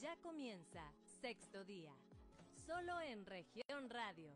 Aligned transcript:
Ya 0.00 0.14
comienza 0.16 0.82
sexto 1.22 1.64
día, 1.64 1.90
solo 2.66 3.00
en 3.00 3.24
región 3.24 3.88
radio. 3.88 4.30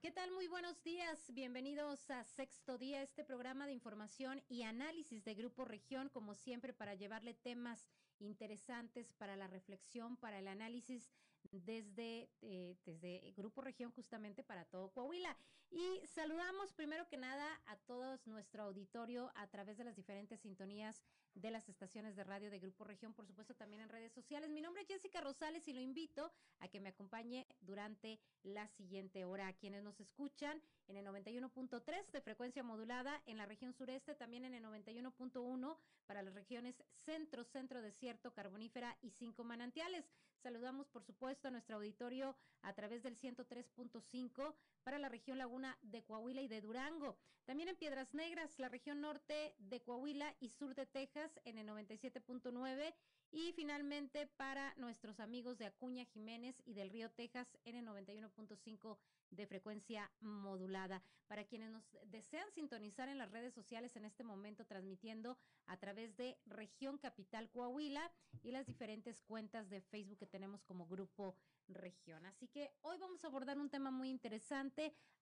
¿Qué 0.00 0.10
tal? 0.10 0.30
Muy 0.30 0.48
buenos 0.48 0.82
días. 0.82 1.18
Bienvenidos 1.34 2.10
a 2.10 2.24
Sexto 2.24 2.78
Día, 2.78 3.02
este 3.02 3.24
programa 3.24 3.66
de 3.66 3.72
información 3.72 4.42
y 4.48 4.62
análisis 4.62 5.22
de 5.24 5.34
Grupo 5.34 5.66
Región, 5.66 6.08
como 6.08 6.34
siempre, 6.34 6.72
para 6.72 6.94
llevarle 6.94 7.34
temas 7.34 7.86
interesantes 8.20 9.12
para 9.18 9.36
la 9.36 9.48
reflexión, 9.48 10.16
para 10.16 10.38
el 10.38 10.48
análisis 10.48 11.10
desde, 11.50 12.30
eh, 12.42 12.76
desde 12.84 13.32
Grupo 13.36 13.60
Región 13.60 13.90
justamente 13.92 14.42
para 14.42 14.64
todo 14.64 14.90
Coahuila. 14.90 15.36
Y 15.70 16.00
saludamos 16.06 16.72
primero 16.72 17.08
que 17.08 17.16
nada 17.16 17.60
a 17.66 17.76
todos 17.76 18.26
nuestro 18.26 18.62
auditorio 18.62 19.32
a 19.34 19.46
través 19.48 19.76
de 19.76 19.84
las 19.84 19.96
diferentes 19.96 20.40
sintonías 20.40 21.02
de 21.34 21.50
las 21.50 21.68
estaciones 21.68 22.14
de 22.14 22.22
radio 22.22 22.50
de 22.50 22.60
Grupo 22.60 22.84
Región, 22.84 23.12
por 23.12 23.26
supuesto 23.26 23.54
también 23.54 23.82
en 23.82 23.88
redes 23.88 24.12
sociales. 24.12 24.50
Mi 24.50 24.60
nombre 24.60 24.82
es 24.82 24.88
Jessica 24.88 25.20
Rosales 25.20 25.66
y 25.66 25.72
lo 25.72 25.80
invito 25.80 26.32
a 26.60 26.68
que 26.68 26.80
me 26.80 26.90
acompañe 26.90 27.46
durante 27.60 28.20
la 28.44 28.68
siguiente 28.68 29.24
hora. 29.24 29.48
A 29.48 29.52
quienes 29.52 29.82
nos 29.82 30.00
escuchan 30.00 30.62
en 30.86 30.96
el 30.96 31.06
91.3 31.06 32.10
de 32.12 32.20
frecuencia 32.20 32.62
modulada 32.62 33.20
en 33.26 33.36
la 33.36 33.46
región 33.46 33.72
sureste, 33.72 34.14
también 34.14 34.44
en 34.44 34.54
el 34.54 34.64
91.1 34.64 35.76
para 36.06 36.22
las 36.22 36.34
regiones 36.34 36.82
centro, 37.04 37.44
centro, 37.44 37.82
desierto, 37.82 38.32
carbonífera 38.32 38.96
y 39.02 39.10
cinco 39.10 39.42
manantiales. 39.42 40.08
Saludamos, 40.44 40.86
por 40.88 41.02
supuesto, 41.02 41.48
a 41.48 41.50
nuestro 41.50 41.76
auditorio 41.76 42.36
a 42.60 42.74
través 42.74 43.02
del 43.02 43.16
103.5 43.16 44.54
para 44.84 44.98
la 44.98 45.08
región 45.08 45.38
Laguna 45.38 45.76
de 45.82 46.02
Coahuila 46.04 46.42
y 46.42 46.48
de 46.48 46.60
Durango. 46.60 47.16
También 47.44 47.68
en 47.68 47.76
Piedras 47.76 48.14
Negras, 48.14 48.58
la 48.58 48.68
región 48.68 49.00
norte 49.00 49.54
de 49.58 49.82
Coahuila 49.82 50.34
y 50.40 50.50
sur 50.50 50.74
de 50.74 50.86
Texas 50.86 51.40
en 51.44 51.58
el 51.58 51.66
97.9 51.68 52.94
y 53.32 53.52
finalmente 53.52 54.26
para 54.36 54.74
nuestros 54.76 55.18
amigos 55.18 55.58
de 55.58 55.66
Acuña 55.66 56.04
Jiménez 56.04 56.62
y 56.64 56.74
del 56.74 56.90
Río 56.90 57.10
Texas 57.10 57.58
en 57.64 57.76
el 57.76 57.86
91.5 57.86 58.96
de 59.30 59.46
frecuencia 59.46 60.10
modulada. 60.20 61.02
Para 61.26 61.44
quienes 61.44 61.70
nos 61.70 61.84
desean 62.06 62.50
sintonizar 62.52 63.08
en 63.08 63.18
las 63.18 63.30
redes 63.32 63.52
sociales 63.52 63.96
en 63.96 64.04
este 64.04 64.22
momento, 64.24 64.64
transmitiendo 64.66 65.36
a 65.66 65.76
través 65.78 66.16
de 66.16 66.38
Región 66.46 66.98
Capital 66.98 67.50
Coahuila 67.50 68.12
y 68.42 68.52
las 68.52 68.66
diferentes 68.66 69.20
cuentas 69.22 69.68
de 69.68 69.80
Facebook 69.80 70.18
que 70.18 70.26
tenemos 70.26 70.62
como 70.62 70.86
Grupo 70.86 71.36
Región. 71.66 72.26
Así 72.26 72.46
que 72.48 72.72
hoy 72.82 72.98
vamos 72.98 73.24
a 73.24 73.28
abordar 73.28 73.58
un 73.58 73.70
tema 73.70 73.90
muy 73.90 74.10
interesante, 74.10 74.73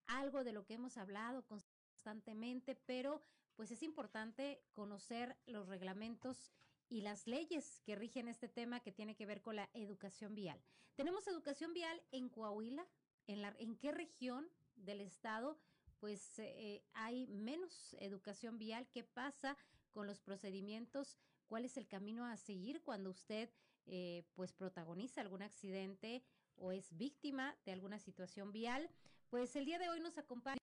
algo 0.06 0.45
de 0.45 0.53
lo 0.53 0.64
que 0.64 0.75
hemos 0.75 0.97
hablado 0.97 1.45
constantemente, 1.47 2.75
pero 2.75 3.22
pues 3.55 3.70
es 3.70 3.83
importante 3.83 4.62
conocer 4.72 5.36
los 5.47 5.69
reglamentos 5.69 6.53
y 6.89 7.00
las 7.00 7.27
leyes 7.27 7.80
que 7.84 7.97
rigen 7.97 8.28
este 8.28 8.48
tema 8.48 8.80
que 8.80 8.92
tiene 8.92 9.14
que 9.14 9.27
ver 9.27 9.41
con 9.41 9.56
la 9.56 9.70
educación 9.73 10.34
vial. 10.34 10.61
Tenemos 10.95 11.27
educación 11.27 11.73
vial 11.73 12.03
en 12.11 12.28
Coahuila, 12.28 12.86
en, 13.27 13.42
la, 13.42 13.55
en 13.58 13.77
qué 13.77 13.92
región 13.92 14.48
del 14.77 15.00
estado 15.00 15.58
pues 16.03 16.41
eh, 16.41 16.83
hay 16.95 17.28
menos 17.28 17.95
educación 18.00 18.58
vial, 18.58 18.89
qué 18.91 19.05
pasa 19.05 19.56
con 19.92 20.08
los 20.08 20.20
procedimientos, 20.20 21.17
cuál 21.47 21.64
es 21.64 21.77
el 21.77 21.86
camino 21.86 22.25
a 22.27 22.36
seguir 22.36 22.83
cuando 22.83 23.11
usted 23.11 23.48
eh, 23.86 24.25
pues 24.34 24.53
protagoniza 24.53 25.20
algún 25.20 25.42
accidente 25.42 26.25
o 26.56 26.73
es 26.73 26.97
víctima 26.97 27.56
de 27.64 27.70
alguna 27.70 28.00
situación 28.00 28.50
vial. 28.50 28.91
Pues 29.33 29.56
el 29.56 29.64
día 29.64 29.78
de 29.78 29.88
hoy 29.88 29.98
nos 29.98 30.19
acompaña 30.19 30.58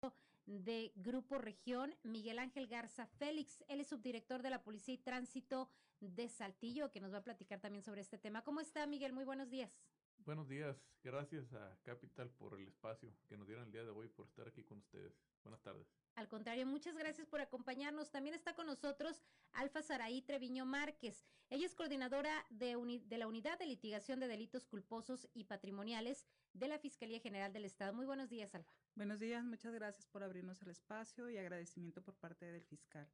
de 0.45 0.91
Grupo 0.97 1.39
Región 1.39 1.95
Miguel 2.03 2.41
Ángel 2.41 2.67
Garza 2.67 3.07
Félix. 3.07 3.63
Él 3.69 3.79
es 3.79 3.87
subdirector 3.87 4.43
de 4.43 4.51
la 4.51 4.65
Policía 4.65 4.93
y 4.93 4.99
Tránsito 4.99 5.71
de 6.01 6.29
Saltillo, 6.29 6.91
que 6.91 7.01
nos 7.01 7.13
va 7.15 7.19
a 7.19 7.23
platicar 7.23 7.61
también 7.61 7.85
sobre 7.85 8.01
este 8.01 8.19
tema. 8.19 8.43
¿Cómo 8.43 8.61
está, 8.61 8.85
Miguel? 8.89 9.13
Muy 9.13 9.25
buenos 9.25 9.51
días. 9.51 9.71
Buenos 10.19 10.49
días. 10.49 10.85
Gracias 11.05 11.53
a 11.53 11.79
Capital 11.85 12.29
por 12.31 12.59
el 12.59 12.67
espacio 12.67 13.15
que 13.29 13.37
nos 13.37 13.47
dieron 13.47 13.67
el 13.67 13.71
día 13.71 13.85
de 13.85 13.91
hoy, 13.91 14.09
por 14.09 14.27
estar 14.27 14.49
aquí 14.49 14.65
con 14.65 14.79
ustedes. 14.79 15.15
Buenas 15.47 15.63
tardes. 15.63 15.87
Al 16.17 16.27
contrario, 16.27 16.67
muchas 16.67 16.97
gracias 16.97 17.29
por 17.29 17.41
acompañarnos. 17.41 18.11
También 18.11 18.35
está 18.35 18.57
con 18.57 18.67
nosotros 18.67 19.23
Alfa 19.53 19.81
Saraí 19.81 20.21
Treviño 20.23 20.67
Márquez. 20.67 21.25
Ella 21.51 21.67
es 21.67 21.75
coordinadora 21.77 22.45
de, 22.51 22.77
de, 23.07 23.19
la 23.19 23.29
Unidad 23.29 23.57
de 23.57 23.67
Litigación 23.67 24.19
de 24.19 24.27
Delitos 24.27 24.67
Culposos 24.67 25.29
y 25.35 25.45
Patrimoniales 25.45 26.27
de 26.53 26.67
la 26.67 26.81
Fiscalía 26.81 27.21
General 27.21 27.53
del 27.53 27.65
Estado. 27.65 27.95
Muy 27.95 28.07
buenos 28.07 28.29
días, 28.29 28.53
Alfa. 28.57 28.75
Buenos 28.97 29.21
días, 29.21 29.45
muchas 29.45 29.73
gracias 29.73 30.09
por 30.09 30.25
abrirnos 30.25 30.61
el 30.63 30.71
espacio 30.71 31.31
y 31.31 31.37
agradecimiento 31.37 32.03
por 32.03 32.17
parte 32.17 32.47
del 32.47 32.65
fiscal 32.65 33.09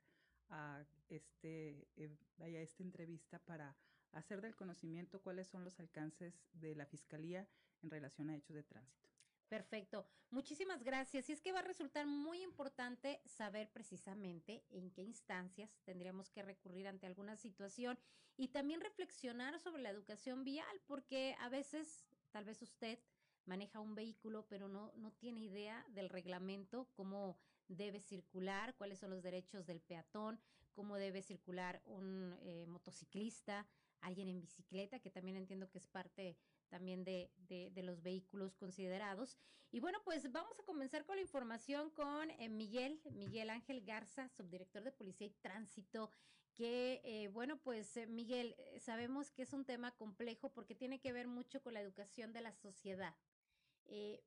a 0.48 0.82
este, 1.10 1.86
eh, 1.96 2.16
vaya, 2.38 2.62
esta 2.62 2.82
entrevista 2.82 3.40
para 3.40 3.76
hacer 4.12 4.40
del 4.40 4.56
conocimiento 4.56 5.20
cuáles 5.20 5.48
son 5.48 5.64
los 5.64 5.78
alcances 5.80 6.40
de 6.54 6.74
la 6.76 6.86
Fiscalía 6.86 7.46
en 7.82 7.90
relación 7.90 8.30
a 8.30 8.36
hechos 8.36 8.56
de 8.56 8.62
tránsito. 8.62 9.11
Perfecto. 9.52 10.06
Muchísimas 10.30 10.82
gracias. 10.82 11.28
Y 11.28 11.32
es 11.34 11.42
que 11.42 11.52
va 11.52 11.58
a 11.58 11.62
resultar 11.62 12.06
muy 12.06 12.40
importante 12.40 13.20
saber 13.26 13.70
precisamente 13.70 14.64
en 14.70 14.90
qué 14.90 15.02
instancias 15.02 15.78
tendríamos 15.84 16.30
que 16.30 16.40
recurrir 16.40 16.88
ante 16.88 17.06
alguna 17.06 17.36
situación 17.36 17.98
y 18.38 18.48
también 18.48 18.80
reflexionar 18.80 19.60
sobre 19.60 19.82
la 19.82 19.90
educación 19.90 20.42
vial, 20.42 20.80
porque 20.86 21.36
a 21.38 21.50
veces, 21.50 22.06
tal 22.30 22.46
vez 22.46 22.62
usted 22.62 22.98
maneja 23.44 23.78
un 23.78 23.94
vehículo, 23.94 24.46
pero 24.48 24.68
no, 24.68 24.90
no 24.96 25.12
tiene 25.12 25.40
idea 25.40 25.84
del 25.90 26.08
reglamento, 26.08 26.88
cómo 26.94 27.36
debe 27.68 28.00
circular, 28.00 28.74
cuáles 28.76 29.00
son 29.00 29.10
los 29.10 29.22
derechos 29.22 29.66
del 29.66 29.82
peatón, 29.82 30.40
cómo 30.72 30.96
debe 30.96 31.20
circular 31.20 31.82
un 31.84 32.38
eh, 32.40 32.64
motociclista, 32.66 33.66
alguien 34.00 34.28
en 34.28 34.40
bicicleta, 34.40 34.98
que 34.98 35.10
también 35.10 35.36
entiendo 35.36 35.70
que 35.70 35.76
es 35.76 35.88
parte 35.88 36.38
también 36.72 37.04
de, 37.04 37.30
de, 37.36 37.82
los 37.82 38.02
vehículos 38.02 38.56
considerados. 38.56 39.36
Y 39.70 39.80
bueno, 39.80 39.98
pues 40.04 40.32
vamos 40.32 40.58
a 40.58 40.62
comenzar 40.62 41.04
con 41.04 41.16
la 41.16 41.22
información 41.22 41.90
con 41.90 42.30
eh, 42.30 42.48
Miguel, 42.48 42.98
Miguel 43.12 43.50
Ángel 43.50 43.84
Garza, 43.84 44.30
subdirector 44.30 44.82
de 44.82 44.90
Policía 44.90 45.26
y 45.26 45.34
Tránsito, 45.42 46.10
que 46.54 47.02
eh, 47.04 47.28
bueno, 47.28 47.58
pues 47.58 47.94
eh, 47.98 48.06
Miguel, 48.06 48.56
sabemos 48.78 49.30
que 49.30 49.42
es 49.42 49.52
un 49.52 49.66
tema 49.66 49.94
complejo 49.96 50.50
porque 50.54 50.74
tiene 50.74 50.98
que 50.98 51.12
ver 51.12 51.28
mucho 51.28 51.60
con 51.60 51.74
la 51.74 51.82
educación 51.82 52.32
de 52.32 52.40
la 52.40 52.54
sociedad. 52.54 53.14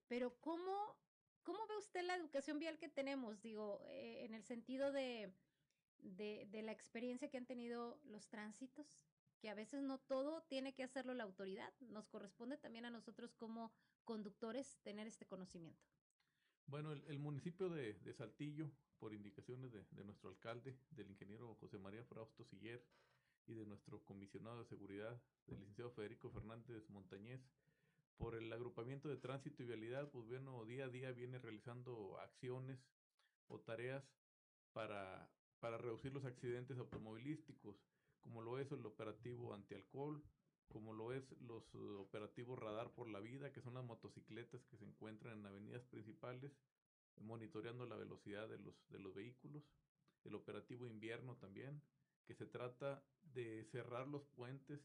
pero 0.08 0.40
¿cómo, 0.40 0.96
¿cómo 1.42 1.66
ve 1.66 1.78
usted 1.78 2.04
la 2.04 2.16
educación 2.16 2.60
vial 2.60 2.78
que 2.78 2.90
tenemos? 2.90 3.42
Digo, 3.42 3.82
en 3.88 4.36
el 4.36 4.44
sentido 4.44 4.92
de, 4.92 5.34
de, 5.98 6.46
de 6.52 6.62
la 6.62 6.74
experiencia 6.74 7.28
que 7.32 7.38
han 7.38 7.48
tenido 7.48 8.00
los 8.04 8.28
tránsitos 8.28 9.00
que 9.40 9.50
a 9.50 9.56
veces 9.56 9.82
no 9.82 10.00
todo 10.00 10.44
tiene 10.44 10.74
que 10.74 10.84
hacerlo 10.84 11.14
la 11.14 11.24
autoridad, 11.24 11.74
nos 11.82 12.08
corresponde 12.08 12.58
también 12.58 12.86
a 12.86 12.90
nosotros 12.90 13.34
como 13.34 13.74
conductores 14.04 14.80
tener 14.84 15.08
este 15.08 15.26
conocimiento. 15.26 15.84
Bueno, 16.68 16.92
el, 16.94 17.20
municipio 17.20 17.70
de, 17.70 17.96
Saltillo, 18.14 18.72
por 18.98 19.14
indicaciones 19.14 19.72
de, 19.72 20.04
nuestro 20.04 20.30
alcalde, 20.30 20.76
del 20.90 21.12
ingeniero 21.12 21.56
José 21.56 21.78
María 21.78 22.04
Frausto 22.04 22.44
Siller 22.44 22.84
y 23.46 23.54
de 23.54 23.66
nuestro 23.66 24.04
comisionado 24.04 24.60
de 24.60 24.66
seguridad, 24.66 25.22
del 25.46 25.60
licenciado 25.60 25.92
Federico 25.92 26.32
Fernández 26.32 26.90
Montañez, 26.90 27.42
por 28.18 28.36
el 28.36 28.52
agrupamiento 28.52 29.10
de 29.10 29.18
tránsito 29.18 29.62
y 29.62 29.68
vialidad, 29.68 30.10
pues 30.10 30.26
bueno, 30.28 30.66
día 30.66 30.86
a 30.86 30.90
día 30.90 31.12
viene 31.12 31.38
realizando 31.38 32.18
acciones 32.20 32.80
o 33.48 33.60
tareas 33.60 34.04
para, 34.74 35.30
para 35.60 35.78
reducir 35.78 36.14
los 36.14 36.26
accidentes 36.26 36.80
automovilísticos 36.80 37.76
como 38.26 38.42
lo 38.42 38.58
es 38.58 38.72
el 38.72 38.84
operativo 38.88 39.54
antialcohol, 39.54 40.24
como 40.68 40.94
lo 40.94 41.14
es 41.14 41.24
los 41.42 41.64
uh, 41.76 42.00
operativos 42.00 42.58
radar 42.58 42.92
por 42.92 43.08
la 43.08 43.20
vida, 43.20 43.52
que 43.52 43.62
son 43.62 43.76
las 43.76 43.86
motocicletas 43.86 44.66
que 44.66 44.78
se 44.78 44.86
encuentran 44.86 45.38
en 45.40 45.46
avenidas 45.46 45.84
principales, 45.84 46.52
monitoreando 47.18 47.86
la 47.86 47.96
velocidad 47.96 48.50
de 48.50 48.58
los, 48.58 48.74
de 48.90 48.98
los 48.98 49.14
vehículos, 49.14 49.64
el 50.24 50.34
operativo 50.34 50.88
invierno 50.88 51.36
también, 51.36 51.84
que 52.26 52.34
se 52.34 52.48
trata 52.48 53.06
de 53.22 53.64
cerrar 53.66 54.08
los 54.08 54.26
puentes 54.30 54.82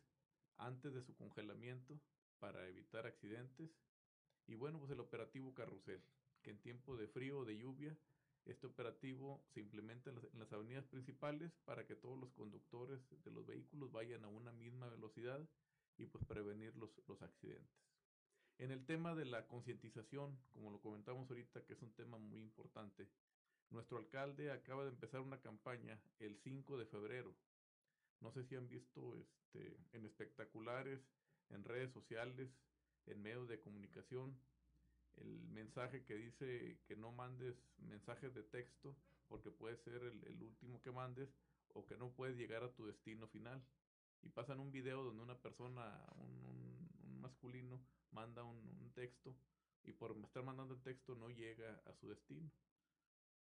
antes 0.58 0.92
de 0.92 1.00
su 1.00 1.16
congelamiento 1.16 1.98
para 2.40 2.68
evitar 2.68 3.06
accidentes, 3.06 3.70
y 4.46 4.54
bueno, 4.54 4.78
pues 4.78 4.90
el 4.90 5.00
operativo 5.00 5.54
carrusel, 5.54 6.04
que 6.42 6.50
en 6.50 6.60
tiempo 6.60 6.94
de 6.94 7.08
frío 7.08 7.38
o 7.38 7.44
de 7.46 7.56
lluvia 7.56 7.96
este 8.46 8.66
operativo 8.66 9.44
se 9.52 9.60
implementa 9.60 10.10
en 10.10 10.16
las, 10.38 10.52
avenidas 10.52 10.84
principales 10.86 11.52
para 11.64 11.86
que 11.86 11.94
todos 11.94 12.18
los 12.18 12.32
conductores 12.32 13.00
de 13.24 13.30
los 13.30 13.46
vehículos 13.46 13.92
vayan 13.92 14.24
a 14.24 14.28
una 14.28 14.52
misma 14.52 14.88
velocidad 14.88 15.46
y 15.98 16.06
pues 16.06 16.24
prevenir 16.24 16.74
los, 16.76 16.90
los 17.06 17.22
accidentes. 17.22 17.68
En 18.58 18.70
el 18.70 18.84
tema 18.84 19.14
de 19.14 19.24
la 19.24 19.46
concientización, 19.46 20.38
como 20.52 20.70
lo 20.70 20.80
comentamos 20.80 21.30
ahorita, 21.30 21.64
que 21.64 21.74
es 21.74 21.82
un 21.82 21.92
tema 21.92 22.18
muy 22.18 22.42
importante, 22.42 23.08
nuestro 23.70 23.98
alcalde 23.98 24.50
acaba 24.50 24.82
de 24.82 24.90
empezar 24.90 25.20
una 25.20 25.40
campaña 25.40 26.00
el 26.18 26.36
5 26.36 26.76
de 26.76 26.86
febrero. 26.86 27.34
No 28.20 28.32
sé 28.32 28.44
si 28.44 28.56
han 28.56 28.68
visto 28.68 29.16
este, 29.16 29.78
en 29.92 30.04
espectaculares, 30.04 31.00
en 31.50 31.64
redes 31.64 31.92
sociales, 31.92 32.50
en 33.06 33.22
medios 33.22 33.48
de 33.48 33.60
comunicación, 33.60 34.36
el 35.20 35.40
mensaje 35.48 36.04
que 36.04 36.14
dice 36.14 36.78
que 36.86 36.96
no 36.96 37.12
mandes 37.12 37.56
mensajes 37.78 38.34
de 38.34 38.42
texto 38.42 38.96
porque 39.28 39.50
puede 39.50 39.76
ser 39.76 40.02
el, 40.02 40.42
último 40.42 40.82
que 40.82 40.90
mandes 40.90 41.28
o 41.74 41.86
que 41.86 41.96
no 41.96 42.10
puedes 42.10 42.36
llegar 42.36 42.64
a 42.64 42.72
tu 42.72 42.86
destino 42.86 43.28
final. 43.28 43.62
y 44.22 44.28
pasan 44.28 44.60
un 44.60 44.70
video 44.70 45.02
donde 45.02 45.22
una 45.22 45.38
persona, 45.38 46.04
un, 46.16 47.20
masculino, 47.20 47.80
manda 48.12 48.42
un, 48.42 48.56
un, 48.82 48.90
texto 48.92 49.34
y 49.84 49.92
por 49.92 50.16
estar 50.24 50.42
mandando 50.42 50.74
el 50.74 50.82
texto 50.82 51.14
no 51.14 51.28
llega 51.28 51.80
a 51.86 51.92
su 51.94 52.08
destino. 52.08 52.50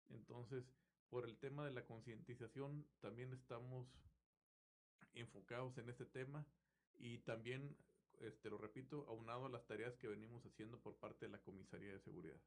Entonces, 0.08 0.64
por 1.08 1.24
el 1.24 1.36
tema 1.38 1.64
de 1.64 1.72
la 1.72 1.84
concientización, 1.84 2.86
también 3.00 3.32
estamos 3.32 3.86
enfocados 5.14 5.76
en 5.78 5.88
este 5.88 6.06
tema 6.06 6.44
y 6.98 7.18
también, 7.18 7.76
este, 8.20 8.50
lo 8.50 8.58
repito, 8.58 9.06
aunado 9.08 9.46
a 9.46 9.50
las 9.50 9.66
tareas 9.66 9.96
que 9.96 10.08
venimos 10.08 10.44
haciendo 10.44 10.78
por 10.80 10.96
parte 10.96 11.26
de 11.26 11.32
la 11.32 11.42
Comisaría 11.42 11.92
de 11.92 12.00
Seguridad. 12.00 12.40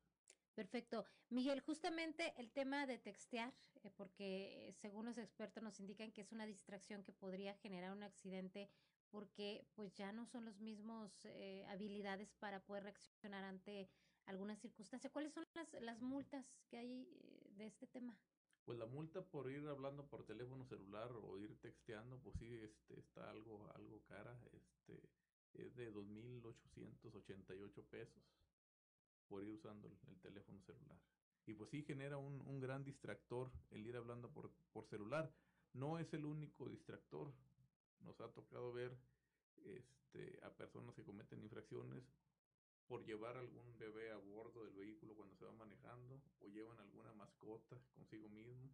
Perfecto. 0.56 1.06
Miguel, 1.30 1.62
justamente 1.62 2.34
el 2.38 2.52
tema 2.52 2.86
de 2.86 3.00
textear, 3.00 3.54
eh, 3.84 3.90
porque 3.96 4.74
según 4.82 5.06
los 5.06 5.18
expertos 5.18 5.64
nos 5.64 5.80
indican 5.80 6.12
que 6.12 6.22
es 6.22 6.32
una 6.32 6.46
distracción 6.46 7.04
que 7.04 7.12
podría 7.12 7.56
generar 7.56 7.92
un 7.92 8.04
accidente 8.04 8.70
porque 9.10 9.68
pues 9.76 9.94
ya 9.94 10.12
no 10.12 10.26
son 10.26 10.46
los 10.46 10.60
mismos 10.60 11.12
eh, 11.26 11.66
habilidades 11.70 12.34
para 12.40 12.64
poder 12.66 12.84
reaccionar 12.84 13.44
ante 13.44 13.88
alguna 14.26 14.56
circunstancia. 14.56 15.12
¿Cuáles 15.12 15.34
son 15.34 15.46
las, 15.54 15.74
las 15.82 16.02
multas 16.02 16.52
que 16.68 16.78
hay 16.78 17.08
eh, 17.08 17.52
de 17.52 17.68
este 17.68 17.86
tema? 17.86 18.18
Pues 18.66 18.80
la 18.80 18.86
multa 18.86 19.22
por 19.22 19.52
ir 19.52 19.68
hablando 19.68 20.08
por 20.08 20.26
teléfono 20.26 20.66
celular 20.66 21.12
o 21.12 21.38
ir 21.38 21.60
texteando, 21.60 22.20
pues 22.22 22.38
sí, 22.38 22.56
este, 22.64 23.00
está 23.00 23.30
algo, 23.30 23.70
algo 23.76 24.02
cara, 24.06 24.40
este, 24.54 25.00
es 25.56 25.76
de 25.76 25.94
2.888 25.94 27.84
pesos 27.86 28.24
por 29.28 29.44
ir 29.44 29.52
usando 29.52 29.88
el, 29.88 29.98
el, 30.08 30.20
teléfono 30.20 30.62
celular. 30.62 30.98
Y 31.46 31.54
pues 31.54 31.70
sí 31.70 31.84
genera 31.84 32.18
un, 32.18 32.42
un 32.42 32.60
gran 32.60 32.84
distractor 32.84 33.52
el 33.72 33.86
ir 33.86 33.96
hablando 33.96 34.30
por, 34.32 34.52
por, 34.72 34.86
celular. 34.88 35.34
No 35.74 36.00
es 36.00 36.14
el 36.14 36.26
único 36.26 36.70
distractor. 36.70 37.34
Nos 38.02 38.20
ha 38.22 38.32
tocado 38.32 38.74
ver 38.74 38.98
este, 39.66 40.40
a 40.44 40.50
personas 40.52 40.96
que 40.96 41.04
cometen 41.04 41.42
infracciones 41.42 42.04
por 42.88 43.06
llevar 43.06 43.38
algún 43.38 43.78
bebé 43.78 44.12
a 44.12 44.18
bordo 44.18 44.64
del 44.66 44.74
vehículo 44.74 45.16
cuando 45.16 45.36
se 45.36 45.46
va 45.46 45.52
manejando 45.54 46.22
o 46.42 46.48
llevan 46.48 46.80
alguna 46.80 47.14
mascota 47.14 47.80
consigo 47.96 48.30
mismo. 48.30 48.70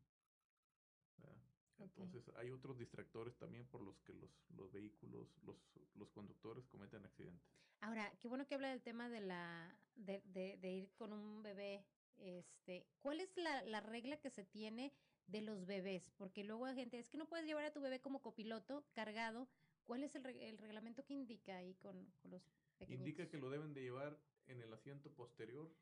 Entonces 1.80 2.28
okay. 2.28 2.42
hay 2.42 2.52
otros 2.52 2.78
distractores 2.78 3.38
también 3.38 3.66
por 3.68 3.81
los 3.81 4.00
que 4.02 4.14
los, 4.14 4.30
los 4.56 4.72
vehículos, 4.72 5.28
los, 5.44 5.58
los 5.96 6.10
conductores 6.12 6.66
cometen 6.68 7.06
accidentes. 7.06 7.48
Ahora, 7.81 8.12
qué 8.20 8.28
bueno 8.28 8.46
que 8.46 8.56
habla 8.56 8.70
del 8.70 8.81
tema 8.81 9.10
de 9.10 9.22
la 9.22 9.74
de, 9.96 10.22
de, 10.26 10.58
de 10.58 10.72
ir 10.72 10.92
con 10.94 11.14
un 11.14 11.42
bebé. 11.42 11.86
Este, 12.18 12.86
¿cuál 13.00 13.22
es 13.22 13.36
la, 13.38 13.64
la, 13.64 13.80
regla 13.80 14.18
que 14.18 14.30
se 14.30 14.44
tiene 14.44 14.94
de 15.28 15.42
los 15.42 15.66
bebés? 15.66 16.12
Porque 16.18 16.44
luego 16.44 16.66
hay 16.66 16.76
gente, 16.76 17.00
es 17.00 17.10
que 17.10 17.18
no 17.18 17.30
puedes 17.30 17.46
llevar 17.46 17.64
a 17.64 17.72
tu 17.72 17.80
bebé 17.80 18.02
como 18.02 18.22
copiloto 18.22 18.86
cargado. 18.94 19.48
¿Cuál 19.86 20.04
es 20.04 20.14
el, 20.16 20.26
el 20.26 20.58
reglamento 20.58 21.06
que 21.06 21.14
indica 21.14 21.56
ahí 21.56 21.76
con, 21.76 22.12
con 22.22 22.31
los 22.31 22.44
pequeñitos? 22.78 23.08
Indica 23.08 23.30
que 23.30 23.38
lo 23.38 23.50
deben 23.50 23.74
de 23.74 23.81
llevar 23.81 24.20
en 24.48 24.62
el 24.62 24.74
asiento 24.74 25.10
posterior 25.12 25.74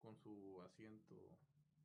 con 0.00 0.16
su 0.16 0.60
asiento 0.62 1.14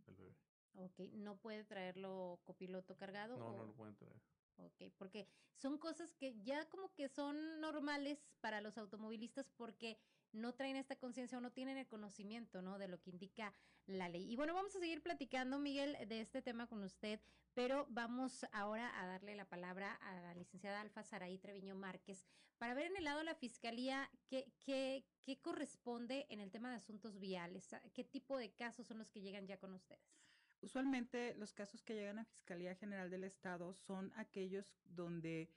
el 0.07 0.15
bebé. 0.15 0.35
Ok, 0.75 0.99
¿no 1.13 1.37
puede 1.37 1.63
traerlo 1.63 2.39
copiloto 2.43 2.97
cargado? 2.97 3.37
No, 3.37 3.47
o... 3.47 3.57
no 3.57 3.65
lo 3.65 3.73
pueden 3.73 3.95
traer. 3.95 4.21
Ok, 4.57 4.93
porque 4.97 5.27
son 5.55 5.77
cosas 5.77 6.13
que 6.13 6.39
ya 6.41 6.67
como 6.69 6.93
que 6.93 7.09
son 7.09 7.59
normales 7.59 8.19
para 8.39 8.61
los 8.61 8.77
automovilistas 8.77 9.49
porque 9.49 9.97
no 10.31 10.53
traen 10.53 10.75
esta 10.75 10.95
conciencia 10.95 11.37
o 11.37 11.41
no 11.41 11.51
tienen 11.51 11.77
el 11.77 11.87
conocimiento, 11.87 12.61
¿no? 12.61 12.77
De 12.77 12.87
lo 12.87 12.99
que 13.01 13.11
indica 13.11 13.53
la 13.85 14.09
ley. 14.09 14.31
Y 14.31 14.35
bueno, 14.35 14.53
vamos 14.53 14.75
a 14.75 14.79
seguir 14.79 15.01
platicando, 15.01 15.59
Miguel, 15.59 15.97
de 16.07 16.21
este 16.21 16.41
tema 16.41 16.67
con 16.67 16.83
usted, 16.83 17.19
pero 17.53 17.85
vamos 17.89 18.45
ahora 18.51 18.99
a 18.99 19.07
darle 19.07 19.35
la 19.35 19.45
palabra 19.45 19.93
a 19.95 20.21
la 20.21 20.33
licenciada 20.33 20.81
Alfa 20.81 21.03
Saraí 21.03 21.37
Treviño 21.37 21.75
Márquez 21.75 22.25
para 22.57 22.73
ver 22.73 22.87
en 22.87 22.97
el 22.97 23.03
lado 23.03 23.19
de 23.19 23.25
la 23.25 23.35
fiscalía 23.35 24.09
qué, 24.27 24.51
qué, 24.59 25.05
qué 25.23 25.39
corresponde 25.39 26.25
en 26.29 26.39
el 26.39 26.51
tema 26.51 26.69
de 26.69 26.77
asuntos 26.77 27.19
viales, 27.19 27.75
qué 27.93 28.03
tipo 28.03 28.37
de 28.37 28.53
casos 28.53 28.87
son 28.87 28.99
los 28.99 29.09
que 29.11 29.21
llegan 29.21 29.47
ya 29.47 29.57
con 29.57 29.73
ustedes. 29.73 30.22
Usualmente 30.63 31.36
los 31.36 31.51
casos 31.51 31.83
que 31.83 31.94
llegan 31.94 32.19
a 32.19 32.24
Fiscalía 32.24 32.74
General 32.74 33.10
del 33.10 33.25
Estado 33.25 33.74
son 33.74 34.13
aquellos 34.15 34.65
donde 34.86 35.50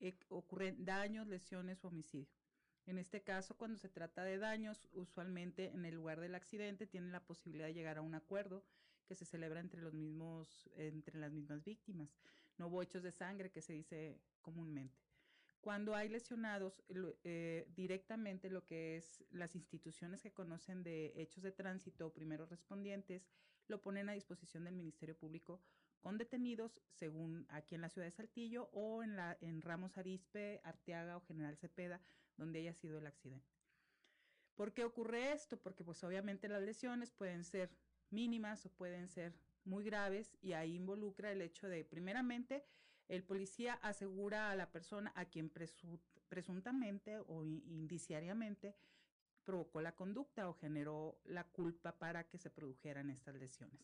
eh, 0.00 0.18
ocurren 0.30 0.86
daños, 0.86 1.26
lesiones 1.26 1.84
o 1.84 1.88
homicidio. 1.88 2.32
En 2.86 2.98
este 2.98 3.22
caso, 3.22 3.58
cuando 3.58 3.76
se 3.76 3.90
trata 3.90 4.24
de 4.24 4.38
daños, 4.38 4.88
usualmente 4.92 5.66
en 5.66 5.84
el 5.84 5.94
lugar 5.94 6.18
del 6.18 6.34
accidente 6.34 6.86
tienen 6.86 7.12
la 7.12 7.26
posibilidad 7.26 7.66
de 7.66 7.74
llegar 7.74 7.98
a 7.98 8.02
un 8.02 8.14
acuerdo 8.14 8.64
que 9.06 9.14
se 9.14 9.26
celebra 9.26 9.60
entre 9.60 9.82
los 9.82 9.92
mismos, 9.92 10.70
entre 10.76 11.18
las 11.18 11.30
mismas 11.30 11.62
víctimas. 11.62 12.08
No 12.56 12.68
hubo 12.68 12.80
hechos 12.80 13.02
de 13.02 13.12
sangre 13.12 13.50
que 13.50 13.60
se 13.60 13.74
dice 13.74 14.18
comúnmente. 14.40 14.98
Cuando 15.60 15.94
hay 15.94 16.08
lesionados, 16.08 16.82
eh, 17.24 17.66
directamente 17.76 18.48
lo 18.48 18.64
que 18.64 18.96
es 18.96 19.24
las 19.30 19.54
instituciones 19.56 20.22
que 20.22 20.32
conocen 20.32 20.82
de 20.82 21.12
hechos 21.16 21.42
de 21.42 21.52
tránsito 21.52 22.14
primeros 22.14 22.48
respondientes, 22.48 23.28
lo 23.68 23.80
ponen 23.80 24.08
a 24.08 24.12
disposición 24.12 24.64
del 24.64 24.74
Ministerio 24.74 25.16
Público 25.16 25.60
con 26.00 26.18
detenidos, 26.18 26.82
según 26.90 27.46
aquí 27.48 27.74
en 27.74 27.80
la 27.80 27.88
ciudad 27.88 28.06
de 28.06 28.12
Saltillo 28.12 28.68
o 28.72 29.02
en, 29.02 29.16
la, 29.16 29.38
en 29.40 29.62
Ramos 29.62 29.96
Arispe, 29.96 30.60
Arteaga 30.62 31.16
o 31.16 31.22
General 31.22 31.56
Cepeda, 31.56 32.00
donde 32.36 32.58
haya 32.58 32.74
sido 32.74 32.98
el 32.98 33.06
accidente. 33.06 33.54
¿Por 34.54 34.72
qué 34.72 34.84
ocurre 34.84 35.32
esto? 35.32 35.56
Porque 35.56 35.82
pues 35.82 36.04
obviamente 36.04 36.48
las 36.48 36.62
lesiones 36.62 37.10
pueden 37.10 37.42
ser 37.42 37.70
mínimas 38.10 38.66
o 38.66 38.70
pueden 38.70 39.08
ser 39.08 39.34
muy 39.64 39.82
graves 39.82 40.36
y 40.42 40.52
ahí 40.52 40.76
involucra 40.76 41.32
el 41.32 41.40
hecho 41.40 41.68
de, 41.68 41.84
primeramente, 41.84 42.64
el 43.08 43.24
policía 43.24 43.74
asegura 43.74 44.50
a 44.50 44.56
la 44.56 44.70
persona 44.70 45.12
a 45.16 45.24
quien 45.24 45.50
presu 45.50 46.00
presuntamente 46.28 47.18
o 47.18 47.44
indiciariamente 47.44 48.74
provocó 49.44 49.80
la 49.80 49.94
conducta 49.94 50.48
o 50.48 50.54
generó 50.54 51.20
la 51.24 51.44
culpa 51.44 51.98
para 51.98 52.24
que 52.24 52.38
se 52.38 52.50
produjeran 52.50 53.10
estas 53.10 53.34
lesiones. 53.36 53.80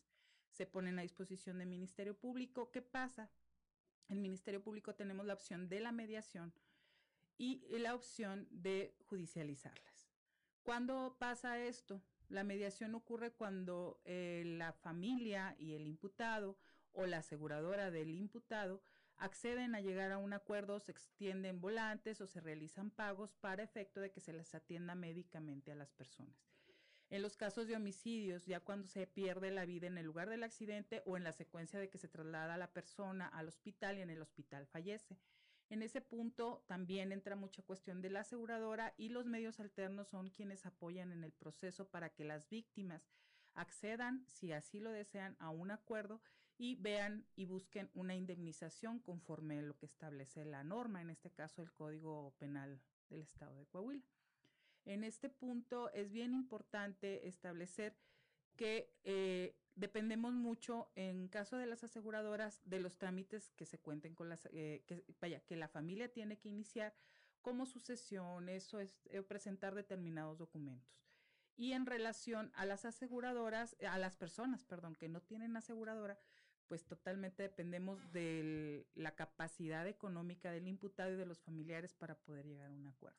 Se 0.51 0.67
ponen 0.67 0.99
a 0.99 1.03
disposición 1.03 1.59
del 1.59 1.69
Ministerio 1.69 2.17
Público. 2.17 2.71
¿Qué 2.71 2.83
pasa? 2.83 3.31
El 4.09 4.19
Ministerio 4.19 4.63
Público 4.63 4.95
tenemos 4.95 5.25
la 5.27 5.35
opción 5.35 5.69
de 5.69 5.81
la 5.81 5.93
mediación 5.93 6.53
y 7.39 7.63
la 7.79 7.95
opción 7.95 8.49
de 8.51 8.97
judicializarlas. 9.07 10.11
¿Cuándo 10.63 11.17
pasa 11.19 11.59
esto? 11.59 12.03
La 12.29 12.45
mediación 12.45 12.95
ocurre 12.95 13.33
cuando 13.33 14.01
eh, 14.05 14.45
la 14.47 14.73
familia 14.73 15.57
y 15.59 15.75
el 15.75 15.87
imputado 15.87 16.59
o 16.93 17.07
la 17.07 17.19
aseguradora 17.19 17.91
del 17.91 18.15
imputado 18.15 18.83
acceden 19.21 19.75
a 19.75 19.81
llegar 19.81 20.11
a 20.13 20.19
un 20.19 20.33
acuerdo, 20.33 20.81
se 20.81 20.91
extienden 20.91 21.61
volantes 21.61 22.21
o 22.21 22.27
se 22.27 22.41
realizan 22.41 22.91
pagos 22.91 23.35
para 23.35 23.63
efecto 23.63 24.01
de 24.01 24.11
que 24.11 24.21
se 24.21 24.33
les 24.33 24.55
atienda 24.55 24.95
médicamente 24.95 25.71
a 25.71 25.77
las 25.77 25.93
personas. 25.93 26.51
En 27.11 27.23
los 27.23 27.37
casos 27.37 27.67
de 27.67 27.77
homicidios, 27.77 28.47
ya 28.47 28.61
cuando 28.61 28.87
se 28.87 29.07
pierde 29.07 29.51
la 29.51 29.67
vida 29.67 29.87
en 29.89 29.99
el 29.99 30.07
lugar 30.07 30.31
del 30.31 30.43
accidente 30.43 31.03
o 31.07 31.17
en 31.17 31.25
la 31.25 31.33
secuencia 31.33 31.79
de 31.79 31.91
que 31.91 31.99
se 31.99 32.09
traslada 32.09 32.57
la 32.57 32.73
persona 32.73 33.27
al 33.27 33.49
hospital 33.49 33.99
y 33.99 34.03
en 34.03 34.11
el 34.11 34.23
hospital 34.23 34.67
fallece. 34.67 35.19
En 35.69 35.83
ese 35.83 36.01
punto 36.01 36.65
también 36.67 37.13
entra 37.13 37.37
mucha 37.37 37.63
cuestión 37.63 38.01
de 38.01 38.11
la 38.11 38.21
aseguradora 38.21 38.95
y 38.97 39.09
los 39.09 39.27
medios 39.27 39.61
alternos 39.61 40.09
son 40.09 40.31
quienes 40.31 40.67
apoyan 40.67 41.13
en 41.13 41.25
el 41.25 41.33
proceso 41.33 41.89
para 41.89 42.11
que 42.11 42.25
las 42.25 42.49
víctimas 42.49 43.11
accedan, 43.55 44.25
si 44.27 44.53
así 44.53 44.81
lo 44.81 44.91
desean, 44.91 45.37
a 45.41 45.51
un 45.51 45.71
acuerdo 45.71 46.21
y 46.61 46.75
vean 46.75 47.25
y 47.37 47.47
busquen 47.47 47.89
una 47.95 48.15
indemnización 48.15 48.99
conforme 48.99 49.63
lo 49.63 49.79
que 49.79 49.87
establece 49.87 50.45
la 50.45 50.63
norma, 50.63 51.01
en 51.01 51.09
este 51.09 51.31
caso 51.31 51.63
el 51.63 51.73
Código 51.73 52.35
Penal 52.37 52.83
del 53.09 53.23
Estado 53.23 53.59
de 53.59 53.65
Coahuila. 53.65 54.05
En 54.85 55.03
este 55.03 55.31
punto 55.31 55.91
es 55.95 56.13
bien 56.13 56.35
importante 56.35 57.27
establecer 57.27 57.97
que 58.57 58.95
eh, 59.05 59.57
dependemos 59.75 60.35
mucho, 60.35 60.91
en 60.97 61.29
caso 61.29 61.57
de 61.57 61.65
las 61.65 61.83
aseguradoras, 61.83 62.61
de 62.67 62.81
los 62.81 62.99
trámites 62.99 63.55
que 63.57 63.65
se 63.65 63.79
cuenten 63.79 64.15
con 64.15 64.29
las, 64.29 64.47
eh, 64.53 64.85
que, 64.87 65.03
vaya, 65.19 65.41
que 65.41 65.57
la 65.57 65.69
familia 65.69 66.13
tiene 66.13 66.39
que 66.39 66.51
iniciar 66.51 66.95
como 67.41 67.65
sucesiones 67.65 68.75
o 68.75 68.81
es, 68.81 69.01
eh, 69.07 69.23
presentar 69.23 69.75
determinados 69.75 70.37
documentos. 70.37 71.01
Y 71.57 71.73
en 71.73 71.87
relación 71.87 72.53
a 72.55 72.67
las 72.67 72.85
aseguradoras, 72.85 73.77
a 73.81 73.97
las 73.97 74.17
personas, 74.17 74.63
perdón, 74.65 74.95
que 74.95 75.09
no 75.09 75.23
tienen 75.23 75.57
aseguradora, 75.57 76.19
pues 76.71 76.87
totalmente 76.87 77.43
dependemos 77.43 78.13
de 78.13 78.87
la 78.95 79.17
capacidad 79.17 79.89
económica 79.89 80.53
del 80.53 80.69
imputado 80.69 81.13
y 81.13 81.17
de 81.17 81.27
los 81.27 81.41
familiares 81.41 81.95
para 81.95 82.15
poder 82.15 82.47
llegar 82.47 82.71
a 82.71 82.75
un 82.75 82.87
acuerdo. 82.87 83.19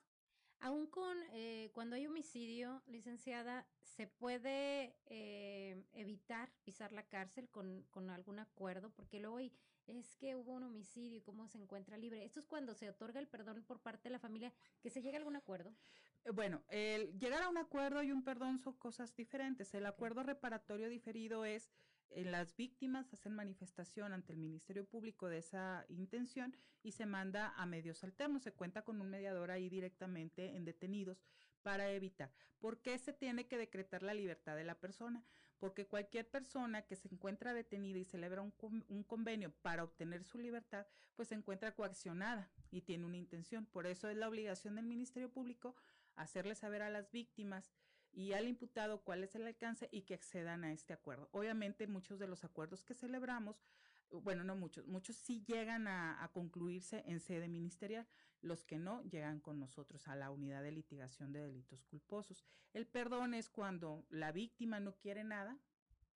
Aún 0.62 0.88
con 0.88 1.18
eh, 1.34 1.70
cuando 1.74 1.98
hay 1.98 2.08
homicidio, 2.08 2.82
licenciada, 2.88 3.68
¿se 3.82 4.08
puede 4.08 4.96
eh, 5.08 5.84
evitar 5.92 6.50
pisar 6.64 6.94
la 6.94 7.04
cárcel 7.04 7.50
con, 7.50 7.84
con, 7.92 8.10
algún 8.10 8.40
acuerdo? 8.40 8.90
Porque 8.92 9.20
luego 9.20 9.36
hay, 9.36 9.52
es 9.88 10.16
que 10.16 10.38
hubo 10.38 10.54
un 10.54 10.64
homicidio 10.64 11.18
y 11.18 11.22
cómo 11.22 11.50
se 11.50 11.58
encuentra 11.58 11.98
libre. 11.98 12.24
Esto 12.24 12.40
es 12.40 12.46
cuando 12.46 12.74
se 12.74 12.90
otorga 12.90 13.20
el 13.20 13.28
perdón 13.28 13.66
por 13.68 13.82
parte 13.82 14.08
de 14.08 14.14
la 14.14 14.20
familia, 14.20 14.54
que 14.80 14.90
se 14.90 15.02
llega 15.02 15.18
a 15.18 15.20
algún 15.20 15.36
acuerdo. 15.36 15.74
Eh, 16.24 16.32
bueno, 16.32 16.64
el 16.70 17.20
llegar 17.20 17.44
a 17.44 17.50
un 17.50 17.58
acuerdo 17.58 18.02
y 18.02 18.14
un 18.14 18.24
perdón 18.24 18.60
son 18.60 18.76
cosas 18.76 19.14
diferentes. 19.14 19.74
El 19.74 19.86
acuerdo 19.86 20.24
reparatorio 20.24 20.88
diferido 20.88 21.44
es 21.44 21.70
eh, 22.12 22.26
las 22.26 22.56
víctimas 22.56 23.14
hacen 23.14 23.34
manifestación 23.34 24.14
ante 24.14 24.34
el 24.34 24.40
Ministerio 24.40 24.86
Público 24.86 25.30
de 25.30 25.40
esa 25.40 25.86
intención 25.90 26.56
y 26.84 26.92
se 26.92 27.06
manda 27.06 27.54
a 27.56 27.66
medios 27.66 28.04
alternos. 28.04 28.44
Se 28.44 28.52
cuenta 28.52 28.84
con 28.84 29.00
un 29.00 29.10
mediador 29.10 29.52
ahí 29.52 29.70
directamente 29.70 30.56
en 30.56 30.66
detenidos 30.66 31.24
para 31.62 31.92
evitar. 31.92 32.32
¿Por 32.60 32.82
qué 32.82 32.98
se 32.98 33.14
tiene 33.14 33.48
que 33.48 33.58
decretar 33.58 34.04
la 34.04 34.14
libertad 34.14 34.56
de 34.56 34.64
la 34.64 34.80
persona? 34.80 35.24
Porque 35.58 35.88
cualquier 35.88 36.28
persona 36.30 36.82
que 36.82 36.96
se 36.96 37.08
encuentra 37.08 37.54
detenida 37.54 38.00
y 38.00 38.06
celebra 38.06 38.42
un, 38.42 38.54
un, 38.88 39.04
convenio 39.04 39.52
para 39.62 39.84
obtener 39.84 40.24
su 40.24 40.40
libertad, 40.40 40.88
pues 41.16 41.28
se 41.28 41.36
encuentra 41.36 41.76
coaccionada 41.76 42.52
y 42.72 42.82
tiene 42.82 43.06
una 43.06 43.18
intención. 43.18 43.66
Por 43.68 43.86
eso 43.86 44.10
es 44.10 44.18
la 44.18 44.28
obligación 44.28 44.76
del 44.76 44.86
Ministerio 44.86 45.30
Público 45.30 45.76
hacerle 46.16 46.56
saber 46.56 46.82
a 46.82 46.90
las 46.90 47.12
víctimas 47.12 47.72
y 48.14 48.34
al 48.34 48.48
imputado 48.48 49.02
cuál 49.04 49.24
es 49.24 49.36
el 49.36 49.48
alcance 49.48 49.90
y 49.92 50.02
que 50.02 50.14
accedan 50.14 50.64
a 50.64 50.74
este 50.74 50.94
acuerdo. 50.94 51.30
Obviamente 51.32 51.88
muchos 51.88 52.20
de 52.20 52.28
los 52.28 52.44
acuerdos 52.44 52.84
que 52.84 52.94
celebramos, 52.94 53.62
bueno, 54.12 54.44
no 54.44 54.56
muchos, 54.56 54.86
muchos 54.88 55.16
sí 55.16 55.44
llegan 55.48 55.88
a, 55.88 56.22
a, 56.24 56.32
concluirse 56.32 57.04
en 57.08 57.22
sede 57.22 57.48
ministerial, 57.48 58.06
los 58.42 58.66
que 58.66 58.78
no 58.78 59.04
llegan 59.04 59.40
con 59.40 59.60
nosotros 59.60 60.08
a 60.08 60.16
la 60.16 60.32
unidad 60.32 60.64
de 60.64 60.72
litigación 60.72 61.32
de 61.32 61.42
delitos 61.42 61.84
culposos. 61.86 62.44
El 62.74 62.88
perdón 62.88 63.34
es 63.34 63.50
cuando 63.50 64.06
la 64.10 64.32
víctima 64.32 64.80
no 64.80 64.98
quiere 64.98 65.24
nada, 65.24 65.58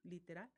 literal, 0.04 0.52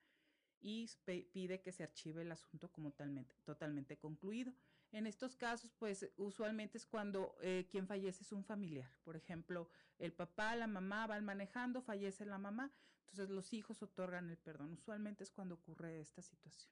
y 0.60 0.90
pide 1.32 1.62
que 1.62 1.72
se 1.72 1.84
archive 1.84 2.24
el 2.24 2.32
asunto 2.32 2.72
como 2.72 2.92
totalmente, 2.92 3.36
totalmente 3.44 3.98
concluido. 3.98 4.54
En 4.92 5.06
estos 5.06 5.36
casos, 5.36 5.74
pues 5.78 6.10
usualmente 6.18 6.78
es 6.78 6.86
cuando 6.86 7.36
eh, 7.42 7.68
quien 7.70 7.88
fallece 7.88 8.24
es 8.24 8.32
un 8.32 8.44
familiar. 8.44 8.90
Por 9.04 9.16
ejemplo, 9.16 9.70
el 10.00 10.14
papá, 10.14 10.56
la 10.56 10.68
mamá 10.68 11.08
van 11.08 11.26
manejando, 11.26 11.82
fallece 11.82 12.26
la 12.26 12.38
mamá, 12.38 12.72
entonces 13.06 13.30
los 13.30 13.54
hijos 13.54 13.84
otorgan 13.84 14.30
el 14.30 14.38
perdón. 14.38 14.74
Usualmente 14.74 15.24
es 15.24 15.32
cuando 15.32 15.56
ocurre 15.56 16.00
esta 16.00 16.22
situación. 16.22 16.72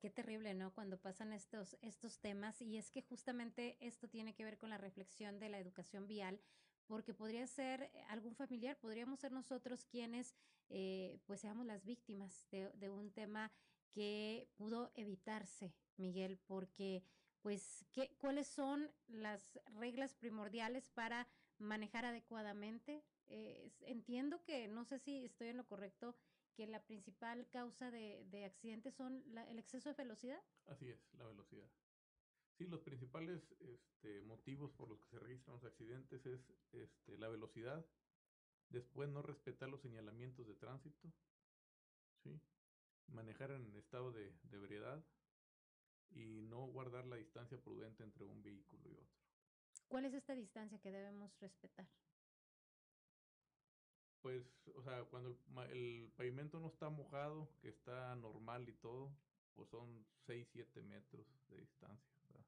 Qué 0.00 0.10
terrible, 0.10 0.52
¿no? 0.54 0.74
Cuando 0.74 1.00
pasan 1.00 1.32
estos, 1.32 1.76
estos 1.80 2.18
temas 2.18 2.60
y 2.60 2.76
es 2.76 2.90
que 2.90 3.02
justamente 3.02 3.76
esto 3.80 4.08
tiene 4.08 4.34
que 4.34 4.44
ver 4.44 4.58
con 4.58 4.70
la 4.70 4.78
reflexión 4.78 5.38
de 5.38 5.48
la 5.48 5.60
educación 5.60 6.08
vial, 6.08 6.40
porque 6.86 7.14
podría 7.14 7.46
ser 7.46 7.92
algún 8.08 8.34
familiar, 8.34 8.76
podríamos 8.80 9.20
ser 9.20 9.30
nosotros 9.30 9.84
quienes 9.84 10.34
eh, 10.68 11.20
pues 11.24 11.40
seamos 11.40 11.66
las 11.66 11.84
víctimas 11.84 12.48
de 12.50 12.90
un 12.90 13.12
tema 13.12 13.52
que 13.92 14.48
pudo 14.56 14.90
evitarse, 14.96 15.72
Miguel, 15.96 16.38
porque 16.46 17.04
pues, 17.42 17.84
¿qué, 17.92 18.16
¿cuáles 18.18 18.46
son 18.46 18.90
las 19.08 19.60
reglas 19.74 20.14
primordiales 20.14 20.88
para 20.90 21.28
manejar 21.58 22.04
adecuadamente? 22.04 23.04
Eh, 23.28 23.72
entiendo 23.82 24.42
que, 24.44 24.68
no 24.68 24.84
sé 24.84 24.98
si 24.98 25.24
estoy 25.24 25.48
en 25.48 25.56
lo 25.56 25.66
correcto, 25.66 26.14
que 26.54 26.66
la 26.66 26.84
principal 26.84 27.48
causa 27.48 27.90
de, 27.90 28.24
de 28.30 28.44
accidentes 28.44 28.94
son 28.94 29.22
la, 29.34 29.48
el 29.48 29.58
exceso 29.58 29.88
de 29.88 29.94
velocidad. 29.94 30.42
Así 30.66 30.88
es, 30.88 30.98
la 31.14 31.26
velocidad. 31.26 31.68
Sí, 32.58 32.66
los 32.66 32.80
principales 32.80 33.42
este, 33.60 34.20
motivos 34.22 34.70
por 34.72 34.88
los 34.88 35.00
que 35.00 35.08
se 35.08 35.18
registran 35.18 35.56
los 35.56 35.64
accidentes 35.64 36.24
es 36.26 36.52
este, 36.72 37.16
la 37.18 37.28
velocidad, 37.28 37.84
después 38.68 39.08
no 39.08 39.22
respetar 39.22 39.68
los 39.68 39.80
señalamientos 39.80 40.46
de 40.46 40.54
tránsito, 40.54 41.12
¿sí? 42.22 42.38
manejar 43.08 43.50
en 43.52 43.74
estado 43.76 44.12
de, 44.12 44.32
de 44.42 44.56
ebriedad, 44.56 45.04
y 46.14 46.42
no 46.42 46.66
guardar 46.66 47.06
la 47.06 47.16
distancia 47.16 47.58
prudente 47.58 48.02
entre 48.02 48.24
un 48.24 48.42
vehículo 48.42 48.88
y 48.90 48.94
otro. 48.94 49.22
¿Cuál 49.88 50.06
es 50.06 50.14
esta 50.14 50.34
distancia 50.34 50.78
que 50.78 50.90
debemos 50.90 51.38
respetar? 51.40 51.86
Pues, 54.22 54.46
o 54.76 54.82
sea, 54.82 55.04
cuando 55.04 55.30
el, 55.30 55.70
el 55.72 56.12
pavimento 56.16 56.60
no 56.60 56.68
está 56.68 56.88
mojado, 56.88 57.48
que 57.60 57.68
está 57.68 58.14
normal 58.16 58.68
y 58.68 58.74
todo, 58.74 59.12
pues 59.54 59.68
son 59.68 60.06
6, 60.26 60.48
7 60.52 60.82
metros 60.82 61.26
de 61.48 61.58
distancia. 61.58 62.12
¿verdad? 62.28 62.46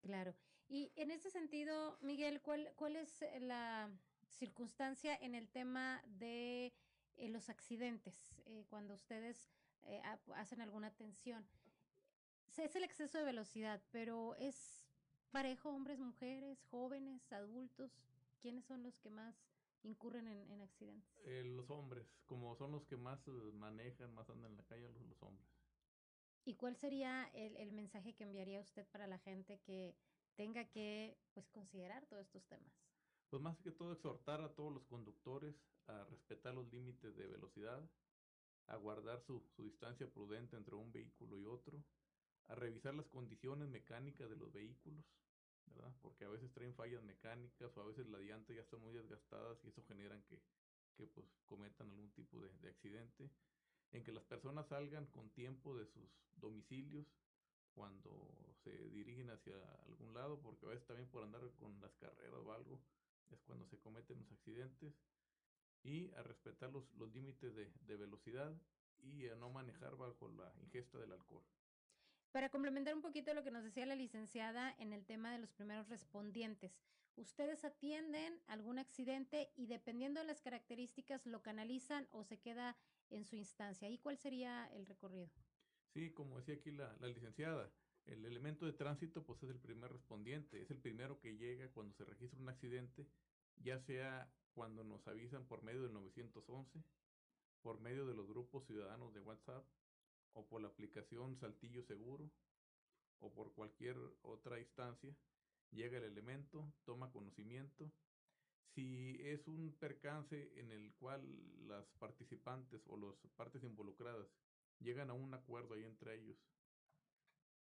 Claro. 0.00 0.34
Y 0.68 0.92
en 0.96 1.10
ese 1.10 1.30
sentido, 1.30 1.98
Miguel, 2.00 2.40
¿cuál, 2.42 2.72
cuál 2.76 2.96
es 2.96 3.24
la 3.40 3.90
circunstancia 4.28 5.16
en 5.16 5.34
el 5.34 5.48
tema 5.48 6.02
de 6.06 6.72
eh, 7.16 7.28
los 7.28 7.48
accidentes 7.48 8.34
eh, 8.46 8.64
cuando 8.68 8.94
ustedes 8.94 9.50
eh, 9.82 10.00
hacen 10.34 10.60
alguna 10.60 10.88
atención? 10.88 11.46
Es 12.64 12.76
el 12.76 12.84
exceso 12.84 13.18
de 13.18 13.24
velocidad, 13.24 13.82
pero 13.90 14.34
es 14.36 14.84
parejo, 15.30 15.70
hombres, 15.70 15.98
mujeres, 15.98 16.62
jóvenes, 16.70 17.32
adultos. 17.32 17.90
¿Quiénes 18.40 18.64
son 18.64 18.82
los 18.82 18.98
que 18.98 19.10
más 19.10 19.34
incurren 19.82 20.28
en, 20.28 20.50
en 20.50 20.62
accidentes? 20.62 21.10
Eh, 21.24 21.44
los 21.44 21.70
hombres, 21.70 22.06
como 22.26 22.54
son 22.56 22.72
los 22.72 22.84
que 22.84 22.96
más 22.96 23.26
manejan, 23.54 24.14
más 24.14 24.28
andan 24.30 24.52
en 24.52 24.56
la 24.56 24.64
calle, 24.64 24.88
los, 24.88 25.02
los 25.02 25.22
hombres. 25.22 25.48
¿Y 26.44 26.54
cuál 26.54 26.76
sería 26.76 27.30
el, 27.34 27.56
el, 27.56 27.72
mensaje 27.72 28.14
que 28.14 28.24
enviaría 28.24 28.60
usted 28.60 28.86
para 28.88 29.06
la 29.06 29.18
gente 29.18 29.60
que 29.60 29.94
tenga 30.36 30.64
que 30.70 31.18
pues 31.32 31.48
considerar 31.50 32.06
todos 32.06 32.22
estos 32.22 32.46
temas? 32.46 32.72
Pues 33.28 33.42
más 33.42 33.58
que 33.58 33.70
todo 33.70 33.92
exhortar 33.92 34.40
a 34.40 34.54
todos 34.54 34.72
los 34.72 34.84
conductores 34.86 35.54
a 35.86 36.04
respetar 36.04 36.54
los 36.54 36.70
límites 36.72 37.14
de 37.14 37.26
velocidad, 37.26 37.88
a 38.66 38.76
guardar 38.76 39.20
su, 39.20 39.40
su 39.54 39.64
distancia 39.64 40.10
prudente 40.10 40.56
entre 40.56 40.74
un 40.74 40.90
vehículo 40.90 41.38
y 41.38 41.44
otro, 41.44 41.84
a 42.50 42.54
revisar 42.56 42.94
las 42.94 43.06
condiciones 43.06 43.68
mecánicas 43.68 44.28
de 44.28 44.36
los 44.36 44.52
vehículos, 44.52 45.04
¿verdad? 45.66 45.94
Porque 46.02 46.24
a 46.24 46.28
veces 46.28 46.52
traen 46.52 46.74
fallas 46.74 47.02
mecánicas 47.04 47.76
o 47.76 47.80
a 47.80 47.86
veces 47.86 48.08
la 48.08 48.18
llanta 48.18 48.52
ya 48.52 48.62
está 48.62 48.76
muy 48.76 48.92
desgastadas 48.92 49.64
y 49.64 49.68
eso 49.68 49.84
generan 49.84 50.20
que, 50.22 50.42
que 50.96 51.06
pues 51.06 51.26
cometan 51.46 51.88
algún 51.90 52.10
tipo 52.10 52.40
de, 52.40 52.50
de 52.58 52.68
accidente. 52.68 53.30
En 53.92 54.02
que 54.02 54.12
las 54.12 54.24
personas 54.24 54.66
salgan 54.68 55.06
con 55.06 55.30
tiempo 55.30 55.76
de 55.76 55.86
sus 55.86 56.08
domicilios 56.36 57.06
cuando 57.72 58.54
se 58.64 58.70
dirigen 58.90 59.30
hacia 59.30 59.54
algún 59.86 60.12
lado, 60.12 60.40
porque 60.40 60.66
a 60.66 60.70
veces 60.70 60.86
también 60.86 61.08
por 61.08 61.22
andar 61.22 61.42
con 61.58 61.80
las 61.80 61.94
carreras 61.96 62.40
o 62.44 62.52
algo 62.52 62.80
es 63.30 63.40
cuando 63.42 63.66
se 63.66 63.78
cometen 63.78 64.18
los 64.18 64.30
accidentes. 64.32 64.92
Y 65.82 66.10
a 66.12 66.22
respetar 66.22 66.70
los, 66.70 66.92
los 66.96 67.10
límites 67.12 67.54
de, 67.54 67.72
de 67.86 67.96
velocidad 67.96 68.52
y 68.98 69.28
a 69.28 69.34
no 69.36 69.50
manejar 69.50 69.96
bajo 69.96 70.28
la 70.28 70.52
ingesta 70.60 70.98
del 70.98 71.12
alcohol. 71.12 71.42
Para 72.32 72.48
complementar 72.48 72.94
un 72.94 73.02
poquito 73.02 73.34
lo 73.34 73.42
que 73.42 73.50
nos 73.50 73.64
decía 73.64 73.86
la 73.86 73.96
licenciada 73.96 74.72
en 74.78 74.92
el 74.92 75.04
tema 75.04 75.32
de 75.32 75.40
los 75.40 75.52
primeros 75.52 75.88
respondientes, 75.88 76.78
ustedes 77.16 77.64
atienden 77.64 78.40
algún 78.46 78.78
accidente 78.78 79.50
y 79.56 79.66
dependiendo 79.66 80.20
de 80.20 80.26
las 80.26 80.40
características 80.40 81.26
lo 81.26 81.42
canalizan 81.42 82.06
o 82.12 82.22
se 82.22 82.38
queda 82.38 82.76
en 83.10 83.24
su 83.24 83.34
instancia. 83.34 83.90
¿Y 83.90 83.98
cuál 83.98 84.16
sería 84.16 84.66
el 84.74 84.86
recorrido? 84.86 85.28
Sí, 85.92 86.12
como 86.12 86.36
decía 86.36 86.54
aquí 86.54 86.70
la, 86.70 86.94
la 87.00 87.08
licenciada, 87.08 87.68
el 88.04 88.24
elemento 88.24 88.64
de 88.64 88.74
tránsito 88.74 89.24
pues 89.24 89.42
es 89.42 89.50
el 89.50 89.58
primer 89.58 89.90
respondiente, 89.90 90.62
es 90.62 90.70
el 90.70 90.78
primero 90.78 91.18
que 91.18 91.36
llega 91.36 91.68
cuando 91.72 91.94
se 91.94 92.04
registra 92.04 92.40
un 92.40 92.48
accidente, 92.48 93.08
ya 93.56 93.80
sea 93.80 94.32
cuando 94.54 94.84
nos 94.84 95.08
avisan 95.08 95.46
por 95.46 95.64
medio 95.64 95.82
del 95.82 95.92
911, 95.94 96.80
por 97.60 97.80
medio 97.80 98.06
de 98.06 98.14
los 98.14 98.28
grupos 98.28 98.66
ciudadanos 98.66 99.12
de 99.12 99.20
WhatsApp 99.20 99.66
o 100.34 100.46
por 100.46 100.60
la 100.60 100.68
aplicación 100.68 101.36
Saltillo 101.36 101.82
Seguro 101.82 102.30
o 103.20 103.32
por 103.32 103.52
cualquier 103.52 103.96
otra 104.22 104.58
instancia, 104.58 105.14
llega 105.72 105.98
el 105.98 106.04
elemento, 106.04 106.72
toma 106.84 107.10
conocimiento. 107.10 107.90
Si 108.74 109.16
es 109.20 109.46
un 109.46 109.76
percance 109.78 110.58
en 110.58 110.70
el 110.70 110.92
cual 110.94 111.22
las 111.66 111.86
participantes 111.98 112.82
o 112.86 112.96
las 112.96 113.16
partes 113.36 113.62
involucradas 113.62 114.26
llegan 114.78 115.10
a 115.10 115.14
un 115.14 115.34
acuerdo 115.34 115.74
ahí 115.74 115.84
entre 115.84 116.14
ellos, 116.14 116.38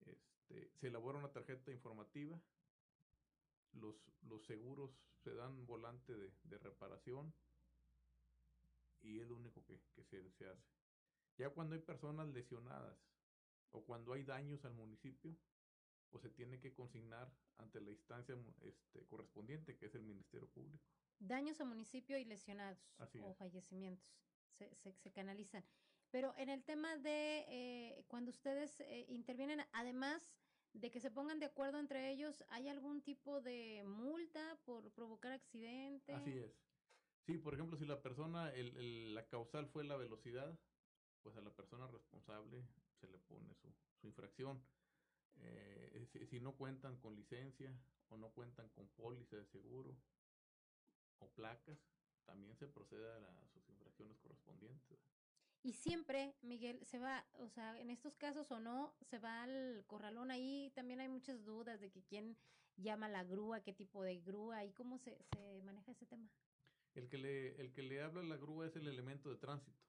este, 0.05 0.69
se 0.79 0.87
elabora 0.87 1.19
una 1.19 1.31
tarjeta 1.31 1.71
informativa, 1.71 2.39
los, 3.73 3.95
los 4.23 4.45
seguros 4.45 4.91
se 5.23 5.33
dan 5.33 5.65
volante 5.65 6.15
de, 6.15 6.31
de 6.43 6.57
reparación 6.57 7.33
y 9.01 9.19
es 9.19 9.27
lo 9.27 9.35
único 9.35 9.63
que, 9.65 9.79
que 9.95 10.03
se, 10.03 10.31
se 10.31 10.47
hace. 10.47 10.84
Ya 11.37 11.49
cuando 11.49 11.75
hay 11.75 11.81
personas 11.81 12.27
lesionadas 12.29 12.97
o 13.71 13.83
cuando 13.83 14.13
hay 14.13 14.23
daños 14.23 14.63
al 14.65 14.73
municipio, 14.73 15.35
pues 16.09 16.23
se 16.23 16.29
tiene 16.29 16.59
que 16.59 16.73
consignar 16.73 17.29
ante 17.57 17.81
la 17.81 17.91
instancia 17.91 18.35
este, 18.61 19.05
correspondiente, 19.05 19.75
que 19.75 19.87
es 19.87 19.95
el 19.95 20.03
Ministerio 20.03 20.47
Público. 20.49 20.83
Daños 21.19 21.59
al 21.59 21.67
municipio 21.67 22.17
y 22.17 22.25
lesionados 22.25 22.79
Así 22.97 23.19
o 23.19 23.31
es. 23.31 23.37
fallecimientos 23.37 24.17
se, 24.57 24.73
se, 24.75 24.93
se, 24.93 25.11
canalizan. 25.11 25.63
Pero 26.11 26.33
en 26.37 26.49
el 26.49 26.63
tema 26.63 26.97
de 26.97 27.45
eh, 27.47 28.05
cuando 28.07 28.31
ustedes 28.31 28.79
eh, 28.81 29.05
intervienen, 29.09 29.61
además 29.73 30.37
de 30.73 30.91
que 30.91 30.99
se 30.99 31.11
pongan 31.11 31.39
de 31.39 31.45
acuerdo 31.45 31.79
entre 31.79 32.11
ellos, 32.11 32.43
¿hay 32.49 32.67
algún 32.67 33.01
tipo 33.01 33.41
de 33.41 33.83
multa 33.85 34.57
por 34.65 34.91
provocar 34.91 35.31
accidente? 35.31 36.13
Así 36.13 36.37
es. 36.37 36.51
Sí, 37.25 37.37
por 37.37 37.53
ejemplo, 37.53 37.77
si 37.77 37.85
la 37.85 38.01
persona, 38.01 38.53
el, 38.53 38.75
el, 38.77 39.15
la 39.15 39.25
causal 39.27 39.67
fue 39.67 39.83
la 39.83 39.95
velocidad, 39.95 40.57
pues 41.25 41.35
a 41.37 41.41
la 41.41 41.49
persona 41.49 41.87
responsable 41.87 42.63
se 43.01 43.07
le 43.07 43.17
pone 43.17 43.51
su, 43.55 43.73
su 43.99 44.05
infracción. 44.05 44.61
Eh, 45.37 46.07
si, 46.11 46.23
si, 46.27 46.39
no 46.39 46.55
cuentan 46.55 46.97
con 46.97 47.15
licencia 47.15 47.75
o 48.09 48.17
no 48.17 48.29
cuentan 48.29 48.69
con 48.69 48.87
póliza 48.89 49.35
de 49.35 49.45
seguro 49.45 49.97
o 51.17 51.27
placas, 51.31 51.79
también 52.25 52.55
se 52.55 52.67
procede 52.67 53.11
a, 53.11 53.19
la, 53.19 53.29
a 53.41 53.47
sus 53.47 53.67
infracciones 53.69 54.19
correspondientes. 54.19 54.99
Y 55.63 55.73
siempre, 55.73 56.35
Miguel, 56.43 56.85
se 56.85 56.99
va, 56.99 57.25
o 57.39 57.49
sea, 57.49 57.79
en 57.81 57.89
estos 57.89 58.15
casos 58.15 58.51
o 58.51 58.59
no, 58.59 58.93
se 59.01 59.17
va 59.17 59.41
al 59.41 59.83
corralón. 59.87 60.29
Ahí 60.29 60.71
también 60.75 60.99
hay 60.99 61.07
muchas 61.07 61.43
dudas 61.43 61.81
de 61.81 61.89
que 61.89 62.03
quién 62.03 62.37
llama 62.77 63.09
la 63.09 63.23
grúa, 63.23 63.61
qué 63.61 63.73
tipo 63.73 64.03
de 64.03 64.19
grúa 64.19 64.63
y 64.63 64.73
cómo 64.73 64.99
se, 64.99 65.17
se 65.33 65.63
maneja 65.63 65.91
ese 65.91 66.05
tema. 66.05 66.29
El 66.93 67.09
que, 67.09 67.17
le, 67.17 67.59
el 67.59 67.73
que 67.73 67.81
le 67.81 68.03
habla 68.03 68.21
a 68.21 68.25
la 68.25 68.37
grúa 68.37 68.67
es 68.67 68.75
el 68.75 68.87
elemento 68.87 69.31
de 69.31 69.37
tránsito. 69.37 69.85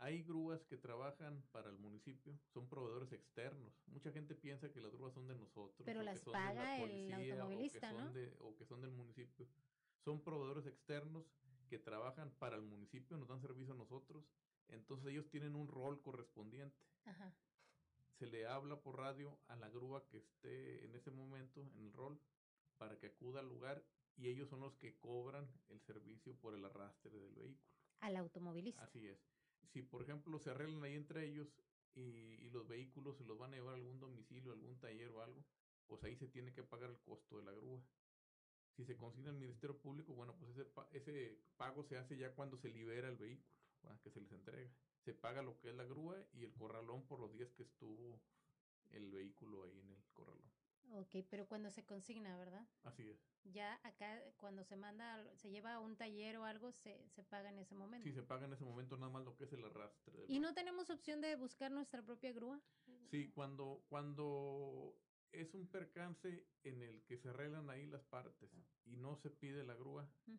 Hay 0.00 0.22
grúas 0.22 0.64
que 0.66 0.76
trabajan 0.76 1.42
para 1.50 1.68
el 1.70 1.78
municipio, 1.78 2.38
son 2.54 2.68
proveedores 2.68 3.12
externos. 3.12 3.72
Mucha 3.88 4.12
gente 4.12 4.34
piensa 4.36 4.70
que 4.70 4.80
las 4.80 4.92
grúas 4.92 5.12
son 5.12 5.26
de 5.26 5.34
nosotros. 5.34 5.82
Pero 5.84 6.00
o 6.00 6.02
las 6.04 6.18
que 6.20 6.24
son 6.24 6.32
de 6.34 6.38
la 6.38 6.46
paga 6.48 6.76
el 6.76 6.82
policía, 6.82 7.16
automovilista, 7.34 7.88
o 7.90 7.90
que 7.90 7.96
¿no? 7.98 8.04
son 8.04 8.14
de- 8.14 8.36
o 8.40 8.56
que 8.56 8.64
son 8.64 8.80
del 8.80 8.90
municipio. 8.92 9.46
Son 10.04 10.20
proveedores 10.22 10.66
externos 10.66 11.24
que 11.68 11.78
trabajan 11.78 12.30
para 12.38 12.56
el 12.56 12.62
municipio, 12.62 13.16
nos 13.18 13.28
dan 13.28 13.40
servicio 13.40 13.74
a 13.74 13.76
nosotros. 13.76 14.24
Entonces 14.68 15.08
ellos 15.08 15.28
tienen 15.30 15.56
un 15.56 15.66
rol 15.66 16.00
correspondiente. 16.00 16.76
Ajá. 17.04 17.34
Se 18.18 18.26
le 18.26 18.46
habla 18.46 18.80
por 18.80 18.96
radio 18.98 19.38
a 19.48 19.56
la 19.56 19.68
grúa 19.68 20.06
que 20.08 20.18
esté 20.18 20.84
en 20.84 20.94
ese 20.94 21.10
momento 21.10 21.60
en 21.60 21.76
el 21.86 21.92
rol 21.92 22.20
para 22.76 22.96
que 22.98 23.06
acuda 23.06 23.40
al 23.40 23.48
lugar 23.48 23.82
y 24.16 24.28
ellos 24.28 24.48
son 24.48 24.60
los 24.60 24.74
que 24.76 24.96
cobran 24.98 25.48
el 25.68 25.80
servicio 25.80 26.34
por 26.36 26.54
el 26.54 26.64
arrastre 26.64 27.18
del 27.18 27.34
vehículo. 27.34 27.68
Al 28.00 28.16
automovilista. 28.16 28.82
Así 28.84 29.06
es. 29.08 29.18
Si, 29.66 29.82
por 29.82 30.02
ejemplo, 30.02 30.38
se 30.38 30.50
arreglan 30.50 30.82
ahí 30.84 30.94
entre 30.94 31.26
ellos 31.26 31.48
y, 31.94 32.48
los 32.50 32.66
vehículos 32.66 33.16
se 33.18 33.24
los 33.24 33.38
van 33.38 33.52
a 33.52 33.56
llevar 33.56 33.74
a 33.74 33.76
algún 33.76 34.00
domicilio, 34.00 34.52
algún 34.52 34.78
taller 34.80 35.10
o 35.10 35.22
algo, 35.22 35.44
pues 35.86 36.02
ahí 36.04 36.16
se 36.16 36.26
tiene 36.26 36.52
que 36.52 36.62
pagar 36.62 36.90
el 36.90 36.98
costo 37.00 37.36
de 37.36 37.44
la 37.44 37.52
grúa. 37.52 37.80
Si 38.74 38.84
se 38.84 38.96
consigna 38.96 39.30
el 39.30 39.36
Ministerio 39.36 39.76
Público, 39.76 40.14
bueno, 40.14 40.34
pues 40.38 40.50
ese, 40.56 40.66
ese 40.92 41.38
pago 41.56 41.84
se 41.84 41.98
hace 41.98 42.16
ya 42.16 42.34
cuando 42.34 42.56
se 42.56 42.70
libera 42.70 43.08
el 43.08 43.16
vehículo, 43.16 43.52
¿verdad? 43.82 44.00
que 44.00 44.10
se 44.10 44.20
les 44.20 44.32
entrega. 44.32 44.70
Se 45.04 45.12
paga 45.12 45.42
lo 45.42 45.58
que 45.58 45.68
es 45.68 45.74
la 45.74 45.84
grúa 45.84 46.16
y 46.32 46.44
el 46.44 46.54
corralón 46.54 47.06
por 47.06 47.20
los 47.20 47.32
días 47.32 47.52
que 47.52 47.64
estuvo 47.64 48.20
el 48.90 49.10
vehículo 49.10 49.64
ahí 49.64 49.78
en 49.78 49.90
el 49.90 50.02
corralón. 50.14 50.57
Ok, 50.94 51.26
pero 51.30 51.46
cuando 51.46 51.70
se 51.70 51.84
consigna, 51.84 52.36
¿verdad? 52.38 52.62
Así 52.84 53.02
es. 53.08 53.16
Ya 53.52 53.78
acá 53.84 54.20
cuando 54.40 54.62
se 54.64 54.76
manda, 54.76 55.24
se 55.36 55.50
lleva 55.50 55.74
a 55.74 55.80
un 55.80 55.96
taller 55.96 56.36
o 56.36 56.44
algo, 56.44 56.72
se, 56.72 56.96
se 57.08 57.22
paga 57.24 57.50
en 57.50 57.58
ese 57.58 57.74
momento. 57.74 58.08
Sí, 58.08 58.14
se 58.14 58.22
paga 58.22 58.46
en 58.46 58.52
ese 58.52 58.64
momento 58.64 58.96
nada 58.96 59.10
más 59.10 59.24
lo 59.24 59.36
que 59.36 59.44
es 59.44 59.52
el 59.52 59.64
arrastre. 59.64 60.18
del 60.20 60.30
¿Y 60.30 60.40
no 60.40 60.54
tenemos 60.54 60.90
opción 60.90 61.20
de 61.20 61.36
buscar 61.36 61.70
nuestra 61.70 62.02
propia 62.02 62.32
grúa? 62.32 62.60
Sí, 63.10 63.30
cuando, 63.34 63.84
cuando 63.88 64.92
es 65.32 65.54
un 65.54 65.66
percance 65.66 66.44
en 66.62 66.82
el 66.82 67.04
que 67.06 67.16
se 67.16 67.28
arreglan 67.30 67.70
ahí 67.70 67.86
las 67.86 68.02
partes 68.04 68.50
y 68.84 68.96
no 68.96 69.16
se 69.16 69.30
pide 69.30 69.64
la 69.64 69.74
grúa, 69.74 70.04
Ujú. 70.26 70.38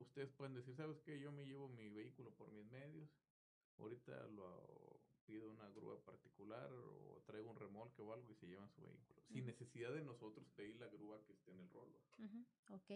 ustedes 0.00 0.30
pueden 0.32 0.54
decir, 0.54 0.74
¿sabes 0.76 1.00
qué? 1.00 1.18
Yo 1.20 1.32
me 1.32 1.44
llevo 1.46 1.68
mi 1.68 1.88
vehículo 1.88 2.30
por 2.36 2.50
mis 2.52 2.64
medios, 2.66 3.08
ahorita 3.78 4.26
lo 4.28 4.93
pido 5.26 5.50
una 5.50 5.68
grúa 5.70 5.98
particular 6.04 6.70
o 6.72 7.22
traigo 7.26 7.50
un 7.50 7.56
remolque 7.56 8.02
o 8.02 8.12
algo 8.12 8.30
y 8.32 8.34
se 8.36 8.46
llevan 8.46 8.70
su 8.70 8.82
vehículo, 8.82 9.20
sin 9.32 9.46
necesidad 9.46 9.92
de 9.92 10.02
nosotros 10.02 10.46
pedir 10.56 10.76
la 10.76 10.88
grúa 10.88 11.24
que 11.26 11.32
esté 11.32 11.50
en 11.52 11.60
el 11.60 11.70
rolo. 11.70 11.98
Ujú, 12.18 12.44
Ok, 12.74 12.90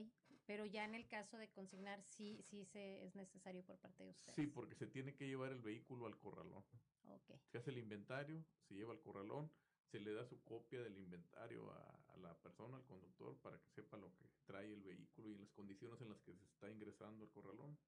pero 0.46 0.64
ya 0.66 0.84
en 0.84 0.94
el 0.94 1.06
caso 1.08 1.36
de 1.36 1.48
consignar, 1.50 2.02
sí, 2.02 2.40
sí 2.42 2.64
se, 2.64 3.04
es 3.04 3.14
necesario 3.14 3.62
por 3.64 3.76
parte 3.78 4.04
de 4.04 4.10
ustedes. 4.10 4.34
Sí, 4.36 4.46
porque 4.46 4.74
se 4.74 4.86
tiene 4.86 5.14
que 5.14 5.26
llevar 5.26 5.52
el 5.52 5.60
vehículo 5.60 6.06
al 6.06 6.18
corralón. 6.18 6.64
Ok, 7.04 7.30
Se 7.52 7.58
hace 7.58 7.70
el 7.70 7.78
inventario, 7.78 8.44
se 8.68 8.74
lleva 8.74 8.92
al 8.92 9.00
corralón, 9.00 9.50
se 9.90 10.00
le 10.00 10.12
da 10.12 10.24
su 10.24 10.42
copia 10.44 10.82
del 10.82 10.96
inventario 10.98 11.70
a, 11.70 12.12
a 12.12 12.16
la 12.18 12.34
persona, 12.42 12.76
al 12.76 12.84
conductor, 12.84 13.36
para 13.42 13.58
que 13.58 13.70
sepa 13.70 13.96
lo 13.96 14.14
que 14.14 14.24
trae 14.46 14.72
el 14.72 14.82
vehículo 14.82 15.30
y 15.30 15.36
las 15.38 15.50
condiciones 15.52 16.00
en 16.02 16.10
las 16.10 16.20
que 16.20 16.32
se 16.34 16.44
está 16.44 16.70
ingresando 16.70 17.24
al 17.24 17.30
corralón. 17.30 17.78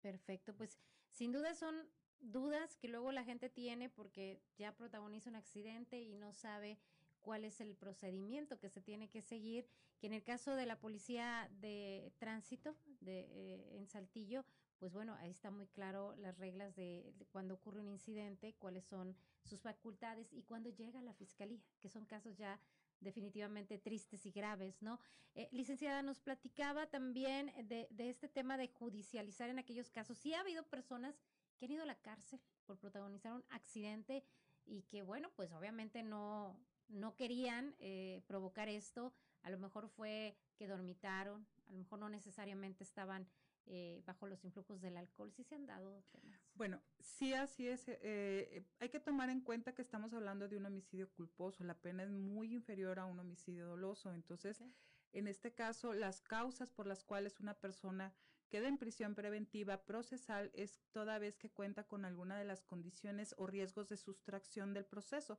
perfecto. 0.00 0.54
Pues 0.54 0.78
sin 1.10 1.32
duda 1.32 1.54
son 1.54 1.74
dudas 2.20 2.76
que 2.76 2.88
luego 2.88 3.12
la 3.12 3.24
gente 3.24 3.48
tiene 3.48 3.88
porque 3.88 4.40
ya 4.56 4.74
protagoniza 4.76 5.30
un 5.30 5.36
accidente 5.36 6.00
y 6.00 6.14
no 6.14 6.32
sabe 6.32 6.78
cuál 7.20 7.44
es 7.44 7.60
el 7.60 7.74
procedimiento 7.74 8.58
que 8.58 8.68
se 8.68 8.80
tiene 8.80 9.08
que 9.08 9.20
seguir, 9.20 9.68
que 9.98 10.06
en 10.06 10.12
el 10.12 10.22
caso 10.22 10.54
de 10.54 10.64
la 10.64 10.78
policía 10.78 11.50
de 11.60 12.12
tránsito 12.18 12.76
de, 13.00 13.26
eh, 13.30 13.76
en 13.78 13.88
Saltillo, 13.88 14.44
pues 14.78 14.92
bueno, 14.92 15.14
ahí 15.16 15.30
está 15.30 15.50
muy 15.50 15.66
claro 15.66 16.14
las 16.16 16.38
reglas 16.38 16.76
de, 16.76 17.12
cuando 17.32 17.54
ocurre 17.54 17.80
un 17.80 17.88
incidente, 17.88 18.54
cuáles 18.58 18.84
son 18.84 19.16
sus 19.42 19.60
facultades 19.60 20.32
y 20.32 20.42
cuando 20.42 20.70
llega 20.70 21.02
la 21.02 21.14
fiscalía, 21.14 21.60
que 21.80 21.88
son 21.88 22.04
casos 22.04 22.36
ya 22.36 22.60
definitivamente 23.00 23.78
tristes 23.78 24.24
y 24.24 24.30
graves, 24.30 24.80
¿no? 24.80 25.00
Eh, 25.34 25.48
licenciada, 25.50 26.02
nos 26.02 26.20
platicaba 26.20 26.86
también 26.86 27.52
de, 27.66 27.88
de 27.90 28.08
este 28.08 28.28
tema 28.28 28.56
de 28.56 28.68
judicializar 28.68 29.50
en 29.50 29.58
aquellos 29.58 29.90
casos. 29.90 30.16
Sí 30.16 30.32
ha 30.32 30.40
habido 30.40 30.62
personas 30.64 31.20
que 31.56 31.66
han 31.66 31.72
ido 31.72 31.82
a 31.82 31.86
la 31.86 31.96
cárcel 32.00 32.40
por 32.64 32.78
protagonizar 32.78 33.32
un 33.32 33.44
accidente 33.50 34.24
y 34.64 34.82
que, 34.82 35.02
bueno, 35.02 35.30
pues 35.36 35.52
obviamente 35.52 36.02
no, 36.02 36.58
no 36.88 37.14
querían 37.14 37.74
eh, 37.78 38.22
provocar 38.26 38.68
esto. 38.68 39.12
A 39.42 39.50
lo 39.50 39.58
mejor 39.58 39.88
fue 39.88 40.36
que 40.56 40.66
dormitaron, 40.66 41.46
a 41.68 41.72
lo 41.72 41.78
mejor 41.78 41.98
no 42.00 42.08
necesariamente 42.08 42.82
estaban 42.82 43.28
eh, 43.66 44.02
bajo 44.06 44.26
los 44.26 44.44
influjos 44.44 44.80
del 44.80 44.96
alcohol. 44.96 45.32
Sí 45.32 45.42
se 45.44 45.54
han 45.56 45.66
dado 45.66 46.02
temas. 46.12 46.40
Bueno, 46.54 46.80
sí, 47.00 47.34
así 47.34 47.66
es. 47.68 47.88
eh, 47.88 47.98
eh, 48.02 48.64
hay 48.78 48.88
que 48.88 49.00
tomar 49.00 49.28
en 49.28 49.40
cuenta 49.40 49.74
que 49.74 49.82
estamos 49.82 50.12
hablando 50.14 50.48
de 50.48 50.56
un 50.56 50.66
homicidio 50.66 51.10
culposo. 51.10 51.64
La 51.64 51.74
pena 51.74 52.04
es 52.04 52.10
muy 52.10 52.54
inferior 52.54 52.98
a 52.98 53.06
un 53.06 53.18
homicidio 53.18 53.66
doloso. 53.66 54.12
Entonces, 54.12 54.60
Ok. 54.60 54.68
en 55.12 55.26
este 55.28 55.52
caso, 55.52 55.92
las 55.94 56.20
causas 56.20 56.70
por 56.70 56.86
las 56.86 57.02
cuales 57.04 57.40
una 57.40 57.54
persona 57.54 58.14
queda 58.48 58.68
en 58.68 58.78
prisión 58.78 59.14
preventiva 59.14 59.84
procesal 59.84 60.50
es 60.54 60.80
toda 60.92 61.18
vez 61.18 61.36
que 61.36 61.50
cuenta 61.50 61.84
con 61.84 62.04
alguna 62.04 62.38
de 62.38 62.44
las 62.44 62.62
condiciones 62.62 63.34
o 63.38 63.46
riesgos 63.46 63.88
de 63.88 63.96
sustracción 63.96 64.74
del 64.74 64.84
proceso. 64.84 65.38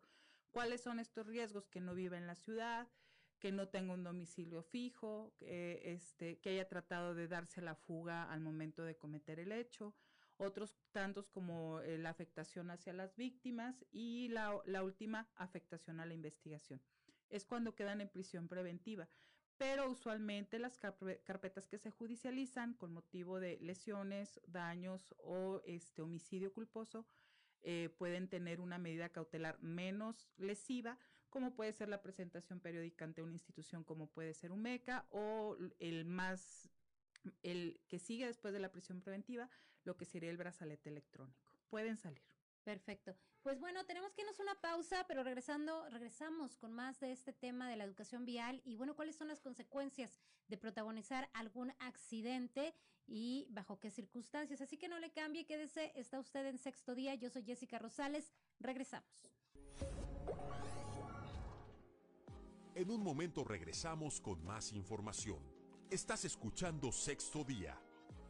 ¿Cuáles 0.51 0.81
son 0.81 0.99
estos 0.99 1.27
riesgos? 1.27 1.67
Que 1.67 1.81
no 1.81 1.93
vive 1.93 2.17
en 2.17 2.27
la 2.27 2.35
ciudad, 2.35 2.87
que 3.39 3.51
no 3.51 3.67
tenga 3.67 3.93
un 3.93 4.03
domicilio 4.03 4.63
fijo, 4.63 5.33
que, 5.37 5.93
este, 5.93 6.39
haya 6.45 6.67
tratado 6.67 7.13
de 7.13 7.27
darse 7.27 7.61
la 7.61 7.75
fuga 7.75 8.31
al 8.31 8.41
momento 8.41 8.83
de 8.83 8.97
cometer 8.97 9.39
el 9.39 9.51
hecho, 9.51 9.95
otros 10.37 10.75
tantos 10.91 11.29
como 11.29 11.79
eh, 11.81 11.97
la 11.97 12.09
afectación 12.09 12.69
hacia 12.71 12.93
las 12.93 13.15
víctimas 13.15 13.85
y 13.91 14.29
la, 14.29 14.59
la 14.65 14.83
última 14.83 15.29
afectación 15.35 15.99
a 15.99 16.05
la 16.05 16.13
investigación. 16.13 16.81
Es 17.29 17.45
cuando 17.45 17.75
quedan 17.75 18.01
en 18.01 18.09
prisión 18.09 18.47
preventiva 18.47 19.09
pero 19.57 19.89
usualmente 19.89 20.59
las 20.59 20.79
carpe- 20.79 21.21
carpetas 21.23 21.67
que 21.67 21.77
se 21.77 21.91
judicializan 21.91 22.73
con 22.73 22.93
motivo 22.93 23.39
de 23.39 23.57
lesiones, 23.59 24.39
daños 24.47 25.15
o 25.19 25.61
este 25.65 26.01
homicidio 26.01 26.53
culposo 26.53 27.05
eh, 27.61 27.89
pueden 27.97 28.27
tener 28.27 28.61
una 28.61 28.77
medida 28.77 29.09
cautelar 29.09 29.61
menos 29.61 30.29
lesiva, 30.37 30.97
como 31.29 31.55
puede 31.55 31.73
ser 31.73 31.89
la 31.89 32.01
presentación 32.01 32.59
periódica 32.59 33.05
ante 33.05 33.21
una 33.21 33.33
institución 33.33 33.83
como 33.83 34.07
puede 34.07 34.33
ser 34.33 34.51
un 34.51 34.61
MECA 34.61 35.05
o 35.09 35.57
el 35.79 36.05
más 36.05 36.69
el 37.41 37.81
que 37.87 37.99
sigue 37.99 38.25
después 38.27 38.53
de 38.53 38.59
la 38.59 38.71
prisión 38.71 39.01
preventiva, 39.01 39.49
lo 39.83 39.97
que 39.97 40.05
sería 40.05 40.29
el 40.29 40.37
brazalete 40.37 40.89
electrónico. 40.89 41.51
Pueden 41.69 41.97
salir. 41.97 42.26
Perfecto. 42.67 43.15
Pues 43.43 43.61
bueno, 43.61 43.85
tenemos 43.85 44.11
que 44.11 44.23
irnos 44.23 44.41
una 44.41 44.59
pausa, 44.59 45.05
pero 45.07 45.23
regresando, 45.23 45.87
regresamos 45.87 46.57
con 46.57 46.73
más 46.73 46.99
de 46.99 47.13
este 47.13 47.31
tema 47.31 47.69
de 47.69 47.77
la 47.77 47.85
educación 47.85 48.25
vial 48.25 48.61
y 48.65 48.75
bueno, 48.75 48.93
cuáles 48.93 49.15
son 49.15 49.29
las 49.29 49.39
consecuencias 49.39 50.19
de 50.49 50.57
protagonizar 50.57 51.29
algún 51.31 51.71
accidente 51.79 52.75
y 53.07 53.47
bajo 53.51 53.79
qué 53.79 53.89
circunstancias. 53.89 54.59
Así 54.59 54.77
que 54.77 54.89
no 54.89 54.99
le 54.99 55.13
cambie, 55.13 55.45
quédese, 55.45 55.93
está 55.95 56.19
usted 56.19 56.45
en 56.45 56.57
sexto 56.57 56.93
día. 56.93 57.15
Yo 57.15 57.29
soy 57.29 57.43
Jessica 57.43 57.79
Rosales. 57.79 58.33
Regresamos. 58.59 59.31
En 62.75 62.91
un 62.91 63.01
momento 63.01 63.45
regresamos 63.45 64.19
con 64.19 64.43
más 64.43 64.73
información. 64.73 65.39
Estás 65.89 66.25
escuchando 66.25 66.91
Sexto 66.91 67.45
Día, 67.45 67.81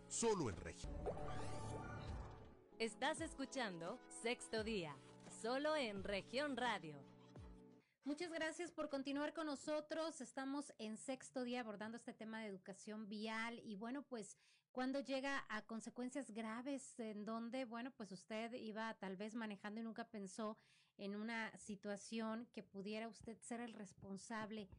solo 0.07 0.51
en 0.51 0.57
región. 0.57 0.93
Estás 2.79 3.21
escuchando 3.21 3.99
Sexto 4.21 4.63
Día, 4.63 4.95
solo 5.41 5.75
en 5.75 6.03
región 6.03 6.55
radio. 6.55 6.95
Muchas 8.05 8.31
gracias 8.31 8.71
por 8.71 8.87
continuar 8.87 9.33
con 9.33 9.47
nosotros. 9.47 10.21
Estamos 10.21 10.71
en 10.77 10.95
sexto 10.95 11.43
día 11.43 11.61
abordando 11.61 11.97
este 11.97 12.13
tema 12.13 12.39
de 12.39 12.49
educación 12.49 13.09
vial 13.09 13.59
y 13.65 13.73
bueno, 13.73 14.03
pues 14.03 14.37
cuando 14.71 14.99
llega 14.99 15.43
a 15.49 15.63
consecuencias 15.63 16.29
graves 16.29 16.99
en 16.99 17.25
donde, 17.25 17.65
bueno, 17.65 17.89
pues 17.97 18.11
usted 18.11 18.53
iba 18.53 18.93
tal 18.99 19.17
vez 19.17 19.33
manejando 19.33 19.81
y 19.81 19.83
nunca 19.83 20.03
pensó 20.03 20.55
en 20.99 21.15
una 21.15 21.51
situación 21.57 22.47
que 22.53 22.61
pudiera 22.61 23.07
usted 23.07 23.39
ser 23.41 23.59
el 23.59 23.73
responsable 23.73 24.69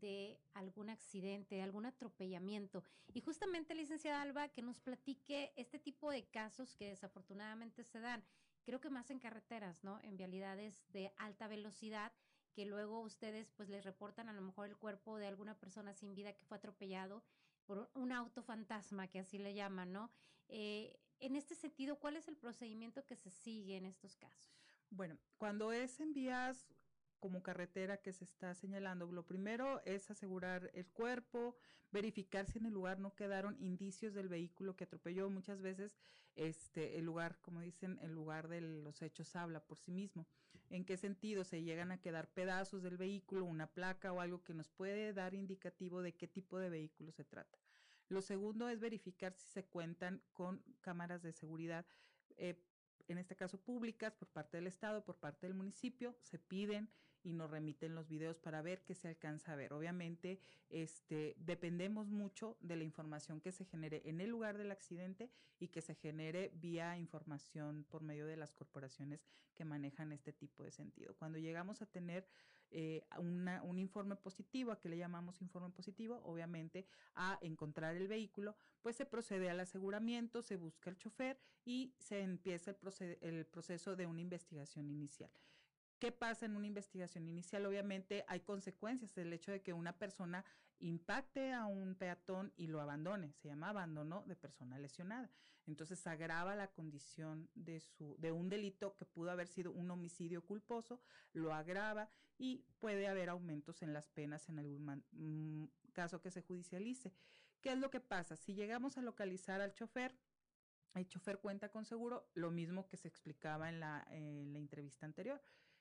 de 0.00 0.38
algún 0.54 0.90
accidente, 0.90 1.56
de 1.56 1.62
algún 1.62 1.86
atropellamiento. 1.86 2.84
Y 3.12 3.20
justamente, 3.20 3.74
licenciada 3.74 4.22
Alba, 4.22 4.48
que 4.48 4.62
nos 4.62 4.80
platique 4.80 5.52
este 5.56 5.78
tipo 5.78 6.10
de 6.10 6.24
casos 6.24 6.74
que 6.74 6.88
desafortunadamente 6.88 7.84
se 7.84 8.00
dan, 8.00 8.24
creo 8.64 8.80
que 8.80 8.90
más 8.90 9.10
en 9.10 9.18
carreteras, 9.18 9.84
¿no? 9.84 10.00
En 10.02 10.16
vialidades 10.16 10.84
de 10.92 11.12
alta 11.16 11.48
velocidad 11.48 12.12
que 12.56 12.64
luego 12.64 13.02
ustedes 13.02 13.50
pues 13.50 13.68
les 13.68 13.84
reportan 13.84 14.30
a 14.30 14.32
lo 14.32 14.40
mejor 14.40 14.66
el 14.66 14.78
cuerpo 14.78 15.18
de 15.18 15.26
alguna 15.26 15.58
persona 15.58 15.92
sin 15.92 16.14
vida 16.14 16.32
que 16.32 16.46
fue 16.46 16.56
atropellado 16.56 17.22
por 17.66 17.90
un 17.94 18.12
auto 18.12 18.42
fantasma, 18.42 19.08
que 19.08 19.18
así 19.18 19.36
le 19.36 19.52
llaman, 19.52 19.92
¿no? 19.92 20.10
Eh, 20.48 20.98
en 21.20 21.36
este 21.36 21.54
sentido, 21.54 21.98
¿cuál 21.98 22.16
es 22.16 22.28
el 22.28 22.36
procedimiento 22.36 23.04
que 23.04 23.16
se 23.16 23.30
sigue 23.30 23.76
en 23.76 23.84
estos 23.84 24.16
casos? 24.16 24.54
Bueno, 24.88 25.18
cuando 25.36 25.72
es 25.72 26.00
en 26.00 26.14
vías 26.14 26.66
como 27.26 27.42
carretera 27.42 27.96
que 27.96 28.12
se 28.12 28.22
está 28.22 28.54
señalando, 28.54 29.10
lo 29.10 29.26
primero 29.26 29.82
es 29.84 30.12
asegurar 30.12 30.70
el 30.74 30.86
cuerpo, 30.86 31.56
verificar 31.90 32.46
si 32.46 32.60
en 32.60 32.66
el 32.66 32.72
lugar 32.72 33.00
no 33.00 33.16
quedaron 33.16 33.56
indicios 33.58 34.14
del 34.14 34.28
vehículo 34.28 34.76
que 34.76 34.84
atropelló. 34.84 35.28
Muchas 35.28 35.60
veces 35.60 35.98
este 36.36 37.00
el 37.00 37.04
lugar, 37.04 37.40
como 37.42 37.62
dicen, 37.62 37.98
el 38.00 38.12
lugar 38.12 38.46
de 38.46 38.60
los 38.60 39.02
hechos 39.02 39.34
habla 39.34 39.58
por 39.58 39.76
sí 39.76 39.90
mismo. 39.90 40.28
¿En 40.70 40.84
qué 40.84 40.96
sentido 40.96 41.42
se 41.42 41.64
llegan 41.64 41.90
a 41.90 42.00
quedar 42.00 42.28
pedazos 42.28 42.84
del 42.84 42.96
vehículo, 42.96 43.44
una 43.44 43.66
placa 43.66 44.12
o 44.12 44.20
algo 44.20 44.44
que 44.44 44.54
nos 44.54 44.68
puede 44.68 45.12
dar 45.12 45.34
indicativo 45.34 46.02
de 46.02 46.14
qué 46.14 46.28
tipo 46.28 46.60
de 46.60 46.70
vehículo 46.70 47.10
se 47.10 47.24
trata? 47.24 47.58
Lo 48.08 48.22
segundo 48.22 48.68
es 48.68 48.78
verificar 48.78 49.32
si 49.32 49.48
se 49.48 49.64
cuentan 49.64 50.22
con 50.32 50.62
cámaras 50.80 51.24
de 51.24 51.32
seguridad. 51.32 51.86
Eh, 52.36 52.62
en 53.08 53.18
este 53.18 53.34
caso 53.34 53.58
públicas 53.58 54.14
por 54.14 54.28
parte 54.28 54.58
del 54.58 54.66
Estado, 54.66 55.04
por 55.04 55.16
parte 55.16 55.46
del 55.46 55.54
municipio, 55.54 56.16
se 56.22 56.38
piden 56.38 56.88
y 57.26 57.32
nos 57.32 57.50
remiten 57.50 57.96
los 57.96 58.08
videos 58.08 58.38
para 58.38 58.62
ver 58.62 58.84
qué 58.84 58.94
se 58.94 59.08
alcanza 59.08 59.52
a 59.52 59.56
ver. 59.56 59.72
Obviamente, 59.72 60.38
este, 60.70 61.34
dependemos 61.40 62.06
mucho 62.06 62.56
de 62.60 62.76
la 62.76 62.84
información 62.84 63.40
que 63.40 63.50
se 63.50 63.64
genere 63.64 64.02
en 64.04 64.20
el 64.20 64.30
lugar 64.30 64.56
del 64.56 64.70
accidente 64.70 65.28
y 65.58 65.68
que 65.68 65.80
se 65.80 65.96
genere 65.96 66.52
vía 66.54 66.96
información 66.96 67.84
por 67.90 68.02
medio 68.02 68.26
de 68.26 68.36
las 68.36 68.52
corporaciones 68.52 69.26
que 69.54 69.64
manejan 69.64 70.12
este 70.12 70.32
tipo 70.32 70.62
de 70.62 70.70
sentido. 70.70 71.16
Cuando 71.16 71.38
llegamos 71.38 71.82
a 71.82 71.86
tener 71.86 72.28
eh, 72.70 73.02
una, 73.18 73.60
un 73.64 73.80
informe 73.80 74.14
positivo, 74.14 74.70
a 74.70 74.78
que 74.78 74.88
le 74.88 74.96
llamamos 74.96 75.42
informe 75.42 75.70
positivo, 75.70 76.20
obviamente 76.24 76.86
a 77.16 77.38
encontrar 77.42 77.96
el 77.96 78.06
vehículo, 78.06 78.54
pues 78.82 78.94
se 78.94 79.04
procede 79.04 79.50
al 79.50 79.58
aseguramiento, 79.58 80.42
se 80.42 80.56
busca 80.56 80.90
el 80.90 80.96
chofer 80.96 81.40
y 81.64 81.92
se 81.98 82.20
empieza 82.20 82.70
el, 82.70 83.18
el 83.20 83.46
proceso 83.46 83.96
de 83.96 84.06
una 84.06 84.20
investigación 84.20 84.88
inicial. 84.88 85.32
¿Qué 85.98 86.12
pasa 86.12 86.44
en 86.44 86.56
una 86.56 86.66
investigación 86.66 87.26
inicial? 87.26 87.64
Obviamente 87.64 88.24
hay 88.28 88.40
consecuencias 88.40 89.14
del 89.14 89.32
hecho 89.32 89.50
de 89.50 89.62
que 89.62 89.72
una 89.72 89.96
persona 89.96 90.44
impacte 90.78 91.54
a 91.54 91.64
un 91.64 91.94
peatón 91.94 92.52
y 92.56 92.66
lo 92.66 92.82
abandone. 92.82 93.32
Se 93.32 93.48
llama 93.48 93.70
abandono 93.70 94.22
de 94.26 94.36
persona 94.36 94.78
lesionada. 94.78 95.30
Entonces 95.66 96.06
agrava 96.06 96.54
la 96.54 96.68
condición 96.68 97.48
de, 97.54 97.80
su, 97.80 98.14
de 98.18 98.30
un 98.30 98.50
delito 98.50 98.94
que 98.96 99.06
pudo 99.06 99.30
haber 99.30 99.48
sido 99.48 99.72
un 99.72 99.90
homicidio 99.90 100.44
culposo, 100.44 101.00
lo 101.32 101.54
agrava 101.54 102.10
y 102.36 102.66
puede 102.78 103.08
haber 103.08 103.30
aumentos 103.30 103.82
en 103.82 103.94
las 103.94 104.10
penas 104.10 104.50
en 104.50 104.58
algún 104.58 105.02
mm, 105.12 105.92
caso 105.92 106.20
que 106.20 106.30
se 106.30 106.42
judicialice. 106.42 107.14
¿Qué 107.62 107.72
es 107.72 107.78
lo 107.78 107.90
que 107.90 108.00
pasa? 108.00 108.36
Si 108.36 108.54
llegamos 108.54 108.98
a 108.98 109.02
localizar 109.02 109.62
al 109.62 109.72
chofer, 109.72 110.14
el 110.94 111.08
chofer 111.08 111.38
cuenta 111.38 111.70
con 111.70 111.86
seguro, 111.86 112.28
lo 112.34 112.50
mismo 112.50 112.86
que 112.86 112.98
se 112.98 113.08
explicaba 113.08 113.70
en 113.70 113.80
la, 113.80 114.06
en 114.10 114.52
la 114.52 114.58
entrevista 114.58 115.06
anterior 115.06 115.40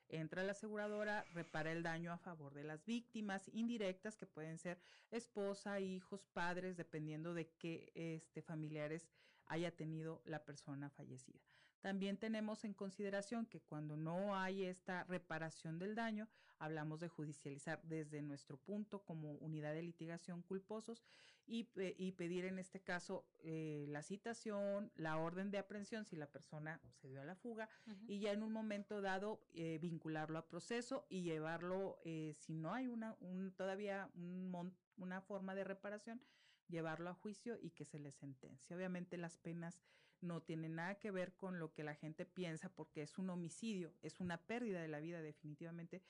entra 0.10 0.44
la 0.44 0.52
aseguradora, 0.52 1.26
repara 1.34 1.72
el 1.72 1.84
daño 1.84 2.12
a 2.12 2.18
favor 2.18 2.54
de 2.54 2.64
las 2.64 2.86
víctimas 2.86 3.50
indirectas, 3.54 4.18
que 4.18 4.26
pueden 4.26 4.58
ser 4.58 4.80
esposa, 5.12 5.80
hijos, 5.80 6.26
padres, 6.34 6.78
dependiendo 6.78 7.34
de 7.34 7.50
qué 7.58 7.92
este, 7.96 8.42
familiares 8.42 9.10
haya 9.48 9.76
tenido 9.76 10.22
la 10.26 10.44
persona 10.44 10.90
fallecida. 10.90 11.40
También 11.82 12.18
tenemos 12.18 12.66
en 12.66 12.74
consideración 12.74 13.46
que 13.46 13.62
cuando 13.62 13.96
no 13.96 14.36
hay 14.36 14.64
esta 14.64 15.04
reparación 15.04 15.78
del 15.78 15.94
daño, 15.94 16.28
hablamos 16.58 17.00
de 17.00 17.10
judicializar 17.10 17.80
desde 17.84 18.24
nuestro 18.24 18.58
punto 18.58 19.04
como 19.04 19.34
unidad 19.34 19.74
de 19.74 19.84
litigación 19.84 20.42
culposos 20.42 21.04
y, 21.48 21.70
y 21.98 22.12
pedir 22.14 22.46
en 22.46 22.60
este 22.60 22.82
caso 22.82 23.26
eh, 23.40 23.86
la 23.90 24.02
citación, 24.02 24.92
la 24.96 25.18
orden 25.18 25.52
de 25.52 25.58
aprehensión 25.60 26.06
si 26.06 26.16
la 26.16 26.28
persona 26.28 26.82
se 27.02 27.10
dio 27.10 27.22
a 27.22 27.26
la 27.26 27.36
fuga 27.36 27.70
uh 27.88 27.92
-huh. 27.92 28.06
y 28.08 28.20
ya 28.20 28.32
en 28.32 28.44
un 28.44 28.52
momento 28.52 29.02
dado 29.02 29.40
eh, 29.54 29.78
vincularlo 29.80 30.40
a 30.40 30.48
proceso 30.48 31.06
y 31.10 31.22
llevarlo, 31.22 32.00
eh, 32.04 32.34
si 32.34 32.54
no 32.54 32.74
hay 32.74 32.88
una, 32.88 33.16
un, 33.20 33.52
todavía 33.52 34.10
un, 34.16 34.76
una 34.98 35.22
forma 35.22 35.56
de 35.56 35.64
reparación, 35.64 36.22
llevarlo 36.68 37.10
a 37.10 37.14
juicio 37.14 37.58
y 37.62 37.72
que 37.72 37.86
se 37.86 38.00
le 38.00 38.12
sentencie. 38.12 38.76
Obviamente 38.76 39.18
las 39.18 39.38
penas 39.38 39.82
no 40.22 40.42
tienen 40.42 40.76
nada 40.76 40.96
que 40.96 41.12
ver 41.12 41.36
con 41.36 41.60
lo 41.60 41.74
que 41.74 41.84
la 41.84 41.94
gente 41.94 42.26
piensa 42.26 42.70
porque 42.70 43.04
es 43.04 43.18
un 43.18 43.30
homicidio, 43.30 43.94
es 44.02 44.20
una 44.20 44.38
pérdida 44.48 44.82
de 44.82 44.88
la 44.88 45.00
vida 45.00 45.22
definitivamente, 45.22 46.02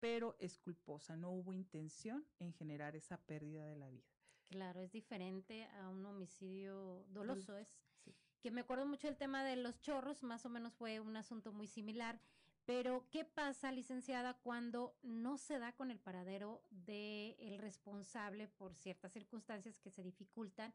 pero 0.00 0.36
es 0.38 0.58
culposa, 0.58 1.16
no 1.16 1.30
hubo 1.30 1.52
intención 1.52 2.26
en 2.40 2.52
generar 2.52 2.96
esa 2.96 3.18
pérdida 3.18 3.64
de 3.66 3.76
la 3.76 3.88
vida. 3.88 4.11
Claro, 4.52 4.82
es 4.82 4.92
diferente 4.92 5.64
a 5.80 5.88
un 5.88 6.04
homicidio 6.04 7.06
doloso, 7.08 7.56
es 7.56 7.74
sí. 8.04 8.14
que 8.42 8.50
me 8.50 8.60
acuerdo 8.60 8.84
mucho 8.84 9.06
del 9.06 9.16
tema 9.16 9.42
de 9.44 9.56
los 9.56 9.80
chorros, 9.80 10.22
más 10.22 10.44
o 10.44 10.50
menos 10.50 10.74
fue 10.74 11.00
un 11.00 11.16
asunto 11.16 11.54
muy 11.54 11.66
similar, 11.66 12.20
pero 12.66 13.08
¿qué 13.10 13.24
pasa, 13.24 13.72
licenciada, 13.72 14.34
cuando 14.34 14.94
no 15.02 15.38
se 15.38 15.58
da 15.58 15.72
con 15.72 15.90
el 15.90 15.98
paradero 15.98 16.62
del 16.68 17.34
el 17.38 17.58
responsable 17.58 18.46
por 18.46 18.74
ciertas 18.74 19.12
circunstancias 19.12 19.78
que 19.78 19.90
se 19.90 20.02
dificultan 20.02 20.74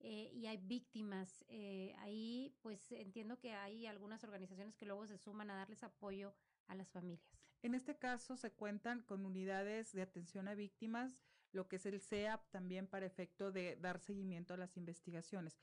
eh, 0.00 0.30
y 0.34 0.44
hay 0.44 0.58
víctimas? 0.58 1.46
Eh, 1.48 1.94
ahí, 2.00 2.54
pues 2.60 2.92
entiendo 2.92 3.38
que 3.40 3.54
hay 3.54 3.86
algunas 3.86 4.22
organizaciones 4.22 4.76
que 4.76 4.84
luego 4.84 5.06
se 5.06 5.16
suman 5.16 5.50
a 5.50 5.56
darles 5.56 5.82
apoyo 5.82 6.34
a 6.66 6.74
las 6.74 6.90
familias. 6.90 7.26
En 7.62 7.74
este 7.74 7.96
caso 7.96 8.36
se 8.36 8.52
cuentan 8.52 9.00
con 9.00 9.24
unidades 9.24 9.92
de 9.92 10.02
atención 10.02 10.46
a 10.46 10.54
víctimas, 10.54 11.22
lo 11.54 11.68
que 11.68 11.76
es 11.76 11.86
el 11.86 12.00
CEAP 12.00 12.50
también 12.50 12.86
para 12.86 13.06
efecto 13.06 13.52
de 13.52 13.76
dar 13.76 14.00
seguimiento 14.00 14.54
a 14.54 14.56
las 14.56 14.76
investigaciones. 14.76 15.58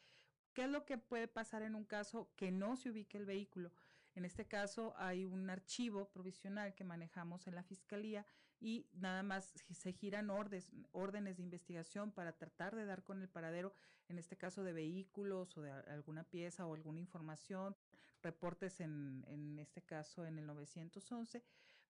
¿Qué 0.54 0.64
es 0.64 0.70
lo 0.70 0.86
que 0.86 0.98
puede 0.98 1.28
pasar 1.28 1.62
en 1.62 1.76
un 1.76 1.86
caso 1.86 2.32
que 2.36 2.52
no 2.52 2.76
se 2.76 2.90
ubique 2.90 3.18
el 3.18 3.26
vehículo? 3.26 3.72
En 4.16 4.26
este 4.26 4.46
caso 4.46 4.94
hay 4.98 5.26
un 5.26 5.50
archivo 5.50 6.10
provisional 6.10 6.74
que 6.76 6.84
manejamos 6.84 7.48
en 7.48 7.56
la 7.56 7.64
Fiscalía 7.64 8.26
y 8.60 8.88
nada 8.94 9.24
más 9.24 9.54
se 9.72 9.94
giran 9.94 10.30
órdenes, 10.30 10.70
órdenes 10.92 11.38
de 11.38 11.44
investigación 11.44 12.12
para 12.12 12.38
tratar 12.38 12.76
de 12.76 12.86
dar 12.86 13.04
con 13.04 13.22
el 13.22 13.30
paradero, 13.30 13.74
en 14.08 14.20
este 14.20 14.38
caso 14.38 14.64
de 14.64 14.74
vehículos 14.74 15.58
o 15.58 15.62
de 15.62 15.72
alguna 15.72 16.24
pieza 16.24 16.66
o 16.66 16.76
alguna 16.76 17.00
información, 17.00 17.76
reportes 18.22 18.82
en, 18.82 19.26
en 19.28 19.58
este 19.58 19.82
caso 19.82 20.26
en 20.26 20.38
el 20.38 20.46
911, 20.46 21.44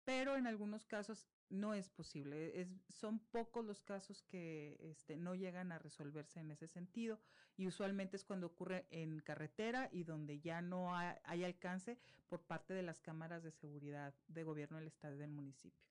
pero 0.04 0.36
en 0.36 0.46
algunos 0.46 0.86
casos 0.86 1.26
no 1.50 1.74
es 1.74 1.88
posible. 1.88 2.60
Es, 2.60 2.68
son 2.88 3.18
pocos 3.18 3.64
los 3.64 3.82
casos 3.82 4.22
que 4.22 4.76
este, 4.80 5.16
no 5.16 5.34
llegan 5.34 5.72
a 5.72 5.78
resolverse 5.78 6.40
en 6.40 6.50
ese 6.50 6.68
sentido 6.68 7.20
y 7.56 7.66
usualmente 7.66 8.16
es 8.16 8.24
cuando 8.24 8.48
ocurre 8.48 8.86
en 8.90 9.20
carretera 9.20 9.88
y 9.92 10.04
donde 10.04 10.40
ya 10.40 10.60
no 10.60 10.96
hay, 10.96 11.44
alcance 11.44 11.98
por 12.28 12.42
parte 12.42 12.74
de 12.74 12.82
las 12.82 13.00
cámaras 13.00 13.42
de 13.42 13.52
seguridad 13.52 14.14
de 14.28 14.42
gobierno 14.42 14.78
del 14.78 14.88
estado 14.88 15.14
y 15.14 15.18
del 15.18 15.30
municipio. 15.30 15.84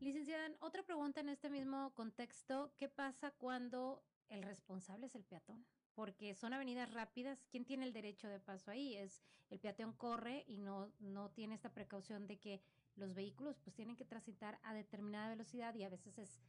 Licenciada, 0.00 0.50
otra 0.60 0.82
pregunta 0.82 1.20
en 1.20 1.28
este 1.28 1.48
mismo 1.50 1.94
contexto, 1.94 2.72
¿qué 2.76 2.88
pasa 2.88 3.30
cuando 3.30 4.02
el 4.28 4.42
responsable 4.42 5.06
es 5.06 5.14
el 5.14 5.24
peatón? 5.24 5.64
Porque 5.94 6.34
son 6.34 6.52
avenidas 6.52 6.92
rápidas, 6.92 7.46
¿quién 7.48 7.64
tiene 7.64 7.84
el 7.84 7.92
derecho 7.92 8.28
de 8.28 8.40
paso 8.40 8.72
ahí? 8.72 8.96
Es 8.96 9.22
el 9.50 9.60
peatón 9.60 9.92
corre 9.92 10.44
y 10.48 10.58
no, 10.58 10.92
no 10.98 11.30
tiene 11.30 11.54
esta 11.54 11.72
precaución 11.72 12.26
de 12.26 12.40
que 12.40 12.60
los 12.96 13.14
vehículos 13.14 13.58
pues 13.62 13.74
tienen 13.74 13.96
que 13.96 14.04
transitar 14.04 14.58
a 14.62 14.74
determinada 14.74 15.28
velocidad 15.28 15.74
y 15.74 15.82
a 15.82 15.88
veces 15.88 16.18
es 16.18 16.40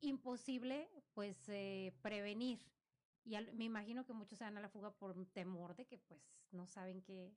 imposible 0.00 0.88
pues 1.14 1.48
eh, 1.48 1.92
prevenir. 2.02 2.60
Y 3.24 3.36
al, 3.36 3.52
me 3.52 3.64
imagino 3.64 4.04
que 4.04 4.12
muchos 4.12 4.38
se 4.38 4.44
dan 4.44 4.58
a 4.58 4.60
la 4.60 4.68
fuga 4.68 4.90
por 4.90 5.14
temor 5.26 5.76
de 5.76 5.86
que 5.86 5.98
pues 5.98 6.20
no 6.50 6.66
saben 6.66 7.02
qué, 7.02 7.32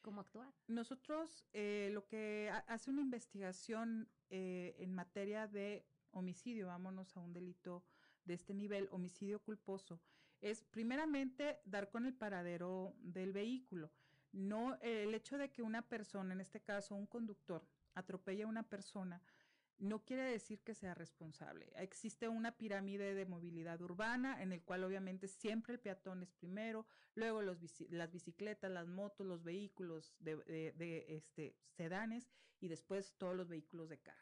cómo 0.00 0.20
actuar. 0.20 0.52
Nosotros 0.66 1.44
eh, 1.52 1.90
lo 1.92 2.06
que 2.06 2.50
hace 2.66 2.90
una 2.90 3.00
investigación 3.00 4.08
eh, 4.28 4.74
en 4.78 4.92
materia 4.92 5.46
de 5.46 5.86
homicidio, 6.10 6.66
vámonos 6.66 7.16
a 7.16 7.20
un 7.20 7.32
delito 7.32 7.84
de 8.24 8.34
este 8.34 8.54
nivel, 8.54 8.88
homicidio 8.90 9.40
culposo, 9.40 10.00
es 10.40 10.64
primeramente 10.64 11.60
dar 11.64 11.90
con 11.90 12.06
el 12.06 12.14
paradero 12.14 12.94
del 12.98 13.32
vehículo. 13.32 13.92
No 14.32 14.76
el 14.80 15.14
hecho 15.14 15.38
de 15.38 15.50
que 15.50 15.62
una 15.62 15.82
persona, 15.82 16.32
en 16.34 16.40
este 16.40 16.60
caso 16.60 16.94
un 16.94 17.06
conductor, 17.06 17.66
atropella 17.94 18.44
a 18.44 18.48
una 18.48 18.62
persona, 18.62 19.22
no 19.80 20.04
quiere 20.04 20.24
decir 20.24 20.60
que 20.60 20.74
sea 20.74 20.94
responsable. 20.94 21.72
Existe 21.76 22.28
una 22.28 22.56
pirámide 22.56 23.14
de 23.14 23.24
movilidad 23.24 23.80
urbana 23.80 24.42
en 24.42 24.52
el 24.52 24.62
cual 24.62 24.84
obviamente 24.84 25.26
siempre 25.26 25.72
el 25.72 25.80
peatón 25.80 26.22
es 26.22 26.30
primero, 26.32 26.86
luego 27.14 27.40
las 27.42 28.12
bicicletas, 28.12 28.70
las 28.70 28.86
motos, 28.86 29.26
los 29.26 29.42
vehículos 29.42 30.14
de, 30.18 31.06
este, 31.08 31.56
sedanes 31.76 32.30
y 32.60 32.68
después 32.68 33.14
todos 33.16 33.34
los 33.34 33.48
vehículos 33.48 33.88
de 33.88 33.98
carga. 33.98 34.20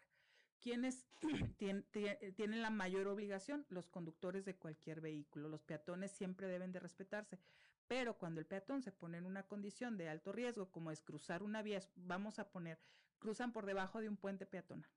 ¿Quiénes 0.61 1.07
tienen 1.59 2.63
la 2.63 2.71
mayor 2.71 3.09
obligación? 3.09 3.67
Los 3.69 3.89
conductores 3.89 4.45
de 4.45 4.57
cualquier 4.57 5.01
vehículo. 5.01 5.49
Los 5.49 5.63
peatones 5.63 6.11
siempre 6.13 6.49
deben 6.49 6.73
de 6.73 6.81
respetarse. 6.81 7.39
Pero 7.87 8.19
cuando 8.19 8.41
el 8.41 8.47
peatón 8.47 8.83
se 8.83 8.93
pone 8.93 9.19
en 9.19 9.25
una 9.25 9.45
condición 9.45 9.97
de 9.97 10.09
alto 10.09 10.31
riesgo, 10.31 10.71
como 10.71 10.91
es 10.91 11.01
cruzar 11.01 11.43
una 11.43 11.63
vía, 11.63 11.81
vamos 11.97 12.39
a 12.39 12.51
poner, 12.51 12.79
cruzan 13.19 13.53
por 13.53 13.67
debajo 13.67 14.01
de 14.01 14.09
un 14.09 14.17
puente 14.17 14.47
peatonal. 14.47 14.91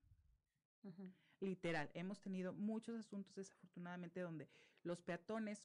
Uh 0.82 0.90
-huh. 0.90 1.12
Literal, 1.40 1.90
hemos 1.94 2.20
tenido 2.20 2.52
muchos 2.52 2.98
asuntos 2.98 3.34
desafortunadamente 3.34 4.20
donde 4.20 4.48
los 4.84 5.00
peatones 5.00 5.64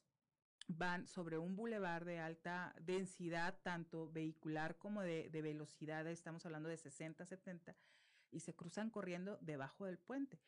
van 0.66 1.06
sobre 1.06 1.38
un 1.38 1.56
bulevar 1.56 2.04
de 2.04 2.18
alta 2.18 2.74
densidad, 2.80 3.58
tanto 3.62 4.10
vehicular 4.10 4.76
como 4.76 5.02
de, 5.02 5.30
de 5.30 5.42
velocidad, 5.42 6.06
estamos 6.06 6.44
hablando 6.44 6.68
de 6.68 6.76
60, 6.76 7.24
70, 7.24 7.74
y 8.30 8.40
se 8.40 8.54
cruzan 8.54 8.90
corriendo 8.90 9.38
debajo 9.40 9.86
del 9.86 9.98
puente. 9.98 10.38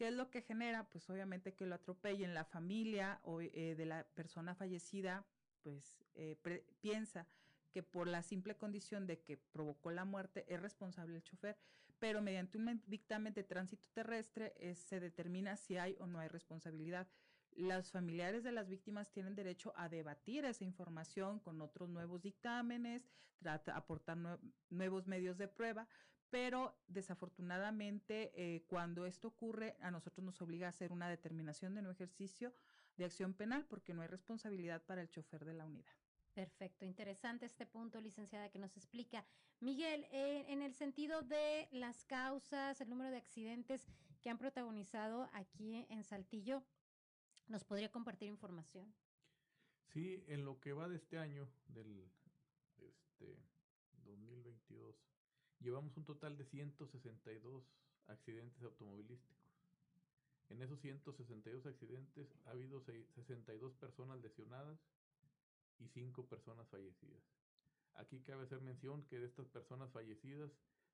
¿Qué 0.00 0.08
es 0.08 0.14
lo 0.14 0.30
que 0.30 0.40
genera? 0.40 0.88
Pues 0.88 1.10
obviamente 1.10 1.52
que 1.52 1.66
lo 1.66 1.74
atropellen. 1.74 2.32
La 2.32 2.46
familia 2.46 3.20
o, 3.22 3.42
eh, 3.42 3.74
de 3.76 3.84
la 3.84 4.04
persona 4.04 4.54
fallecida, 4.54 5.26
pues 5.62 5.98
eh, 6.14 6.38
piensa 6.80 7.26
que 7.70 7.82
por 7.82 8.08
la 8.08 8.22
simple 8.22 8.56
condición 8.56 9.06
de 9.06 9.20
que 9.20 9.36
provocó 9.36 9.90
la 9.90 10.04
muerte 10.04 10.44
es 10.48 10.60
responsable 10.60 11.16
el 11.16 11.22
chofer, 11.22 11.56
pero 11.98 12.22
mediante 12.22 12.58
un 12.58 12.82
dictamen 12.86 13.34
de 13.34 13.44
tránsito 13.44 13.86
terrestre 13.92 14.54
se 14.74 15.00
determina 15.00 15.56
si 15.56 15.76
hay 15.76 15.96
o 16.00 16.06
no 16.06 16.18
hay 16.18 16.28
responsabilidad. 16.28 17.08
Los 17.52 17.90
familiares 17.90 18.42
de 18.42 18.52
las 18.52 18.68
víctimas 18.68 19.10
tienen 19.10 19.34
derecho 19.34 19.72
a 19.76 19.88
debatir 19.88 20.44
esa 20.44 20.64
información 20.64 21.40
con 21.40 21.60
otros 21.60 21.88
nuevos 21.88 22.22
dictámenes, 22.22 23.08
aportar 23.74 24.16
nuevos 24.70 25.06
medios 25.06 25.36
de 25.36 25.48
prueba, 25.48 25.88
pero 26.30 26.74
desafortunadamente 26.86 28.32
eh, 28.34 28.64
cuando 28.68 29.04
esto 29.04 29.28
ocurre 29.28 29.76
a 29.80 29.90
nosotros 29.90 30.24
nos 30.24 30.40
obliga 30.40 30.66
a 30.66 30.70
hacer 30.70 30.92
una 30.92 31.08
determinación 31.08 31.74
de 31.74 31.82
no 31.82 31.90
ejercicio 31.90 32.54
de 32.96 33.04
acción 33.04 33.34
penal 33.34 33.66
porque 33.68 33.94
no 33.94 34.02
hay 34.02 34.08
responsabilidad 34.08 34.82
para 34.84 35.02
el 35.02 35.10
chofer 35.10 35.44
de 35.44 35.54
la 35.54 35.66
unidad. 35.66 35.99
Perfecto, 36.34 36.84
interesante 36.84 37.46
este 37.46 37.66
punto, 37.66 38.00
licenciada, 38.00 38.50
que 38.50 38.58
nos 38.58 38.76
explica. 38.76 39.24
Miguel, 39.58 40.06
eh, 40.12 40.44
en 40.48 40.62
el 40.62 40.74
sentido 40.74 41.22
de 41.22 41.68
las 41.72 42.04
causas, 42.04 42.80
el 42.80 42.88
número 42.88 43.10
de 43.10 43.16
accidentes 43.16 43.88
que 44.22 44.30
han 44.30 44.38
protagonizado 44.38 45.28
aquí 45.32 45.86
en 45.88 46.04
Saltillo, 46.04 46.62
¿nos 47.48 47.64
podría 47.64 47.90
compartir 47.90 48.28
información? 48.28 48.94
Sí, 49.92 50.22
en 50.28 50.44
lo 50.44 50.60
que 50.60 50.72
va 50.72 50.88
de 50.88 50.96
este 50.96 51.18
año, 51.18 51.48
del 51.66 52.08
este, 52.78 53.36
2022, 54.04 54.94
llevamos 55.58 55.96
un 55.96 56.04
total 56.04 56.36
de 56.36 56.44
162 56.44 57.64
accidentes 58.06 58.62
automovilísticos. 58.62 59.50
En 60.48 60.62
esos 60.62 60.80
162 60.80 61.66
accidentes 61.66 62.28
ha 62.44 62.50
habido 62.50 62.80
62 62.80 63.74
personas 63.74 64.20
lesionadas 64.20 64.78
y 65.80 65.88
5 65.88 66.26
personas 66.26 66.68
fallecidas. 66.68 67.22
Aquí 67.94 68.20
cabe 68.20 68.44
hacer 68.44 68.60
mención 68.60 69.04
que 69.06 69.18
de 69.18 69.26
estas 69.26 69.46
personas 69.48 69.90
fallecidas, 69.90 70.50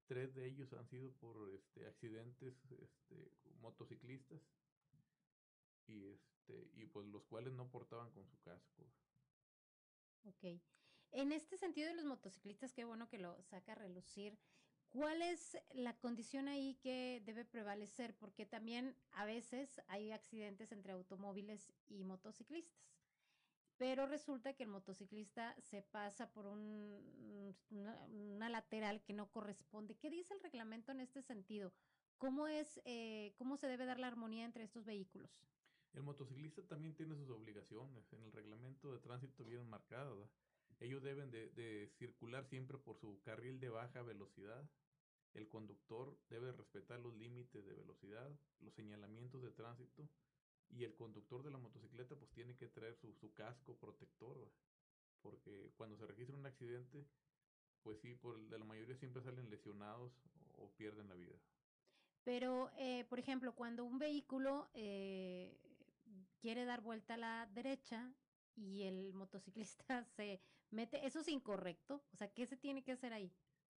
tres 0.07 0.35
de 0.35 0.47
ellos 0.47 0.73
han 0.73 0.87
sido 0.89 1.13
por 1.13 1.51
este, 1.53 1.87
accidentes 1.87 2.55
este, 2.71 3.33
motociclistas 3.61 4.41
y, 5.87 6.07
este, 6.07 6.71
y 6.75 6.87
pues 6.87 7.07
los 7.09 7.25
cuales 7.25 7.53
no 7.53 7.69
portaban 7.71 8.11
con 8.13 8.27
su 8.27 8.39
casco. 8.41 8.87
Ok. 10.25 10.61
En 11.13 11.33
este 11.33 11.57
sentido 11.57 11.89
de 11.89 11.95
los 11.95 12.05
motociclistas, 12.05 12.73
qué 12.73 12.85
bueno 12.85 13.09
que 13.09 13.19
lo 13.19 13.41
saca 13.43 13.73
a 13.73 13.77
relucir. 13.77 14.39
¿Cuál 14.89 15.23
es 15.23 15.59
la 15.75 15.99
condición 15.99 16.49
ahí 16.49 16.75
que 16.77 17.23
debe 17.25 17.45
prevalecer? 17.45 18.17
Porque 18.17 18.47
también 18.47 18.97
a 19.13 19.25
veces 19.25 19.81
hay 19.89 20.13
accidentes 20.13 20.73
entre 20.73 20.93
automóviles 20.93 21.73
y 21.89 22.05
motociclistas. 22.05 22.96
Pero 23.79 24.07
resulta 24.07 24.55
que 24.55 24.63
el 24.63 24.71
motociclista 24.71 25.55
se 25.61 25.83
pasa 25.83 26.31
por 26.33 26.47
un, 26.47 27.55
una, 27.71 28.49
lateral 28.49 29.03
que 29.03 29.13
no 29.13 29.31
corresponde. 29.31 29.97
¿Qué 29.97 30.09
dice 30.09 30.35
el 30.35 30.41
reglamento 30.41 30.93
en 30.93 31.01
este 31.01 31.21
sentido? 31.23 31.73
¿Cómo, 32.17 32.49
es, 32.49 32.81
eh, 32.87 33.35
¿Cómo 33.37 33.59
se 33.59 33.69
debe 33.69 33.85
dar 33.85 33.99
la 33.99 34.07
armonía 34.07 34.47
entre 34.47 34.65
estos 34.65 34.87
vehículos? 34.87 35.43
El 35.93 36.03
motociclista 36.03 36.63
también 36.63 36.95
tiene 36.95 37.15
sus 37.17 37.29
obligaciones. 37.29 38.11
En 38.13 38.23
el 38.23 38.33
reglamento 38.33 38.93
de 38.93 38.99
tránsito 38.99 39.45
bien 39.45 39.69
marcado. 39.69 40.31
Ellos 40.81 41.03
deben 41.03 41.31
de, 41.31 41.91
circular 41.99 42.45
siempre 42.45 42.79
por 42.79 42.97
su 42.97 43.21
carril 43.23 43.61
de 43.61 43.69
baja 43.69 44.03
velocidad. 44.03 44.69
El 45.33 45.49
conductor 45.49 46.19
debe 46.29 46.53
respetar 46.53 47.01
los 47.01 47.15
límites 47.15 47.65
de 47.65 47.75
velocidad, 47.75 48.31
los 48.61 48.75
señalamientos 48.75 49.43
de 49.43 49.51
tránsito 49.51 50.09
y 50.71 50.85
el 50.85 50.95
conductor 50.95 51.43
de 51.43 51.51
la 51.51 51.59
motocicleta 51.59 52.17
pues 52.17 52.31
tiene 52.33 52.57
que 52.57 52.69
traer 52.69 52.97
su, 52.97 53.33
casco 53.35 53.75
protector, 53.77 54.51
porque 55.23 55.73
cuando 55.77 55.97
se 55.97 56.07
registra 56.07 56.37
un 56.37 56.47
accidente, 56.47 57.07
pues 57.83 57.99
sí, 58.01 58.15
por 58.15 58.39
de 58.49 58.59
la 58.59 58.65
mayoría 58.65 58.97
siempre 58.97 59.23
salen 59.23 59.51
lesionados 59.51 60.13
o, 60.55 60.71
pierden 60.77 61.09
la 61.09 61.15
vida. 61.15 61.37
Pero, 62.25 62.71
eh, 62.77 63.05
por 63.05 63.19
ejemplo, 63.19 63.55
cuando 63.55 63.85
un 63.85 63.99
vehículo 63.99 64.69
eh, 64.75 65.57
quiere 66.41 66.65
dar 66.65 66.81
vuelta 66.81 67.15
a 67.15 67.19
la 67.19 67.47
derecha 67.55 68.13
y 68.57 68.83
el 68.83 69.13
motociclista 69.15 70.05
se 70.17 70.41
mete, 70.71 71.07
eso 71.07 71.21
es 71.21 71.29
incorrecto. 71.29 72.03
O 72.13 72.17
sea, 72.17 72.33
¿qué 72.33 72.47
se 72.47 72.57
tiene 72.57 72.83
que 72.83 72.93
hacer 72.93 73.13
ahí? 73.13 73.33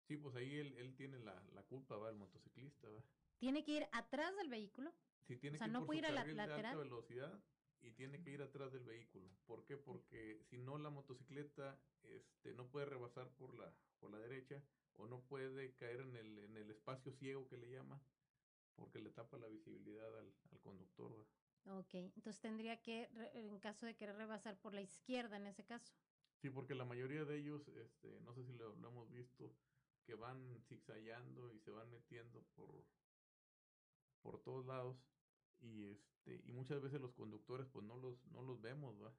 Sí, 0.08 0.16
pues 0.16 0.34
ahí 0.34 0.56
él, 0.56 0.74
él 0.78 0.94
tiene 0.96 1.18
la, 1.20 1.40
la, 1.54 1.62
culpa, 1.62 1.96
va, 1.96 2.10
el 2.10 2.16
motociclista, 2.16 2.88
va. 2.88 3.02
¿Tiene 3.38 3.64
que 3.64 3.72
ir 3.72 3.86
atrás 3.92 4.36
del 4.36 4.48
vehículo? 4.48 4.92
Sí, 5.30 5.36
tiene 5.36 5.58
que 5.58 5.64
ir 5.64 5.70
no 5.70 5.78
por 5.78 5.86
puede 5.86 5.98
ir 6.00 6.06
a 6.06 6.10
la 6.10 6.24
lateral. 6.24 6.48
De 6.48 6.68
alta 6.68 6.76
velocidad 6.76 7.44
y 7.82 7.92
tiene 7.92 8.20
que 8.20 8.30
ir 8.30 8.42
atrás 8.42 8.72
del 8.72 8.82
vehículo. 8.82 9.30
¿Por 9.46 9.64
qué? 9.64 9.76
Porque 9.76 10.42
si 10.50 10.58
no 10.58 10.76
la 10.76 10.90
motocicleta 10.90 11.78
este, 12.02 12.52
no 12.54 12.66
puede 12.66 12.86
rebasar 12.86 13.30
por 13.38 13.54
la, 13.54 13.72
por 14.00 14.10
la 14.10 14.18
derecha 14.18 14.60
o 14.94 15.06
no 15.06 15.20
puede 15.20 15.72
caer 15.76 16.00
en 16.00 16.16
el, 16.16 16.38
en 16.40 16.56
el 16.56 16.72
espacio 16.72 17.12
ciego 17.12 17.46
que 17.46 17.58
le 17.58 17.70
llama 17.70 18.02
porque 18.74 18.98
le 18.98 19.10
tapa 19.10 19.38
la 19.38 19.46
visibilidad 19.46 20.18
al, 20.18 20.34
al 20.50 20.60
conductor. 20.62 21.12
Ok, 21.66 21.94
entonces 21.94 22.40
tendría 22.40 22.82
que, 22.82 23.08
en 23.34 23.60
caso 23.60 23.86
de 23.86 23.94
querer 23.94 24.16
rebasar 24.16 24.58
por 24.58 24.74
la 24.74 24.80
izquierda 24.80 25.36
en 25.36 25.46
ese 25.46 25.64
caso. 25.64 25.92
Sí, 26.42 26.50
porque 26.50 26.74
la 26.74 26.84
mayoría 26.84 27.24
de 27.24 27.38
ellos, 27.38 27.68
este, 27.68 28.18
no 28.22 28.34
sé 28.34 28.44
si 28.46 28.52
lo, 28.54 28.72
hemos 28.72 29.12
visto, 29.12 29.54
que 30.04 30.16
van 30.16 30.60
zigzagueando 30.66 31.52
y 31.52 31.60
se 31.60 31.70
van 31.70 31.88
metiendo 31.88 32.42
por, 32.56 32.84
por 34.22 34.42
todos 34.42 34.66
lados 34.66 34.96
y 35.60 35.84
este 35.84 36.40
y 36.44 36.52
muchas 36.52 36.80
veces 36.80 37.00
los 37.00 37.12
conductores 37.12 37.66
pues 37.72 37.84
no 37.84 37.96
los 37.96 38.24
no 38.28 38.42
los 38.42 38.60
vemos, 38.60 38.94
¿va? 39.02 39.12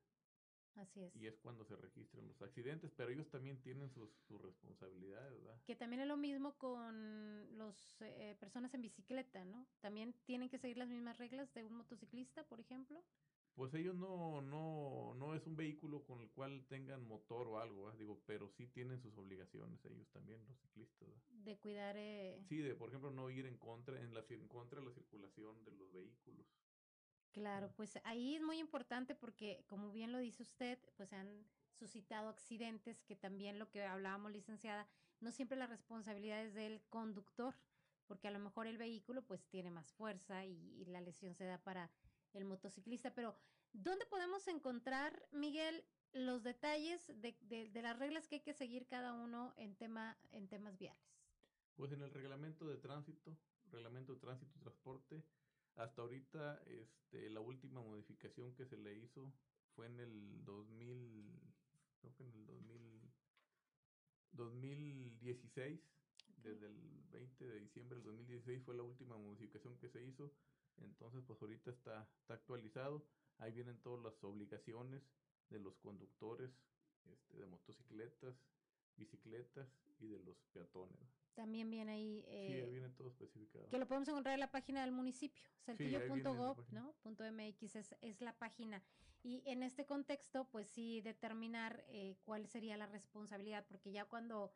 Así 0.75 1.01
es. 1.01 1.15
Y 1.15 1.27
es 1.27 1.37
cuando 1.39 1.65
se 1.65 1.75
registran 1.75 2.27
los 2.27 2.41
accidentes, 2.41 2.91
pero 2.95 3.11
ellos 3.11 3.29
también 3.29 3.61
tienen 3.61 3.89
sus, 3.89 4.09
sus 4.27 4.41
responsabilidades, 4.41 5.33
¿verdad? 5.41 5.61
Que 5.65 5.75
también 5.75 6.01
es 6.01 6.07
lo 6.07 6.15
mismo 6.17 6.57
con 6.57 7.57
las 7.57 8.01
eh, 8.01 8.35
personas 8.39 8.73
en 8.73 8.81
bicicleta, 8.81 9.43
¿no? 9.43 9.67
También 9.81 10.13
tienen 10.25 10.49
que 10.49 10.57
seguir 10.57 10.77
las 10.77 10.87
mismas 10.87 11.17
reglas 11.17 11.53
de 11.53 11.65
un 11.65 11.73
motociclista, 11.73 12.43
por 12.45 12.59
ejemplo. 12.59 13.03
Pues 13.55 13.73
ellos 13.73 13.95
no, 13.95 14.41
no, 14.41 15.13
no 15.15 15.35
es 15.35 15.45
un 15.45 15.55
vehículo 15.55 16.03
con 16.03 16.21
el 16.21 16.29
cual 16.29 16.65
tengan 16.69 17.05
motor 17.05 17.47
o 17.47 17.59
algo, 17.59 17.91
digo, 17.91 18.21
pero 18.25 18.49
sí 18.49 18.67
tienen 18.67 19.01
sus 19.01 19.17
obligaciones 19.17 19.83
ellos 19.85 20.09
también, 20.11 20.45
los 20.47 20.57
ciclistas. 20.59 21.09
De 21.29 21.57
cuidar. 21.57 21.95
Eh... 21.97 22.39
Sí, 22.47 22.57
de 22.57 22.75
por 22.75 22.89
ejemplo 22.89 23.11
no 23.11 23.29
ir 23.29 23.45
en 23.45 23.57
contra, 23.57 23.99
en 23.99 24.13
la 24.13 24.23
en 24.29 24.47
contra 24.47 24.79
de 24.79 24.85
la 24.85 24.93
circulación 24.93 25.63
de 25.65 25.71
los 25.71 25.91
vehículos. 25.91 26.47
Claro, 27.31 27.71
pues 27.75 27.97
ahí 28.03 28.35
es 28.35 28.41
muy 28.41 28.59
importante 28.59 29.15
porque, 29.15 29.63
como 29.67 29.91
bien 29.91 30.11
lo 30.11 30.19
dice 30.19 30.43
usted, 30.43 30.77
pues 30.97 31.09
se 31.09 31.15
han 31.15 31.45
suscitado 31.73 32.29
accidentes 32.29 33.01
que 33.03 33.15
también 33.15 33.57
lo 33.57 33.69
que 33.69 33.83
hablábamos, 33.83 34.31
licenciada, 34.31 34.87
no 35.19 35.31
siempre 35.31 35.57
la 35.57 35.67
responsabilidad 35.67 36.43
es 36.43 36.53
del 36.53 36.81
conductor, 36.89 37.55
porque 38.05 38.27
a 38.27 38.31
lo 38.31 38.39
mejor 38.39 38.67
el 38.67 38.77
vehículo 38.77 39.21
pues 39.21 39.47
tiene 39.47 39.71
más 39.71 39.93
fuerza 39.93 40.45
y, 40.45 40.85
la 40.85 40.99
lesión 40.99 41.33
se 41.33 41.45
da 41.45 41.57
para 41.57 41.89
el 42.33 42.45
motociclista. 42.45 43.13
Pero, 43.13 43.35
¿dónde 43.73 44.05
podemos 44.05 44.47
encontrar, 44.47 45.27
Miguel, 45.31 45.83
los 46.13 46.43
detalles 46.43 47.07
de, 47.21 47.37
de, 47.41 47.81
las 47.81 47.97
reglas 47.97 48.27
que 48.27 48.35
hay 48.35 48.41
que 48.41 48.53
seguir 48.53 48.87
cada 48.87 49.13
uno 49.13 49.53
en, 49.57 49.75
tema, 49.75 50.17
en 50.31 50.47
temas 50.47 50.77
viales? 50.77 51.01
Pues 51.75 51.91
en 51.91 52.01
el 52.01 52.11
reglamento 52.11 52.67
de 52.67 52.77
tránsito, 52.77 53.37
reglamento 53.71 54.13
de 54.13 54.19
tránsito 54.19 54.51
y 54.57 54.61
transporte, 54.61 55.23
hasta 55.75 56.01
ahorita, 56.01 56.61
este, 56.65 57.29
la 57.29 57.39
última 57.39 57.81
modificación 57.81 58.53
que 58.53 58.65
se 58.65 58.77
le 58.77 58.93
hizo 58.97 59.33
fue 59.73 59.87
en 59.87 59.99
el 59.99 60.43
2000, 60.43 61.39
creo 62.01 62.15
que 62.15 62.23
en 62.23 62.33
el 62.33 62.45
2000, 62.45 63.11
2016, 64.33 65.81
desde 66.37 66.67
el 66.67 67.03
20 67.11 67.45
de 67.45 67.59
diciembre 67.59 67.95
del 67.97 68.05
2016 68.05 68.63
fue 68.63 68.75
la 68.75 68.83
última 68.83 69.17
modificación 69.17 69.77
que 69.77 69.89
se 69.89 70.03
hizo. 70.03 70.33
Entonces, 70.77 71.23
pues 71.25 71.41
ahorita 71.41 71.71
está, 71.71 72.07
está 72.19 72.33
actualizado. 72.35 73.05
Ahí 73.37 73.51
vienen 73.51 73.77
todas 73.81 74.03
las 74.03 74.23
obligaciones 74.23 75.01
de 75.49 75.59
los 75.59 75.77
conductores 75.77 76.51
este, 77.05 77.37
de 77.37 77.45
motocicletas, 77.45 78.35
bicicletas 78.95 79.67
y 79.99 80.07
de 80.07 80.19
los 80.19 80.37
peatones. 80.53 80.99
También 81.33 81.69
viene 81.69 81.93
ahí. 81.93 82.23
Eh, 82.27 82.63
sí, 82.65 82.71
viene 82.71 82.89
todo 82.89 83.07
especificado. 83.07 83.69
Que 83.69 83.77
lo 83.77 83.87
podemos 83.87 84.07
encontrar 84.09 84.33
en 84.33 84.39
la 84.41 84.51
página 84.51 84.81
del 84.81 84.91
municipio. 84.91 85.43
Saltillo.gov, 85.61 86.65
¿no? 86.71 86.95
.mx 87.03 87.75
es, 87.75 87.95
es 88.01 88.21
la 88.21 88.37
página. 88.37 88.83
Y 89.23 89.43
en 89.45 89.63
este 89.63 89.85
contexto, 89.85 90.45
pues 90.49 90.67
sí, 90.67 90.99
determinar 91.01 91.85
eh, 91.87 92.17
cuál 92.23 92.47
sería 92.47 92.75
la 92.75 92.87
responsabilidad, 92.87 93.65
porque 93.67 93.91
ya 93.91 94.05
cuando 94.05 94.51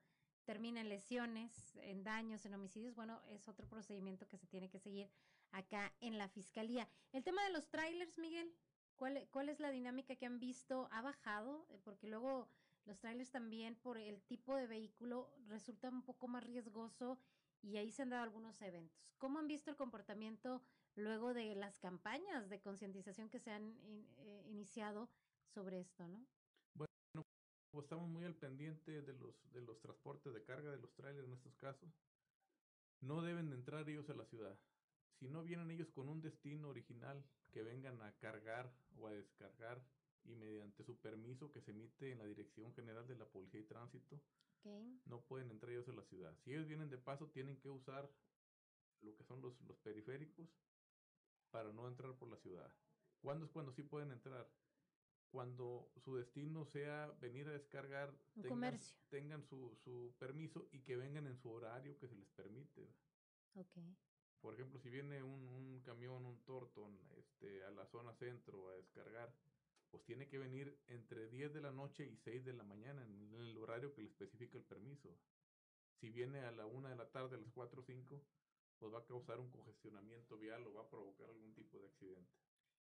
terminan 0.46 0.90
lesiones, 0.90 1.76
en 1.82 2.04
daños, 2.04 2.46
en 2.46 2.54
homicidios, 2.54 2.96
bueno, 2.96 3.22
es 3.28 3.48
otro 3.48 3.68
procedimiento 3.68 4.28
que 4.28 4.38
se 4.38 4.48
tiene 4.48 4.70
que 4.70 4.80
seguir 4.80 5.10
acá 5.52 5.94
en 6.00 6.18
la 6.18 6.30
fiscalía. 6.30 6.88
El 7.12 7.24
tema 7.24 7.44
de 7.44 7.52
los 7.52 7.68
trailers, 7.70 8.18
Miguel. 8.18 8.54
¿Cuál, 8.96 9.28
¿Cuál 9.30 9.50
es 9.50 9.60
la 9.60 9.72
dinámica 9.72 10.16
que 10.16 10.26
han 10.26 10.40
visto? 10.40 10.88
¿Ha 10.92 11.02
bajado? 11.02 11.68
Eh, 11.70 11.80
porque 11.84 12.08
luego 12.08 12.48
los 12.86 13.00
trailers 13.00 13.32
también, 13.32 13.76
por 13.76 13.98
el 13.98 14.22
tipo 14.24 14.56
de 14.56 14.68
vehículo, 14.68 15.34
resulta 15.48 15.90
un 15.90 16.04
poco 16.04 16.28
más 16.28 16.44
riesgoso 16.44 17.20
y 17.62 17.78
ahí 17.78 17.92
se 17.92 18.04
han 18.04 18.12
dado 18.12 18.24
algunos 18.24 18.62
eventos. 18.62 19.14
¿Cómo 19.18 19.40
han 19.40 19.48
visto 19.48 19.70
el 19.72 19.76
comportamiento 19.76 20.62
luego 20.96 21.34
de 21.34 21.56
las 21.56 21.80
campañas 21.80 22.50
de 22.50 22.62
concientización 22.62 23.30
que 23.30 23.40
se 23.40 23.52
han 23.52 23.76
eh, 24.18 24.44
iniciado 24.48 25.10
sobre 25.48 25.80
esto, 25.80 26.08
no? 26.08 26.26
Pues 27.76 27.88
estamos 27.88 28.08
muy 28.08 28.24
al 28.24 28.36
pendiente 28.36 29.02
de 29.02 29.14
los, 29.16 29.36
de 29.52 29.60
los 29.60 29.78
transportes 29.82 30.34
de 30.34 30.42
carga, 30.46 30.72
de 30.72 30.78
los 30.78 30.94
trailers 30.94 31.28
en 31.28 31.34
estos 31.34 31.54
casos. 31.56 31.90
No 33.02 33.22
deben 33.22 33.50
de 33.50 33.58
entrar 33.58 33.90
ellos 33.90 34.10
a 34.10 34.14
la 34.14 34.24
ciudad. 34.24 34.58
Si 35.20 35.28
no 35.28 35.44
vienen 35.44 35.70
ellos 35.70 35.90
con 35.92 36.08
un 36.08 36.22
destino 36.22 36.70
original, 36.70 37.22
que 37.52 37.64
vengan 37.64 38.02
a 38.02 38.14
cargar 38.14 38.74
o 38.98 39.08
a 39.08 39.12
descargar 39.12 39.86
y 40.24 40.36
mediante 40.36 40.86
su 40.86 40.96
permiso 41.02 41.52
que 41.52 41.60
se 41.60 41.72
emite 41.72 42.14
en 42.14 42.20
la 42.20 42.26
Dirección 42.26 42.74
General 42.76 43.06
de 43.08 43.18
la 43.18 43.26
Policía 43.26 43.60
y 43.60 43.66
Tránsito, 43.66 44.22
Okay. 44.62 45.00
no 45.06 45.22
pueden 45.26 45.52
entrar 45.52 45.74
ellos 45.74 45.90
a 45.90 45.92
la 45.92 46.04
ciudad. 46.04 46.34
Si 46.46 46.52
ellos 46.52 46.68
vienen 46.68 46.90
de 46.90 46.98
paso, 46.98 47.28
tienen 47.28 47.58
que 47.58 47.70
usar 47.70 48.10
lo 49.02 49.16
que 49.18 49.24
son 49.26 49.42
los, 49.42 49.60
los 49.64 49.78
periféricos 49.80 50.48
para 51.52 51.74
no 51.74 51.90
entrar 51.90 52.16
por 52.16 52.30
la 52.30 52.38
ciudad. 52.38 52.74
¿Cuándo 53.22 53.46
es 53.46 53.52
cuando 53.52 53.74
sí 53.74 53.84
pueden 53.84 54.12
entrar? 54.12 54.50
Cuando 55.32 55.92
su 55.98 56.16
destino 56.16 56.66
sea 56.66 57.08
venir 57.20 57.48
a 57.48 57.52
descargar, 57.52 58.10
Un 58.36 58.42
tengan, 58.44 58.50
comercio. 58.50 58.96
tengan 59.10 59.44
su, 59.44 59.76
su 59.84 60.14
permiso 60.18 60.68
y 60.72 60.80
que 60.80 60.96
vengan 60.96 61.28
en 61.28 61.38
su 61.38 61.52
horario 61.52 61.98
que 61.98 62.08
se 62.08 62.16
les 62.16 62.30
permite. 62.30 62.88
Ok. 63.56 63.78
Por 64.42 64.54
ejemplo, 64.54 64.80
si 64.80 64.90
viene 64.90 65.24
un, 65.24 65.48
un 65.50 65.82
camión, 65.82 66.26
un 66.26 66.40
tortón, 66.44 66.98
este, 67.18 67.64
a 67.66 67.72
la 67.72 67.86
zona 67.88 68.14
centro 68.14 68.70
a 68.70 68.76
descargar, 68.76 69.34
pues 69.90 70.04
tiene 70.06 70.28
que 70.28 70.38
venir 70.38 70.78
entre 70.88 71.28
10 71.30 71.54
de 71.54 71.62
la 71.62 71.72
noche 71.72 72.06
y 72.06 72.16
6 72.18 72.46
de 72.46 72.54
la 72.54 72.64
mañana 72.64 73.04
en 73.04 73.34
el 73.34 73.58
horario 73.58 73.94
que 73.94 74.02
le 74.04 74.10
especifica 74.10 74.58
el 74.58 74.64
permiso. 74.64 75.18
Si 76.00 76.10
viene 76.12 76.42
a 76.42 76.52
la 76.52 76.66
1 76.66 76.90
de 76.90 76.96
la 76.96 77.10
tarde, 77.12 77.36
a 77.36 77.40
las 77.40 77.52
4 77.54 77.82
o 77.82 77.84
5, 77.84 78.26
pues 78.78 78.94
va 78.94 79.00
a 79.00 79.06
causar 79.06 79.40
un 79.40 79.50
congestionamiento 79.50 80.38
vial 80.38 80.66
o 80.68 80.74
va 80.74 80.82
a 80.82 80.90
provocar 80.90 81.28
algún 81.30 81.54
tipo 81.54 81.80
de 81.80 81.88
accidente. 81.88 82.32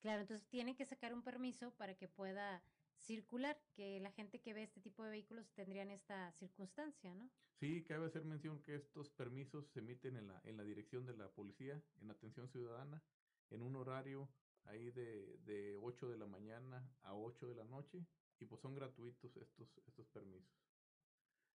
Claro, 0.04 0.20
entonces 0.20 0.46
tiene 0.50 0.76
que 0.76 0.84
sacar 0.84 1.14
un 1.14 1.22
permiso 1.22 1.70
para 1.78 1.94
que 1.94 2.08
pueda 2.08 2.62
circular, 2.98 3.56
que 3.74 4.00
la 4.00 4.10
gente 4.10 4.38
que 4.38 4.52
ve 4.52 4.62
este 4.62 4.82
tipo 4.82 5.02
de 5.02 5.08
vehículos 5.08 5.50
tendrían 5.54 5.90
esta 5.90 6.30
circunstancia, 6.32 7.14
¿no? 7.14 7.30
Sí, 7.58 7.82
cabe 7.84 8.04
hacer 8.04 8.22
mención 8.26 8.60
que 8.60 8.74
estos 8.74 9.08
permisos 9.08 9.64
se 9.72 9.78
emiten 9.78 10.18
en 10.18 10.26
la, 10.26 10.42
en 10.44 10.58
la 10.58 10.62
dirección 10.62 11.06
de 11.06 11.16
la 11.16 11.30
policía, 11.30 11.82
en 12.02 12.10
atención 12.10 12.50
ciudadana, 12.50 13.02
en 13.48 13.62
un 13.62 13.76
horario 13.76 14.28
ahí 14.64 14.90
de, 14.90 15.38
de 15.38 15.78
8 15.78 16.10
de 16.10 16.18
la 16.18 16.26
mañana 16.26 16.86
a 17.00 17.14
8 17.14 17.48
de 17.48 17.54
la 17.54 17.64
noche 17.64 18.04
y 18.38 18.44
pues 18.44 18.60
son 18.60 18.74
gratuitos 18.74 19.34
estos, 19.38 19.68
estos 19.86 20.06
permisos. 20.08 20.52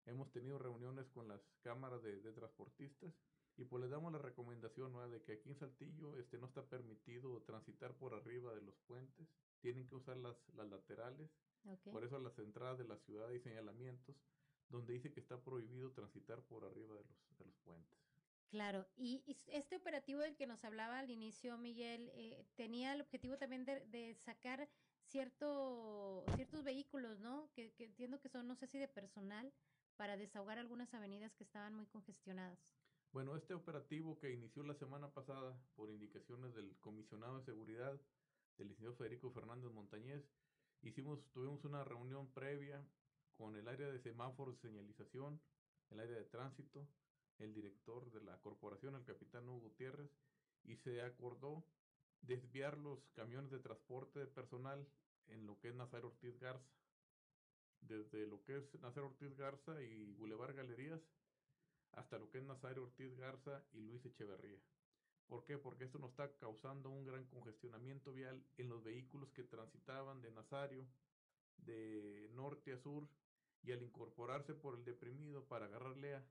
Hemos 0.08 0.32
tenido 0.32 0.58
reuniones 0.58 1.08
con 1.12 1.28
las 1.28 1.52
cámaras 1.62 2.02
de, 2.02 2.20
de 2.20 2.34
transportistas 2.34 3.14
y 3.60 3.66
pues 3.66 3.82
les 3.82 3.92
damos 3.92 4.14
la 4.14 4.20
recomendación 4.20 4.94
¿no? 4.94 5.08
de 5.10 5.22
que 5.22 5.34
aquí 5.34 5.50
en 5.50 5.56
Saltillo 5.56 6.18
este, 6.18 6.38
no 6.38 6.48
está 6.48 6.64
permitido 6.64 7.42
transitar 7.44 7.94
por 7.94 8.14
arriba 8.14 8.56
de 8.56 8.62
los 8.62 8.76
puentes, 8.88 9.28
tienen 9.60 9.86
que 9.88 9.96
usar 9.96 10.18
las, 10.18 10.38
las 10.56 10.68
laterales, 10.70 11.30
Okay. 11.66 11.92
por 11.92 12.06
eso 12.06 12.16
a 12.16 12.20
las 12.20 12.40
entradas 12.40 12.78
de 12.78 12.86
la 12.86 12.96
ciudad 13.00 13.28
hay 13.28 13.40
señalamientos 13.42 14.16
donde 14.70 14.94
dice 14.94 15.12
que 15.12 15.20
está 15.20 15.44
prohibido 15.44 15.92
transitar 15.92 16.42
por 16.44 16.64
arriba 16.64 16.96
de 16.96 17.04
los, 17.04 17.38
de 17.38 17.46
los 17.46 17.58
puentes. 17.58 18.00
Claro, 18.50 18.88
y, 18.96 19.22
y 19.28 19.38
este 19.48 19.76
operativo 19.76 20.22
del 20.22 20.38
que 20.38 20.48
nos 20.48 20.64
hablaba 20.64 21.00
al 21.00 21.12
inicio, 21.12 21.58
Miguel, 21.58 22.10
eh, 22.14 22.46
tenía 22.56 22.94
el 22.94 23.02
objetivo 23.02 23.38
también 23.38 23.66
de, 23.66 23.86
de 23.88 24.16
sacar 24.16 24.70
cierto, 25.04 26.24
ciertos 26.36 26.64
vehículos, 26.64 27.20
¿no? 27.20 27.52
Que, 27.54 27.74
que 27.74 27.84
entiendo 27.86 28.22
que 28.22 28.30
son, 28.30 28.48
no 28.48 28.56
sé 28.56 28.68
si 28.68 28.80
de 28.80 28.88
personal, 28.88 29.54
para 29.98 30.16
desahogar 30.18 30.58
algunas 30.58 30.94
avenidas 30.94 31.36
que 31.36 31.44
estaban 31.44 31.76
muy 31.76 31.86
congestionadas. 31.88 32.58
Bueno, 33.12 33.36
este 33.36 33.56
operativo 33.56 34.20
que 34.20 34.32
inició 34.32 34.62
la 34.62 34.76
semana 34.76 35.12
pasada 35.12 35.58
por 35.76 35.90
indicaciones 35.90 36.54
del 36.54 36.78
comisionado 36.80 37.40
de 37.40 37.46
seguridad, 37.46 38.00
del 38.56 38.68
licenciado 38.68 38.98
Federico 38.98 39.32
Fernández 39.32 39.72
Montañez, 39.72 40.24
hicimos, 40.84 41.20
tuvimos 41.32 41.66
una 41.66 41.84
reunión 41.84 42.32
previa 42.34 42.86
con 43.36 43.56
el 43.56 43.68
área 43.68 43.88
de 43.88 44.00
semáforos 44.00 44.62
de 44.62 44.70
señalización, 44.70 45.42
el 45.90 46.02
área 46.02 46.18
de 46.18 46.26
tránsito, 46.26 46.88
el 47.40 47.52
director 47.56 48.12
de 48.12 48.22
la 48.22 48.38
corporación, 48.42 48.94
el 48.94 49.06
capitán 49.06 49.50
Hugo 49.50 49.70
Gutiérrez, 49.70 50.12
y 50.64 50.76
se 50.76 51.02
acordó 51.02 51.66
desviar 52.22 52.78
los 52.78 53.10
camiones 53.16 53.50
de 53.50 53.60
transporte 53.60 54.20
de 54.20 54.28
personal 54.28 54.88
en 55.30 55.48
lo 55.48 55.58
que 55.60 55.70
es 55.70 55.76
Nazario 55.76 56.10
Ortiz 56.10 56.38
Garza, 56.38 56.70
desde 57.82 58.28
lo 58.28 58.44
que 58.44 58.58
es 58.58 58.80
Nazario 58.82 59.10
Ortiz 59.10 59.36
Garza 59.36 59.82
y 59.82 60.12
Boulevard 60.14 60.56
Galerías 60.56 61.02
hasta 61.94 62.18
lo 62.18 62.30
que 62.30 62.40
es 62.40 62.44
Nazario 62.44 62.84
Ortiz 62.84 63.16
Garza 63.16 63.64
y 63.72 63.80
Luis 63.82 64.06
Echeverría. 64.06 64.60
¿Por 65.28 65.44
qué? 65.46 65.58
Porque 65.58 65.84
esto 65.84 66.00
nos 66.00 66.12
está 66.12 66.32
causando 66.38 66.90
un 66.90 67.06
gran 67.06 67.26
congestionamiento 67.26 68.14
vial 68.14 68.44
en 68.58 68.70
los 68.70 68.84
vehículos 68.84 69.32
que 69.32 69.44
transitaban 69.44 70.22
de 70.22 70.32
Nazario, 70.32 70.88
de 71.58 72.30
norte 72.34 72.74
a 72.74 72.78
sur, 72.78 73.08
y 73.62 73.72
al 73.74 73.84
incorporarse 73.84 74.56
por 74.56 74.76
el 74.76 74.86
deprimido 74.86 75.46
para 75.46 75.66
agarrar 75.66 75.98
Lea, 75.98 76.26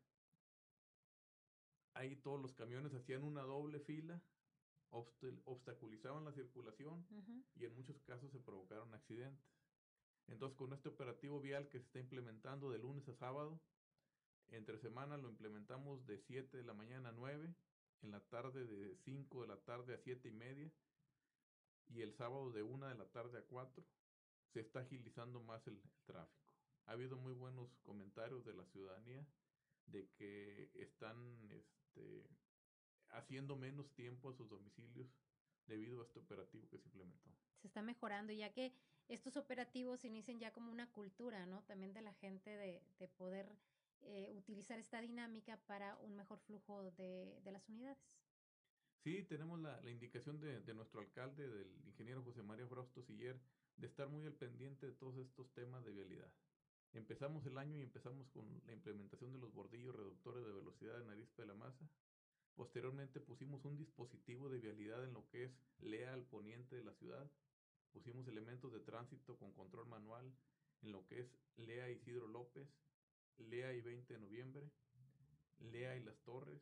ahí 1.94 2.16
todos 2.16 2.40
los 2.40 2.54
camiones 2.54 2.94
hacían 2.94 3.22
una 3.22 3.42
doble 3.42 3.80
fila, 3.80 4.20
obst- 4.90 5.42
obstaculizaban 5.44 6.24
la 6.24 6.32
circulación 6.32 7.06
y 7.54 7.64
en 7.66 7.74
muchos 7.74 8.00
casos 8.02 8.32
se 8.32 8.40
provocaron 8.40 8.94
accidentes. 8.94 9.46
Entonces, 10.26 10.56
con 10.56 10.72
este 10.72 10.88
operativo 10.88 11.40
vial 11.40 11.68
que 11.68 11.78
se 11.78 11.86
está 11.86 12.00
implementando 12.00 12.70
de 12.70 12.78
lunes 12.78 13.08
a 13.08 13.14
sábado, 13.14 13.60
entre 14.50 14.78
semana 14.78 15.16
lo 15.16 15.28
implementamos 15.28 16.06
de 16.06 16.18
7 16.18 16.56
de 16.56 16.64
la 16.64 16.74
mañana 16.74 17.10
a 17.10 17.12
9, 17.12 17.54
en 18.02 18.10
la 18.10 18.20
tarde 18.20 18.66
de 18.66 18.96
5 18.96 19.42
de 19.42 19.48
la 19.48 19.56
tarde 19.58 19.94
a 19.94 19.98
7 19.98 20.28
y 20.28 20.32
media, 20.32 20.70
y 21.88 22.02
el 22.02 22.14
sábado 22.14 22.50
de 22.50 22.62
1 22.62 22.88
de 22.88 22.94
la 22.94 23.06
tarde 23.06 23.38
a 23.38 23.42
4, 23.42 23.84
se 24.52 24.60
está 24.60 24.80
agilizando 24.80 25.40
más 25.40 25.66
el, 25.66 25.80
tráfico. 26.06 26.52
Ha 26.86 26.92
habido 26.92 27.16
muy 27.16 27.34
buenos 27.34 27.68
comentarios 27.82 28.44
de 28.44 28.54
la 28.54 28.64
ciudadanía 28.66 29.26
de 29.86 30.08
que 30.16 30.70
están 30.74 31.16
este, 31.50 32.26
haciendo 33.10 33.56
menos 33.56 33.92
tiempo 33.92 34.30
a 34.30 34.34
sus 34.34 34.48
domicilios 34.48 35.06
debido 35.66 36.00
a 36.00 36.04
este 36.04 36.18
operativo 36.18 36.66
que 36.70 36.78
se 36.78 36.86
implementó. 36.86 37.30
Se 37.60 37.66
está 37.66 37.82
mejorando, 37.82 38.32
ya 38.32 38.52
que 38.52 38.72
estos 39.08 39.36
operativos 39.36 40.04
inician 40.04 40.38
ya 40.38 40.52
como 40.52 40.70
una 40.70 40.90
cultura, 40.92 41.44
¿no? 41.44 41.62
También 41.64 41.92
de 41.92 42.00
la 42.00 42.14
gente 42.14 42.56
de 42.56 43.08
poder 43.08 43.54
eh, 44.02 44.32
utilizar 44.34 44.78
esta 44.78 45.00
dinámica 45.00 45.58
para 45.66 45.96
un 45.98 46.16
mejor 46.16 46.38
flujo 46.40 46.82
de, 46.82 47.40
de 47.42 47.52
las 47.52 47.68
unidades. 47.68 47.98
Sí, 49.02 49.22
tenemos 49.24 49.60
la, 49.60 49.80
la 49.80 49.90
indicación 49.90 50.40
de, 50.40 50.60
de, 50.60 50.74
nuestro 50.74 51.00
alcalde, 51.00 51.48
del 51.48 51.70
ingeniero 51.86 52.22
José 52.22 52.42
María 52.42 52.66
Frausto 52.66 53.02
Siller, 53.02 53.38
de 53.76 53.86
estar 53.86 54.08
muy 54.08 54.26
al 54.26 54.34
pendiente 54.34 54.86
de 54.86 54.92
todos 54.92 55.16
estos 55.18 55.52
temas 55.54 55.84
de 55.84 55.92
vialidad. 55.92 56.30
Empezamos 56.92 57.44
el 57.46 57.58
año 57.58 57.78
y 57.78 57.82
empezamos 57.82 58.28
con 58.30 58.62
la 58.66 58.72
implementación 58.72 59.32
de 59.32 59.38
los 59.38 59.52
bordillos 59.52 59.94
reductores 59.94 60.44
de 60.44 60.52
velocidad 60.52 61.00
en 61.00 61.10
Arispe 61.10 61.42
de 61.42 61.48
la 61.48 61.54
Maza. 61.54 61.88
Posteriormente 62.56 63.20
pusimos 63.20 63.64
un 63.64 63.76
dispositivo 63.76 64.48
de 64.48 64.58
vialidad 64.58 65.04
en 65.04 65.12
lo 65.12 65.28
que 65.28 65.44
es 65.44 65.52
Lea 65.78 66.12
al 66.12 66.24
poniente 66.24 66.76
de 66.76 66.82
la 66.82 66.94
ciudad. 66.94 67.30
Pusimos 67.92 68.26
elementos 68.26 68.72
de 68.72 68.80
tránsito 68.80 69.36
con 69.38 69.52
control 69.52 69.86
manual 69.86 70.32
en 70.82 70.92
lo 70.92 71.06
que 71.06 71.20
es 71.20 71.38
Lea 71.56 71.90
Isidro 71.90 72.26
López, 72.26 72.68
Lea 73.38 73.72
y 73.74 73.80
20 73.80 74.12
de 74.12 74.20
noviembre, 74.20 74.70
Lea 75.60 75.96
y 75.96 76.02
Las 76.02 76.18
Torres 76.22 76.60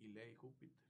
y 0.00 0.08
Lea 0.08 0.28
y 0.28 0.34
Júpiter. 0.34 0.88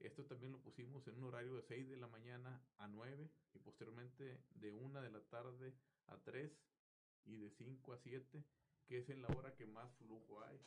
Esto 0.00 0.24
también 0.24 0.52
lo 0.52 0.60
pusimos 0.60 1.06
en 1.08 1.16
un 1.16 1.24
horario 1.24 1.54
de 1.54 1.62
6 1.62 1.88
de 1.88 1.96
la 1.96 2.06
mañana 2.06 2.62
a 2.78 2.86
9 2.86 3.28
y 3.54 3.58
posteriormente 3.58 4.40
de 4.54 4.72
1 4.72 5.02
de 5.02 5.10
la 5.10 5.20
tarde 5.22 5.74
a 6.06 6.16
3 6.18 6.52
y 7.24 7.36
de 7.36 7.50
5 7.50 7.92
a 7.92 7.98
7, 7.98 8.44
que 8.86 8.98
es 8.98 9.08
en 9.10 9.22
la 9.22 9.28
hora 9.28 9.54
que 9.54 9.66
más 9.66 9.92
flujo 9.96 10.42
hay, 10.44 10.60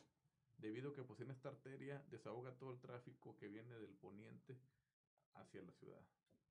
debido 0.58 0.90
a 0.90 0.94
que 0.94 1.02
pues 1.02 1.20
en 1.20 1.30
esta 1.30 1.48
arteria 1.48 2.04
desahoga 2.10 2.52
todo 2.58 2.72
el 2.72 2.80
tráfico 2.80 3.36
que 3.38 3.48
viene 3.48 3.74
del 3.78 3.94
poniente 3.94 4.58
hacia 5.34 5.62
la 5.62 5.72
ciudad. 5.72 6.02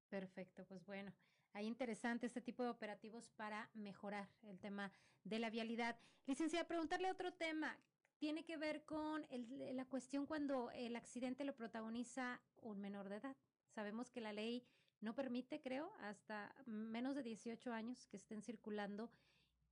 Perfecto, 0.10 0.66
pues 0.66 0.84
bueno, 0.86 1.14
hay 1.54 1.66
interesante 1.66 2.26
este 2.26 2.42
tipo 2.42 2.64
de 2.64 2.70
operativos 2.70 3.30
para 3.30 3.70
mejorar 3.74 4.30
el 4.44 4.60
tema 4.60 4.92
de 5.24 5.40
la 5.40 5.50
vialidad. 5.50 5.98
Licenciada, 6.26 6.68
preguntarle 6.68 7.12
otro 7.12 7.34
tema. 7.34 7.78
Tiene 8.18 8.44
que 8.44 8.58
ver 8.58 8.86
con 8.86 9.26
el, 9.30 9.76
la 9.76 9.86
cuestión 9.86 10.26
cuando 10.26 10.72
el 10.72 10.96
accidente 10.96 11.44
lo 11.44 11.56
protagoniza 11.56 12.40
un 12.62 12.80
menor 12.80 13.10
de 13.10 13.18
edad. 13.18 13.36
Sabemos 13.70 14.12
que 14.12 14.22
la 14.22 14.32
ley 14.34 14.64
no 15.02 15.16
permite, 15.16 15.60
creo, 15.60 15.92
hasta 16.02 16.54
menos 16.66 17.16
de 17.16 17.24
18 17.24 17.74
años 17.74 18.06
que 18.08 18.18
estén 18.18 18.44
circulando. 18.44 19.10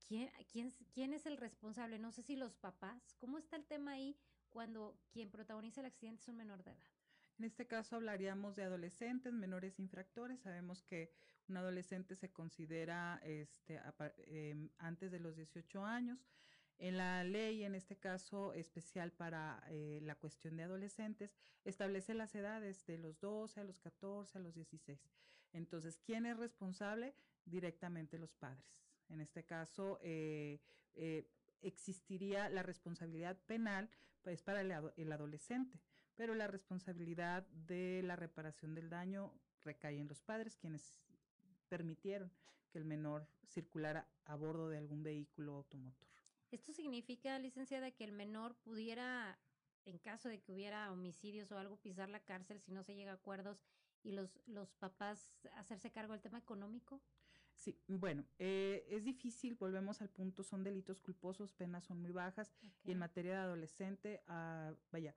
¿Quién, 0.08 0.32
quién, 0.52 0.74
¿Quién 0.92 1.14
es 1.14 1.26
el 1.28 1.38
responsable? 1.38 2.00
No 2.00 2.12
sé 2.12 2.24
si 2.24 2.36
los 2.36 2.56
papás. 2.56 3.16
¿Cómo 3.20 3.38
está 3.38 3.56
el 3.56 3.66
tema 3.66 3.92
ahí 3.92 4.18
cuando 4.50 4.98
quien 5.12 5.30
protagoniza 5.30 5.82
el 5.82 5.88
accidente 5.88 6.24
es 6.24 6.28
un 6.28 6.38
menor 6.38 6.64
de 6.64 6.72
edad? 6.72 6.99
En 7.40 7.46
este 7.46 7.66
caso 7.66 7.96
hablaríamos 7.96 8.56
de 8.56 8.64
adolescentes, 8.64 9.34
menores 9.34 9.80
infractores. 9.80 10.42
Sabemos 10.42 10.84
que 10.84 11.12
un 11.48 11.58
adolescente 11.58 12.16
se 12.16 12.30
considera 12.32 13.20
este, 13.24 13.82
eh, 14.28 14.70
antes 14.78 15.12
de 15.12 15.20
los 15.20 15.38
18 15.38 15.86
años. 15.86 16.20
En 16.78 16.98
la 16.98 17.24
ley, 17.24 17.64
en 17.64 17.76
este 17.76 17.98
caso 17.98 18.54
especial 18.54 19.12
para 19.12 19.64
eh, 19.70 20.00
la 20.04 20.16
cuestión 20.16 20.58
de 20.58 20.64
adolescentes, 20.64 21.34
establece 21.64 22.14
las 22.14 22.36
edades 22.36 22.86
de 22.86 22.98
los 22.98 23.20
12 23.20 23.62
a 23.62 23.64
los 23.64 23.80
14 23.80 24.38
a 24.38 24.42
los 24.42 24.54
16. 24.56 25.00
Entonces, 25.54 25.98
¿quién 25.98 26.26
es 26.26 26.38
responsable? 26.38 27.16
Directamente 27.46 28.20
los 28.20 28.34
padres. 28.34 28.84
En 29.10 29.22
este 29.22 29.44
caso, 29.44 30.00
eh, 30.04 30.60
eh, 30.94 31.28
existiría 31.62 32.50
la 32.50 32.64
responsabilidad 32.64 33.38
penal 33.46 33.90
pues, 34.22 34.42
para 34.42 34.62
el, 34.62 35.12
adolescente, 35.12 35.80
pero 36.20 36.36
la 36.36 36.48
responsabilidad 36.48 37.48
de 37.66 38.02
la 38.04 38.18
reparación 38.18 38.76
del 38.76 38.90
daño 38.90 39.32
recae 39.64 40.02
en 40.02 40.10
los 40.10 40.22
padres, 40.22 40.58
quienes 40.58 41.00
permitieron 41.70 42.30
que 42.70 42.78
el 42.78 42.84
menor 42.84 43.26
circulara 43.48 44.06
a 44.26 44.36
bordo 44.36 44.68
de 44.68 44.78
algún 44.78 45.02
vehículo 45.02 45.56
automotor. 45.56 46.10
¿Esto 46.52 46.74
significa, 46.74 47.40
licenciada, 47.40 47.92
que 47.92 48.04
el 48.04 48.12
menor 48.12 48.54
pudiera, 48.66 49.40
en 49.86 49.98
caso 49.98 50.28
de 50.28 50.42
que 50.42 50.52
hubiera 50.52 50.92
homicidios 50.92 51.54
o 51.54 51.58
algo, 51.58 51.78
pisar 51.78 52.10
la 52.10 52.20
cárcel 52.20 52.60
si 52.60 52.74
no 52.74 52.84
se 52.84 52.96
llega 52.96 53.12
a 53.12 53.16
acuerdos 53.16 53.64
y 54.04 54.12
los, 54.12 54.42
los 54.46 54.74
papás 54.74 55.32
hacerse 55.56 55.90
cargo 55.90 56.12
del 56.12 56.22
tema 56.22 56.40
económico? 56.40 57.02
Sí, 57.56 57.80
bueno, 57.88 58.26
eh, 58.40 58.86
es 58.90 59.06
difícil, 59.06 59.56
volvemos 59.56 60.02
al 60.02 60.10
punto, 60.10 60.44
son 60.44 60.66
delitos 60.66 61.00
culposos, 61.00 61.54
penas 61.54 61.86
son 61.86 62.02
muy 62.02 62.12
bajas 62.12 62.52
y 62.84 62.92
en 62.92 62.98
materia 62.98 63.32
de 63.32 63.38
adolescente, 63.38 64.22
ah, 64.28 64.74
vaya, 64.92 65.16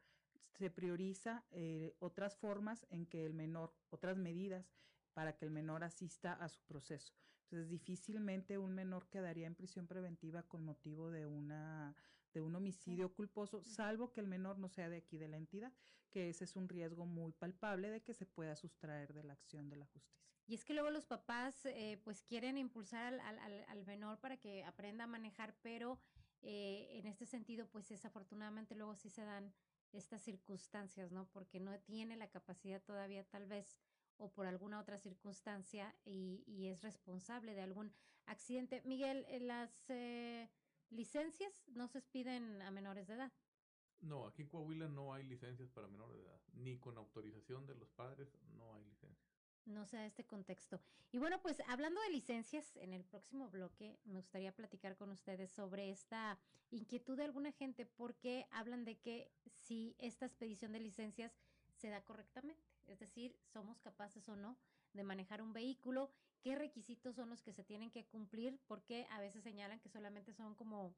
se 0.52 0.70
prioriza 0.70 1.44
eh, 1.50 1.94
otras 1.98 2.36
formas 2.36 2.86
en 2.90 3.06
que 3.06 3.24
el 3.24 3.34
menor, 3.34 3.74
otras 3.90 4.16
medidas 4.16 4.72
para 5.14 5.36
que 5.36 5.44
el 5.44 5.50
menor 5.50 5.84
asista 5.84 6.32
a 6.34 6.48
su 6.48 6.62
proceso. 6.62 7.14
Entonces, 7.44 7.68
difícilmente 7.68 8.58
un 8.58 8.74
menor 8.74 9.08
quedaría 9.08 9.46
en 9.46 9.54
prisión 9.54 9.86
preventiva 9.86 10.42
con 10.44 10.64
motivo 10.64 11.10
de 11.10 11.26
una 11.26 11.94
de 12.32 12.40
un 12.40 12.54
homicidio 12.54 13.12
culposo, 13.12 13.62
salvo 13.62 14.10
que 14.10 14.20
el 14.20 14.26
menor 14.26 14.58
no 14.58 14.70
sea 14.70 14.88
de 14.88 14.96
aquí 14.96 15.18
de 15.18 15.28
la 15.28 15.36
entidad, 15.36 15.70
que 16.10 16.30
ese 16.30 16.44
es 16.44 16.56
un 16.56 16.66
riesgo 16.68 17.04
muy 17.04 17.32
palpable 17.32 17.90
de 17.90 18.02
que 18.02 18.14
se 18.14 18.24
pueda 18.24 18.56
sustraer 18.56 19.12
de 19.12 19.22
la 19.22 19.34
acción 19.34 19.68
de 19.68 19.76
la 19.76 19.86
justicia. 19.86 20.22
Y 20.46 20.54
es 20.54 20.64
que 20.64 20.74
luego 20.74 20.90
los 20.90 21.06
papás 21.06 21.66
eh, 21.66 22.00
pues 22.04 22.22
quieren 22.22 22.58
impulsar 22.58 23.14
al, 23.20 23.38
al, 23.38 23.64
al, 23.68 23.84
menor 23.84 24.18
para 24.18 24.38
que 24.38 24.64
aprenda 24.64 25.04
a 25.04 25.06
manejar, 25.06 25.54
pero 25.62 26.00
eh, 26.42 26.88
en 26.98 27.06
este 27.06 27.26
sentido 27.26 27.66
pues 27.68 27.88
desafortunadamente 27.88 28.74
luego 28.74 28.96
sí 28.96 29.08
se 29.10 29.24
dan 29.24 29.52
estas 29.92 30.22
circunstancias, 30.22 31.12
¿no? 31.12 31.26
Porque 31.32 31.60
no 31.60 31.78
tiene 31.80 32.16
la 32.16 32.28
capacidad 32.28 32.82
todavía 32.82 33.24
tal 33.24 33.46
vez 33.46 33.78
o 34.18 34.30
por 34.30 34.46
alguna 34.46 34.80
otra 34.80 34.98
circunstancia 34.98 35.94
y, 36.04 36.44
y 36.46 36.66
es 36.68 36.82
responsable 36.82 37.54
de 37.54 37.62
algún 37.62 37.92
accidente. 38.26 38.82
Miguel, 38.84 39.24
eh, 39.28 39.40
las 39.40 39.90
eh, 39.90 40.48
licencias 40.90 41.64
no 41.68 41.88
se 41.88 42.02
piden 42.02 42.62
a 42.62 42.70
menores 42.70 43.08
de 43.08 43.14
edad. 43.14 43.32
No, 44.00 44.26
aquí 44.26 44.42
en 44.42 44.48
Coahuila 44.48 44.88
no 44.88 45.14
hay 45.14 45.24
licencias 45.24 45.70
para 45.70 45.86
menores 45.86 46.16
de 46.16 46.22
edad, 46.22 46.40
ni 46.54 46.78
con 46.78 46.98
autorización 46.98 47.66
de 47.66 47.76
los 47.76 47.88
padres 47.90 48.36
no 48.56 48.74
hay 48.74 48.84
licencias. 48.84 49.31
No 49.64 49.86
sea 49.86 50.06
este 50.06 50.24
contexto. 50.24 50.80
Y 51.12 51.18
bueno, 51.18 51.40
pues 51.40 51.62
hablando 51.68 52.00
de 52.00 52.10
licencias, 52.10 52.76
en 52.76 52.92
el 52.92 53.04
próximo 53.04 53.48
bloque 53.48 53.98
me 54.04 54.14
gustaría 54.14 54.54
platicar 54.54 54.96
con 54.96 55.10
ustedes 55.10 55.52
sobre 55.52 55.90
esta 55.90 56.38
inquietud 56.70 57.16
de 57.16 57.24
alguna 57.24 57.52
gente 57.52 57.86
porque 57.86 58.46
hablan 58.50 58.84
de 58.84 58.98
que 58.98 59.30
si 59.52 59.94
esta 59.98 60.26
expedición 60.26 60.72
de 60.72 60.80
licencias 60.80 61.32
se 61.76 61.90
da 61.90 62.02
correctamente 62.02 62.72
es 62.88 62.98
decir, 62.98 63.36
somos 63.52 63.80
capaces 63.80 64.28
o 64.28 64.36
no 64.36 64.56
de 64.92 65.04
manejar 65.04 65.42
un 65.42 65.52
vehículo, 65.52 66.10
qué 66.42 66.56
requisitos 66.56 67.16
son 67.16 67.30
los 67.30 67.42
que 67.42 67.52
se 67.52 67.64
tienen 67.64 67.90
que 67.90 68.04
cumplir, 68.04 68.60
porque 68.66 69.06
a 69.10 69.20
veces 69.20 69.42
señalan 69.42 69.80
que 69.80 69.88
solamente 69.88 70.34
son 70.34 70.54
como 70.54 70.94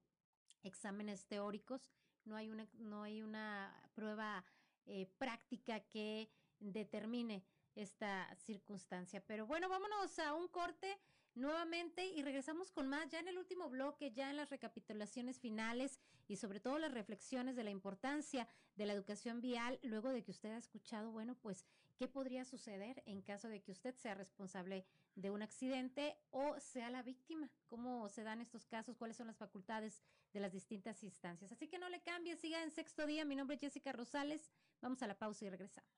exámenes 0.63 1.27
teóricos, 1.27 1.91
no 2.25 2.37
hay 2.37 2.51
una, 2.51 2.67
no 2.75 3.03
hay 3.03 3.23
una 3.23 3.89
prueba 3.95 4.45
eh, 4.87 5.07
práctica 5.19 5.81
que 5.81 6.31
determine 6.59 7.45
esta 7.75 8.35
circunstancia. 8.37 9.25
Pero 9.27 9.47
bueno, 9.47 9.69
vámonos 9.69 10.19
a 10.19 10.35
un 10.35 10.49
corte 10.49 10.99
nuevamente 11.35 12.07
y 12.07 12.23
regresamos 12.23 12.71
con 12.71 12.89
más 12.89 13.09
ya 13.09 13.19
en 13.19 13.29
el 13.29 13.39
último 13.39 13.69
bloque, 13.69 14.13
ya 14.13 14.31
en 14.31 14.37
las 14.37 14.51
recapitulaciones 14.51 15.41
finales 15.41 15.99
y 16.29 16.37
sobre 16.37 16.61
todo 16.61 16.79
las 16.79 16.95
reflexiones 16.95 17.57
de 17.57 17.65
la 17.65 17.71
importancia 17.71 18.49
de 18.77 18.87
la 18.87 18.93
educación 18.93 19.41
vial 19.41 19.79
luego 19.83 20.11
de 20.11 20.23
que 20.23 20.31
usted 20.31 20.53
ha 20.53 20.59
escuchado, 20.59 21.11
bueno, 21.11 21.35
pues, 21.35 21.65
¿qué 21.97 22.09
podría 22.09 22.45
suceder 22.45 23.03
en 23.07 23.23
caso 23.23 23.49
de 23.49 23.63
que 23.63 23.73
usted 23.73 23.95
sea 23.97 24.15
responsable 24.15 24.87
de 25.17 25.31
un 25.31 25.43
accidente 25.43 26.17
o 26.31 26.59
sea 26.61 26.91
la 26.91 27.03
víctima? 27.03 27.51
¿Cómo 27.67 28.09
se 28.09 28.23
dan 28.23 28.41
estos 28.41 28.67
casos? 28.67 28.97
¿Cuáles 28.97 29.17
son 29.17 29.27
las 29.27 29.37
facultades 29.37 30.03
de 30.33 30.41
las 30.41 30.53
distintas 30.53 31.03
instancias? 31.03 31.53
Así 31.53 31.69
que 31.69 31.79
no 31.79 31.89
le 31.89 32.01
cambie, 32.01 32.37
siga 32.37 32.63
en 32.63 32.71
sexto 32.71 33.07
día. 33.07 33.25
Mi 33.25 33.37
nombre 33.37 33.57
es 33.57 33.61
Jessica 33.61 33.93
Rosales. 33.93 34.51
Vamos 34.81 35.03
a 35.03 35.07
la 35.07 35.19
pausa 35.19 35.45
y 35.45 35.51
regresamos. 35.51 35.91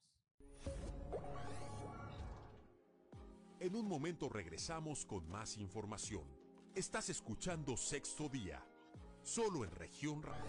En 3.59 3.75
un 3.75 3.89
momento 3.89 4.29
regresamos 4.29 5.07
con 5.07 5.27
más 5.31 5.57
información. 5.57 6.25
Estás 6.75 7.09
escuchando 7.09 7.79
Sexto 7.79 8.29
Día, 8.29 8.63
solo 9.23 9.65
en 9.65 9.71
región 9.71 10.23
radio. 10.23 10.45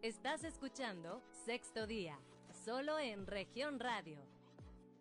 Estás 0.00 0.44
escuchando 0.44 1.22
Sexto 1.44 1.86
Día, 1.86 2.18
solo 2.64 2.98
en 2.98 3.26
región 3.26 3.78
radio. 3.78 4.24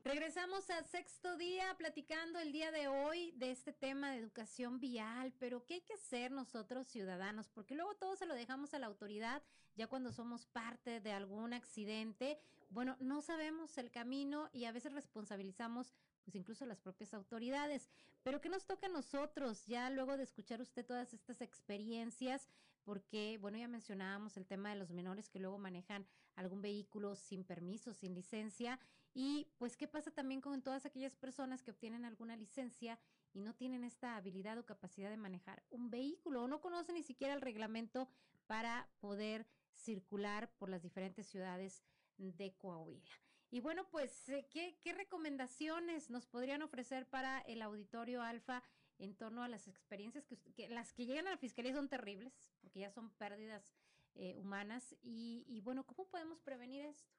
Regresamos 0.03 0.69
a 0.69 0.83
sexto 0.83 1.35
día 1.35 1.73
platicando 1.79 2.37
el 2.37 2.51
día 2.51 2.71
de 2.71 2.87
hoy 2.87 3.31
de 3.37 3.49
este 3.49 3.73
tema 3.73 4.11
de 4.11 4.17
educación 4.17 4.79
vial, 4.79 5.33
pero 5.39 5.65
¿qué 5.65 5.75
hay 5.75 5.81
que 5.81 5.95
hacer 5.95 6.31
nosotros 6.31 6.85
ciudadanos? 6.85 7.49
Porque 7.49 7.73
luego 7.73 7.95
todo 7.95 8.15
se 8.15 8.27
lo 8.27 8.35
dejamos 8.35 8.75
a 8.75 8.79
la 8.79 8.85
autoridad 8.85 9.41
ya 9.75 9.87
cuando 9.87 10.11
somos 10.11 10.45
parte 10.45 10.99
de 10.99 11.11
algún 11.11 11.53
accidente. 11.53 12.37
Bueno, 12.69 12.97
no 12.99 13.23
sabemos 13.23 13.79
el 13.79 13.89
camino 13.89 14.49
y 14.53 14.65
a 14.65 14.71
veces 14.71 14.93
responsabilizamos 14.93 15.95
pues 16.25 16.35
incluso 16.35 16.65
las 16.65 16.81
propias 16.81 17.13
autoridades. 17.13 17.89
Pero 18.23 18.41
¿qué 18.41 18.49
nos 18.49 18.65
toca 18.65 18.87
a 18.87 18.89
nosotros 18.89 19.65
ya 19.67 19.89
luego 19.89 20.17
de 20.17 20.23
escuchar 20.23 20.59
usted 20.59 20.85
todas 20.85 21.13
estas 21.13 21.39
experiencias? 21.41 22.49
Porque, 22.83 23.37
bueno, 23.39 23.57
ya 23.57 23.67
mencionábamos 23.67 24.35
el 24.37 24.45
tema 24.45 24.71
de 24.71 24.75
los 24.75 24.91
menores 24.91 25.29
que 25.29 25.39
luego 25.39 25.57
manejan 25.57 26.05
algún 26.35 26.61
vehículo 26.61 27.15
sin 27.15 27.43
permiso, 27.43 27.93
sin 27.93 28.13
licencia. 28.13 28.79
Y 29.13 29.47
pues, 29.57 29.77
¿qué 29.77 29.87
pasa 29.87 30.11
también 30.11 30.41
con 30.41 30.61
todas 30.61 30.85
aquellas 30.85 31.15
personas 31.15 31.63
que 31.63 31.71
obtienen 31.71 32.03
alguna 32.03 32.35
licencia 32.35 32.99
y 33.33 33.41
no 33.41 33.53
tienen 33.55 33.83
esta 33.83 34.17
habilidad 34.17 34.57
o 34.57 34.65
capacidad 34.65 35.09
de 35.09 35.17
manejar 35.17 35.63
un 35.69 35.89
vehículo 35.89 36.43
o 36.43 36.47
no 36.47 36.61
conocen 36.61 36.95
ni 36.95 37.03
siquiera 37.03 37.33
el 37.33 37.41
reglamento 37.41 38.09
para 38.47 38.89
poder 38.99 39.47
circular 39.71 40.51
por 40.57 40.69
las 40.69 40.81
diferentes 40.81 41.27
ciudades 41.27 41.83
de 42.17 42.53
Coahuila? 42.55 43.24
Y 43.51 43.59
bueno, 43.59 43.87
pues, 43.89 44.29
eh, 44.29 44.47
¿qué, 44.49 44.77
¿qué, 44.81 44.93
recomendaciones 44.93 46.09
nos 46.09 46.25
podrían 46.25 46.61
ofrecer 46.61 47.07
para 47.07 47.39
el 47.41 47.61
auditorio 47.61 48.21
alfa 48.21 48.63
en 48.97 49.15
torno 49.15 49.43
a 49.43 49.47
las 49.47 49.67
experiencias 49.67 50.25
que, 50.25 50.69
las 50.69 50.93
que 50.93 51.05
llegan 51.05 51.27
a 51.27 51.31
la 51.31 51.37
fiscalía 51.37 51.73
son 51.73 51.89
terribles, 51.89 52.33
porque 52.61 52.79
ya 52.79 52.91
son 52.91 53.11
pérdidas 53.11 53.73
eh, 54.15 54.35
humanas? 54.35 54.95
Y, 55.03 55.45
y 55.47 55.61
bueno, 55.61 55.85
¿cómo 55.85 56.07
podemos 56.07 56.41
prevenir 56.41 56.85
esto? 56.85 57.13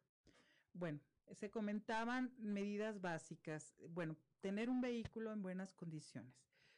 Bueno, 0.72 1.00
se 1.32 1.50
comentaban 1.50 2.34
medidas 2.38 3.00
básicas. 3.00 3.74
Bueno, 3.88 4.16
tener 4.40 4.68
un 4.68 4.80
vehículo 4.80 5.32
en 5.32 5.42
buenas 5.42 5.72
condiciones. 5.74 6.34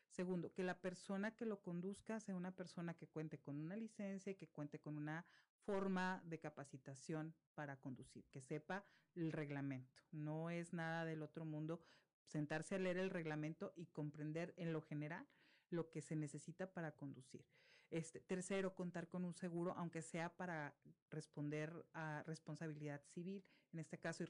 Segundo, 0.08 0.52
que 0.52 0.62
la 0.62 0.80
persona 0.80 1.36
que 1.36 1.44
lo 1.44 1.60
conduzca 1.60 2.18
sea 2.20 2.34
una 2.34 2.50
persona 2.50 2.94
que 2.94 3.06
cuente 3.06 3.38
con 3.38 3.60
una 3.60 3.76
licencia, 3.76 4.34
que 4.34 4.48
cuente 4.48 4.78
con 4.78 4.96
una 4.96 5.24
forma 5.68 6.22
de 6.24 6.38
capacitación 6.38 7.34
para 7.54 7.78
conducir, 7.78 8.24
que 8.30 8.40
sepa 8.40 8.86
el 9.14 9.32
reglamento. 9.32 10.00
No 10.12 10.48
es 10.48 10.72
nada 10.72 11.04
del 11.04 11.20
otro 11.20 11.44
mundo 11.44 11.82
sentarse 12.24 12.74
a 12.74 12.78
leer 12.78 12.96
el 12.96 13.10
reglamento 13.10 13.74
y 13.76 13.84
comprender 13.84 14.54
en 14.56 14.72
lo 14.72 14.80
general 14.80 15.28
lo 15.68 15.90
que 15.90 16.00
se 16.00 16.16
necesita 16.16 16.72
para 16.72 16.92
conducir. 16.92 17.44
Este, 17.90 18.18
tercero, 18.18 18.74
contar 18.74 19.08
con 19.08 19.26
un 19.26 19.34
seguro, 19.34 19.74
aunque 19.76 20.00
sea 20.00 20.34
para 20.34 20.74
responder 21.10 21.84
a 21.92 22.22
responsabilidad 22.26 23.02
civil, 23.12 23.44
en 23.74 23.80
este 23.80 23.98
caso, 23.98 24.22
y 24.22 24.26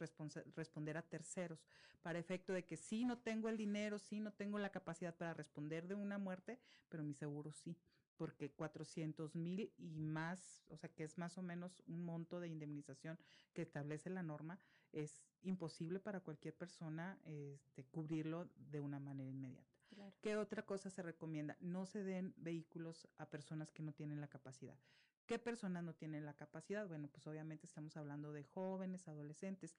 responder 0.57 0.97
a 0.97 1.09
terceros, 1.09 1.65
para 2.03 2.19
efecto 2.19 2.53
de 2.53 2.65
que 2.65 2.77
sí 2.77 3.05
no 3.05 3.19
tengo 3.19 3.49
el 3.49 3.57
dinero, 3.57 4.01
sí 4.01 4.19
no 4.19 4.33
tengo 4.33 4.59
la 4.59 4.73
capacidad 4.73 5.17
para 5.17 5.35
responder 5.35 5.87
de 5.87 5.95
una 5.95 6.19
muerte, 6.19 6.59
pero 6.89 7.05
mi 7.05 7.15
seguro 7.15 7.53
sí 7.53 7.79
porque 8.19 8.51
400 8.51 9.35
mil 9.37 9.73
y 9.79 10.01
más, 10.01 10.67
o 10.69 10.77
sea 10.77 10.91
que 10.91 11.05
es 11.05 11.17
más 11.17 11.39
o 11.39 11.43
menos 11.43 11.83
un 11.87 12.05
monto 12.05 12.41
de 12.41 12.49
indemnización 12.49 13.19
que 13.55 13.63
establece 13.63 14.11
la 14.11 14.23
norma, 14.23 14.59
es 14.93 15.25
imposible 15.43 16.01
para 16.01 16.21
cualquier 16.21 16.55
persona 16.55 17.19
este, 17.25 17.85
cubrirlo 17.85 18.51
de 18.57 18.81
una 18.81 18.99
manera 18.99 19.31
inmediata. 19.31 19.79
Claro. 19.95 20.13
¿Qué 20.21 20.37
otra 20.37 20.67
cosa 20.67 20.91
se 20.91 21.03
recomienda? 21.03 21.57
No 21.61 21.87
se 21.87 22.03
den 22.03 22.35
vehículos 22.37 23.09
a 23.17 23.31
personas 23.31 23.71
que 23.71 23.83
no 23.83 23.93
tienen 23.93 24.21
la 24.21 24.29
capacidad. 24.29 24.79
¿Qué 25.27 25.39
personas 25.39 25.85
no 25.85 25.95
tienen 25.95 26.27
la 26.27 26.35
capacidad? 26.35 26.89
Bueno, 26.89 27.09
pues 27.09 27.27
obviamente 27.27 27.67
estamos 27.67 27.97
hablando 27.97 28.33
de 28.33 28.45
jóvenes, 28.45 29.09
adolescentes. 29.09 29.77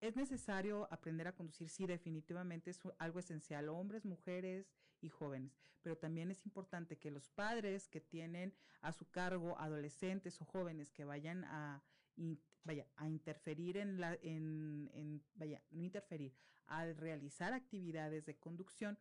Es 0.00 0.14
necesario 0.14 0.86
aprender 0.92 1.26
a 1.26 1.34
conducir, 1.34 1.68
sí, 1.68 1.86
definitivamente 1.86 2.70
es 2.70 2.80
algo 2.98 3.18
esencial, 3.18 3.68
hombres, 3.70 4.04
mujeres 4.04 4.70
y 5.00 5.08
jóvenes, 5.08 5.58
pero 5.82 5.96
también 5.96 6.30
es 6.30 6.44
importante 6.44 6.98
que 6.98 7.10
los 7.10 7.30
padres 7.30 7.88
que 7.88 8.00
tienen 8.00 8.52
a 8.82 8.92
su 8.92 9.08
cargo 9.10 9.58
adolescentes 9.58 10.40
o 10.42 10.44
jóvenes 10.44 10.92
que 10.92 11.04
vayan 11.04 11.44
a, 11.44 11.82
interferir 13.06 13.78
en 13.78 14.00
la, 14.00 14.18
en, 14.22 15.22
vaya, 15.34 15.62
no 15.70 15.82
interferir, 15.82 16.34
a 16.66 16.84
realizar 16.84 17.54
actividades 17.54 18.26
de 18.26 18.36
conducción, 18.36 18.98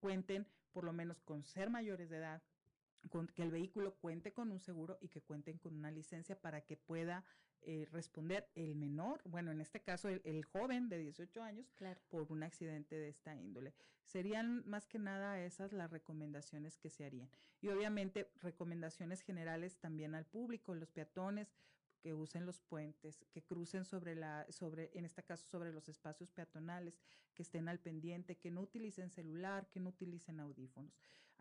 cuenten 0.00 0.46
por 0.72 0.84
lo 0.84 0.92
menos 0.92 1.20
con 1.22 1.44
ser 1.44 1.70
mayores 1.70 2.10
de 2.10 2.16
edad, 2.16 2.42
con, 3.10 3.28
que 3.28 3.42
el 3.42 3.50
vehículo 3.50 3.94
cuente 3.94 4.32
con 4.32 4.50
un 4.50 4.60
seguro 4.60 4.98
y 5.00 5.08
que 5.08 5.22
cuenten 5.22 5.58
con 5.58 5.76
una 5.76 5.90
licencia 5.90 6.40
para 6.40 6.62
que 6.62 6.76
pueda 6.76 7.24
eh, 7.64 7.86
responder 7.92 8.48
el 8.54 8.74
menor, 8.74 9.20
bueno, 9.24 9.50
en 9.50 9.60
este 9.60 9.80
caso 9.80 10.08
el, 10.08 10.20
el 10.24 10.44
joven 10.44 10.88
de 10.88 10.98
18 10.98 11.42
años, 11.42 11.72
claro. 11.74 12.00
por 12.08 12.30
un 12.30 12.42
accidente 12.42 12.96
de 12.96 13.08
esta 13.08 13.34
índole. 13.36 13.74
Serían 14.04 14.68
más 14.68 14.86
que 14.86 14.98
nada 14.98 15.40
esas 15.40 15.72
las 15.72 15.90
recomendaciones 15.90 16.76
que 16.76 16.90
se 16.90 17.04
harían. 17.04 17.30
Y 17.60 17.68
obviamente 17.68 18.30
recomendaciones 18.40 19.22
generales 19.22 19.78
también 19.78 20.14
al 20.14 20.26
público, 20.26 20.74
los 20.74 20.90
peatones, 20.90 21.54
que 22.02 22.12
usen 22.12 22.44
los 22.44 22.60
puentes, 22.60 23.24
que 23.30 23.42
crucen 23.42 23.84
sobre 23.84 24.16
la, 24.16 24.44
sobre, 24.50 24.90
en 24.94 25.04
este 25.04 25.22
caso, 25.22 25.46
sobre 25.46 25.72
los 25.72 25.88
espacios 25.88 26.32
peatonales, 26.32 26.98
que 27.32 27.42
estén 27.42 27.68
al 27.68 27.78
pendiente, 27.78 28.36
que 28.36 28.50
no 28.50 28.62
utilicen 28.62 29.08
celular, 29.08 29.68
que 29.70 29.78
no 29.78 29.90
utilicen 29.90 30.40
audífonos. 30.40 30.92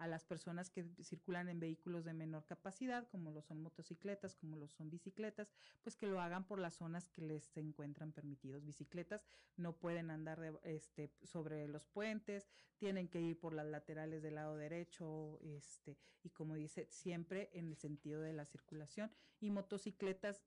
A 0.02 0.08
las 0.08 0.26
personas 0.26 0.72
que 0.72 0.84
circulan 1.04 1.48
en 1.48 1.60
vehículos 1.60 2.04
de 2.06 2.14
menor 2.14 2.44
capacidad, 2.48 3.08
como 3.10 3.30
lo 3.30 3.44
son 3.44 3.62
motocicletas, 3.62 4.34
como 4.34 4.58
lo 4.58 4.68
son 4.68 4.90
bicicletas, 4.90 5.54
pues 5.84 5.96
que 5.96 6.08
lo 6.08 6.20
hagan 6.20 6.44
por 6.44 6.58
las 6.58 6.74
zonas 6.74 7.08
que 7.10 7.22
les 7.22 7.44
se 7.44 7.60
encuentran 7.60 8.12
permitidos. 8.12 8.66
Bicicletas 8.66 9.24
no 9.58 9.78
pueden 9.78 10.10
andar 10.10 10.60
este, 10.64 11.12
sobre 11.22 11.68
los 11.68 11.86
puentes, 11.86 12.50
tienen 12.78 13.10
que 13.10 13.22
ir 13.22 13.40
por 13.40 13.54
las 13.54 13.68
laterales 13.68 14.24
del 14.24 14.36
lado 14.36 14.56
derecho, 14.56 15.40
este, 15.44 16.00
y 16.24 16.32
como 16.32 16.56
dice, 16.56 16.88
siempre 16.90 17.52
en 17.54 17.68
el 17.68 17.76
sentido 17.76 18.22
de 18.22 18.34
la 18.34 18.46
circulación. 18.46 19.12
Y 19.40 19.52
motocicletas 19.52 20.42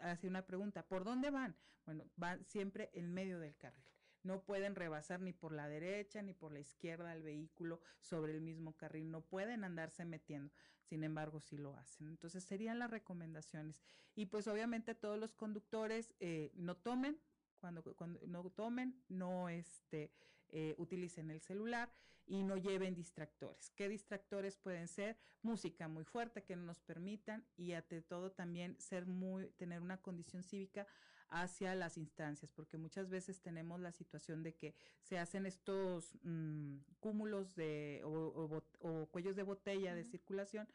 hace 0.00 0.28
una 0.28 0.44
pregunta, 0.44 0.86
¿por 0.86 1.04
dónde 1.04 1.30
van? 1.30 1.56
Bueno, 1.86 2.04
van 2.16 2.44
siempre 2.44 2.90
en 2.92 3.14
medio 3.14 3.40
del 3.40 3.56
carril. 3.56 3.89
No 4.22 4.42
pueden 4.42 4.74
rebasar 4.74 5.20
ni 5.20 5.32
por 5.32 5.52
la 5.52 5.68
derecha 5.68 6.22
ni 6.22 6.34
por 6.34 6.52
la 6.52 6.60
izquierda 6.60 7.12
el 7.12 7.22
vehículo 7.22 7.80
sobre 8.00 8.32
el 8.32 8.40
mismo 8.40 8.76
carril. 8.76 9.10
No 9.10 9.22
pueden 9.22 9.64
andarse 9.64 10.04
metiendo. 10.04 10.52
Sin 10.82 11.04
embargo, 11.04 11.40
sí 11.40 11.56
lo 11.56 11.76
hacen. 11.76 12.08
Entonces, 12.08 12.44
serían 12.44 12.78
las 12.78 12.90
recomendaciones. 12.90 13.82
Y 14.14 14.26
pues 14.26 14.48
obviamente 14.48 14.94
todos 14.94 15.18
los 15.18 15.32
conductores 15.32 16.14
eh, 16.20 16.50
no 16.54 16.76
tomen, 16.76 17.18
cuando, 17.60 17.82
cuando 17.94 18.20
no 18.26 18.50
tomen, 18.50 19.02
no 19.08 19.48
este, 19.48 20.10
eh, 20.48 20.74
utilicen 20.78 21.30
el 21.30 21.40
celular 21.40 21.92
y 22.26 22.42
no 22.42 22.56
lleven 22.56 22.94
distractores. 22.94 23.70
¿Qué 23.70 23.88
distractores 23.88 24.56
pueden 24.56 24.88
ser? 24.88 25.18
Música 25.42 25.88
muy 25.88 26.04
fuerte 26.04 26.44
que 26.44 26.56
no 26.56 26.62
nos 26.62 26.80
permitan 26.80 27.44
y 27.56 27.72
ante 27.72 28.02
todo 28.02 28.32
también 28.32 28.80
ser 28.80 29.06
muy, 29.06 29.50
tener 29.50 29.80
una 29.80 30.00
condición 30.00 30.42
cívica 30.42 30.86
hacia 31.30 31.74
las 31.74 31.96
instancias, 31.96 32.52
porque 32.52 32.76
muchas 32.76 33.08
veces 33.08 33.40
tenemos 33.40 33.80
la 33.80 33.92
situación 33.92 34.42
de 34.42 34.54
que 34.54 34.74
se 35.02 35.18
hacen 35.18 35.46
estos 35.46 36.18
mmm, 36.22 36.76
cúmulos 37.00 37.54
de 37.54 38.02
o, 38.04 38.10
o, 38.10 38.62
o, 38.80 39.06
cuellos 39.06 39.36
de 39.36 39.42
botella 39.42 39.92
uh 39.92 39.94
-huh. 39.94 39.96
de 39.96 40.04
circulación 40.04 40.68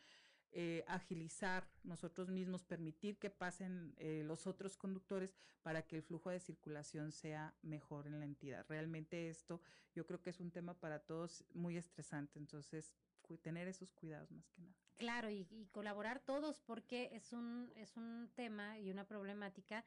eh, 0.58 0.86
agilizar 0.88 1.68
nosotros 1.84 2.30
mismos, 2.30 2.64
permitir 2.64 3.18
que 3.18 3.30
pasen 3.30 3.94
eh, 3.98 4.24
los 4.26 4.48
otros 4.48 4.78
conductores 4.78 5.36
para 5.64 5.82
que 5.82 5.98
el 5.98 6.02
flujo 6.02 6.30
de 6.30 6.40
circulación 6.40 7.12
sea 7.12 7.54
mejor 7.62 8.08
en 8.08 8.20
la 8.20 8.26
entidad. 8.26 8.66
Realmente 8.70 9.28
esto 9.28 9.60
yo 9.94 10.06
creo 10.06 10.22
que 10.22 10.30
es 10.30 10.40
un 10.40 10.52
tema 10.52 10.74
para 10.74 11.00
todos 11.00 11.44
muy 11.54 11.76
estresante, 11.76 12.40
entonces 12.40 12.94
tener 13.42 13.68
esos 13.68 13.92
cuidados 13.92 14.32
más 14.32 14.48
que 14.52 14.62
nada. 14.62 14.76
Claro, 14.96 15.30
y, 15.30 15.46
y 15.52 15.66
colaborar 15.74 16.22
todos 16.22 16.62
porque 16.62 17.10
es 17.12 17.34
un, 17.34 17.70
es 17.76 17.98
un 17.98 18.30
tema 18.36 18.80
y 18.80 18.92
una 18.92 19.06
problemática 19.06 19.84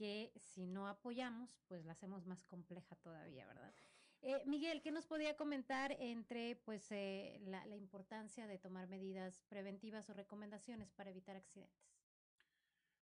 que 0.00 0.32
si 0.34 0.66
no 0.66 0.88
apoyamos, 0.88 1.60
pues 1.68 1.84
la 1.84 1.92
hacemos 1.92 2.24
más 2.24 2.42
compleja 2.44 2.96
todavía, 2.96 3.46
¿verdad? 3.46 3.74
Eh, 4.22 4.42
Miguel, 4.46 4.80
¿qué 4.80 4.90
nos 4.90 5.04
podía 5.04 5.36
comentar 5.36 5.92
entre 6.00 6.56
pues 6.56 6.90
eh, 6.90 7.38
la, 7.44 7.76
importancia 7.76 8.46
de 8.46 8.56
tomar 8.56 8.88
medidas 8.88 9.42
preventivas 9.50 10.08
o 10.08 10.14
recomendaciones 10.14 10.90
para 10.90 11.10
evitar 11.10 11.36
accidentes? 11.36 11.92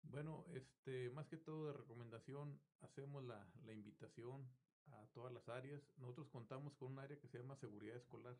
Bueno, 0.02 0.44
este, 0.52 1.08
más 1.12 1.26
que 1.28 1.38
todo 1.38 1.68
de 1.68 1.72
recomendación, 1.72 2.60
hacemos 2.82 3.24
la, 3.24 3.42
la 3.64 3.72
invitación 3.72 4.46
a 4.88 5.06
todas 5.14 5.32
las 5.32 5.48
áreas. 5.48 5.82
Nosotros 5.96 6.28
contamos 6.28 6.74
con 6.74 6.92
un 6.92 6.98
área 6.98 7.18
que 7.18 7.28
se 7.28 7.38
llama 7.38 7.56
seguridad 7.56 7.96
escolar. 7.96 8.36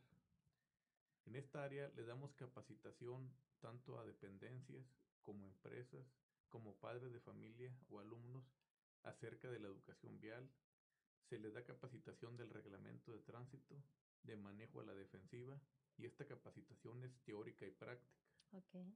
En 1.24 1.36
esta 1.36 1.64
área 1.64 1.90
le 1.96 2.05
damos 2.05 2.34
capacitación 2.34 3.32
tanto 3.61 3.98
a 3.98 4.05
dependencias 4.05 4.84
como 5.22 5.46
empresas, 5.46 6.05
como 6.53 6.76
padres 6.76 7.12
de 7.12 7.20
familia 7.20 7.74
o 7.88 7.98
alumnos 7.98 8.44
acerca 9.03 9.50
de 9.50 9.59
la 9.59 9.68
educación 9.68 10.20
vial, 10.20 10.48
se 11.28 11.38
les 11.38 11.55
da 11.55 11.64
capacitación 11.64 12.36
del 12.36 12.50
reglamento 12.50 13.11
de 13.11 13.20
tránsito, 13.20 13.82
de 14.22 14.36
manejo 14.36 14.80
a 14.80 14.84
la 14.84 14.94
defensiva, 14.94 15.59
y 15.96 16.05
esta 16.05 16.26
capacitación 16.26 17.03
es 17.03 17.18
teórica 17.24 17.66
y 17.66 17.70
práctica. 17.70 18.20
Okay. 18.53 18.94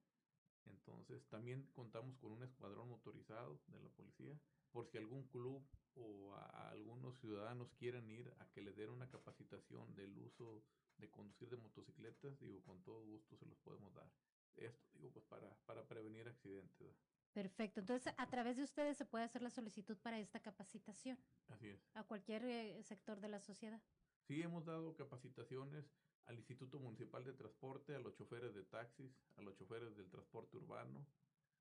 Entonces, 0.66 1.26
también 1.28 1.66
contamos 1.72 2.16
con 2.18 2.32
un 2.32 2.42
escuadrón 2.42 2.90
motorizado 2.90 3.58
de 3.68 3.80
la 3.80 3.88
policía, 3.88 4.38
por 4.70 4.86
si 4.86 4.98
algún 4.98 5.26
club 5.28 5.66
o 5.94 6.34
a, 6.34 6.44
a 6.44 6.70
algunos 6.70 7.18
ciudadanos 7.20 7.72
quieran 7.78 8.10
ir 8.10 8.30
a 8.38 8.48
que 8.50 8.60
les 8.60 8.76
den 8.76 8.90
una 8.90 9.08
capacitación 9.08 9.94
del 9.94 10.16
uso 10.18 10.62
de 10.98 11.10
conducir 11.10 11.48
de 11.48 11.56
motocicletas, 11.56 12.38
digo, 12.40 12.62
con 12.62 12.82
todo 12.82 13.00
gusto 13.00 13.36
se 13.36 13.46
los 13.46 13.58
podemos 13.58 13.94
dar. 13.94 14.10
Esto, 14.56 14.84
digo, 14.94 15.10
pues 15.10 15.24
para, 15.26 15.48
para 15.66 15.86
prevenir 15.86 16.28
accidentes. 16.28 16.94
Perfecto. 17.36 17.80
Entonces, 17.80 18.14
a 18.16 18.30
través 18.30 18.56
de 18.56 18.62
ustedes 18.62 18.96
se 18.96 19.04
puede 19.04 19.24
hacer 19.24 19.42
la 19.42 19.50
solicitud 19.50 19.94
para 19.98 20.18
esta 20.18 20.40
capacitación. 20.40 21.18
Así 21.48 21.68
es. 21.68 21.78
A 21.92 22.02
cualquier 22.02 22.42
eh, 22.46 22.82
sector 22.82 23.20
de 23.20 23.28
la 23.28 23.40
sociedad. 23.40 23.78
Sí, 24.26 24.40
hemos 24.40 24.64
dado 24.64 24.96
capacitaciones 24.96 25.84
al 26.24 26.36
Instituto 26.38 26.78
Municipal 26.78 27.26
de 27.26 27.34
Transporte, 27.34 27.94
a 27.94 27.98
los 27.98 28.14
choferes 28.14 28.54
de 28.54 28.62
taxis, 28.62 29.12
a 29.36 29.42
los 29.42 29.54
choferes 29.54 29.94
del 29.98 30.08
transporte 30.08 30.56
urbano, 30.56 31.06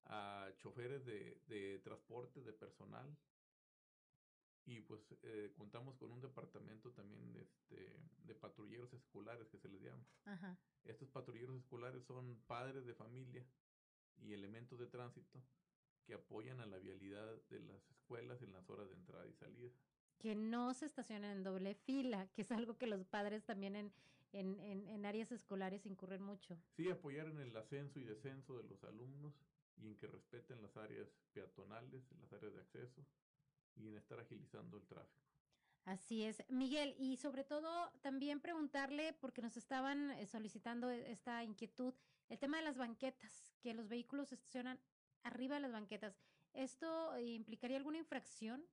a 0.05 0.49
choferes 0.59 1.05
de, 1.05 1.41
de 1.47 1.79
transporte 1.79 2.41
de 2.41 2.53
personal. 2.53 3.13
Y 4.63 4.79
pues 4.79 5.01
eh, 5.23 5.51
contamos 5.57 5.97
con 5.97 6.09
un 6.09 6.21
departamento 6.21 6.93
también 6.93 7.35
este, 7.35 7.99
de 8.23 8.33
patrulleros 8.33 8.93
escolares 8.93 9.49
que 9.49 9.57
se 9.57 9.67
les 9.67 9.81
llama. 9.81 10.07
Ajá. 10.23 10.57
Estos 10.85 11.09
patrulleros 11.09 11.57
escolares 11.57 12.05
son 12.05 12.41
padres 12.47 12.85
de 12.85 12.93
familia 12.93 13.45
y 14.21 14.31
elementos 14.31 14.79
de 14.79 14.87
tránsito 14.87 15.43
que 16.05 16.13
apoyan 16.13 16.59
a 16.61 16.65
la 16.65 16.77
vialidad 16.77 17.41
de 17.49 17.59
las 17.59 17.89
escuelas 17.91 18.41
en 18.41 18.53
las 18.53 18.69
horas 18.69 18.87
de 18.89 18.95
entrada 18.95 19.27
y 19.27 19.33
salida. 19.33 19.71
Que 20.17 20.35
no 20.35 20.73
se 20.73 20.85
estacionen 20.85 21.31
en 21.31 21.43
doble 21.43 21.75
fila, 21.75 22.27
que 22.33 22.43
es 22.43 22.51
algo 22.51 22.77
que 22.77 22.87
los 22.87 23.03
padres 23.05 23.43
también 23.43 23.75
en, 23.75 23.91
en, 24.31 24.59
en, 24.59 24.87
en 24.87 25.05
áreas 25.05 25.31
escolares 25.31 25.85
incurren 25.85 26.21
mucho. 26.21 26.57
Sí, 26.75 26.89
apoyar 26.89 27.27
en 27.27 27.39
el 27.39 27.55
ascenso 27.57 27.99
y 27.99 28.03
descenso 28.03 28.57
de 28.57 28.63
los 28.63 28.83
alumnos 28.83 29.33
y 29.77 29.87
en 29.87 29.97
que 29.97 30.07
respeten 30.07 30.61
las 30.61 30.77
áreas 30.77 31.09
peatonales, 31.33 32.03
las 32.21 32.31
áreas 32.31 32.53
de 32.53 32.61
acceso 32.61 33.05
y 33.75 33.87
en 33.87 33.97
estar 33.97 34.19
agilizando 34.19 34.77
el 34.77 34.85
tráfico. 34.87 35.25
Así 35.83 36.23
es, 36.23 36.43
Miguel, 36.49 36.95
y 36.97 37.17
sobre 37.17 37.43
todo 37.43 37.91
también 38.01 38.39
preguntarle, 38.39 39.13
porque 39.13 39.43
nos 39.43 39.55
estaban 39.55 40.09
eh, 40.11 40.25
solicitando 40.25 40.89
esta 40.89 41.43
inquietud, 41.43 41.93
el 42.29 42.39
tema 42.39 42.57
de 42.57 42.63
las 42.63 42.77
banquetas, 42.77 43.53
que 43.59 43.75
los 43.75 43.87
vehículos 43.87 44.29
se 44.29 44.35
estacionan 44.35 44.79
arriba 45.25 45.55
de 45.55 45.61
las 45.61 45.71
banquetas. 45.71 46.15
¿Esto 46.53 47.17
implicaría 47.19 47.77
alguna 47.77 47.97
infracción? 47.97 48.65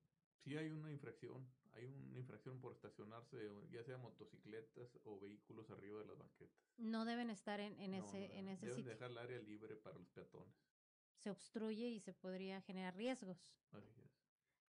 Sí, 0.43 0.55
hay 0.57 0.69
una 0.69 0.91
infracción. 0.91 1.45
Hay 1.73 1.85
una 1.85 2.19
infracción 2.19 2.59
por 2.61 2.73
estacionarse, 2.73 3.49
ya 3.71 3.83
sea 3.83 3.97
motocicletas 3.97 4.99
o 5.05 5.19
vehículos 5.19 5.69
arriba 5.71 5.99
de 6.01 6.05
las 6.05 6.17
banquetas. 6.17 6.55
No 6.77 7.03
deben 7.05 7.29
estar 7.29 7.59
en, 7.59 7.79
en 7.79 7.91
no, 7.91 7.97
ese, 7.97 8.27
no, 8.29 8.33
en 8.35 8.47
ese 8.49 8.65
deben 8.67 8.77
sitio. 8.77 8.91
dejar 8.93 9.11
el 9.11 9.17
área 9.17 9.39
libre 9.39 9.75
para 9.75 9.97
los 9.97 10.09
peatones. 10.09 10.53
Se 11.15 11.31
obstruye 11.31 11.87
y 11.89 11.99
se 11.99 12.13
podría 12.13 12.61
generar 12.61 12.95
riesgos. 12.95 13.37
Así 13.71 14.01
es. 14.01 14.11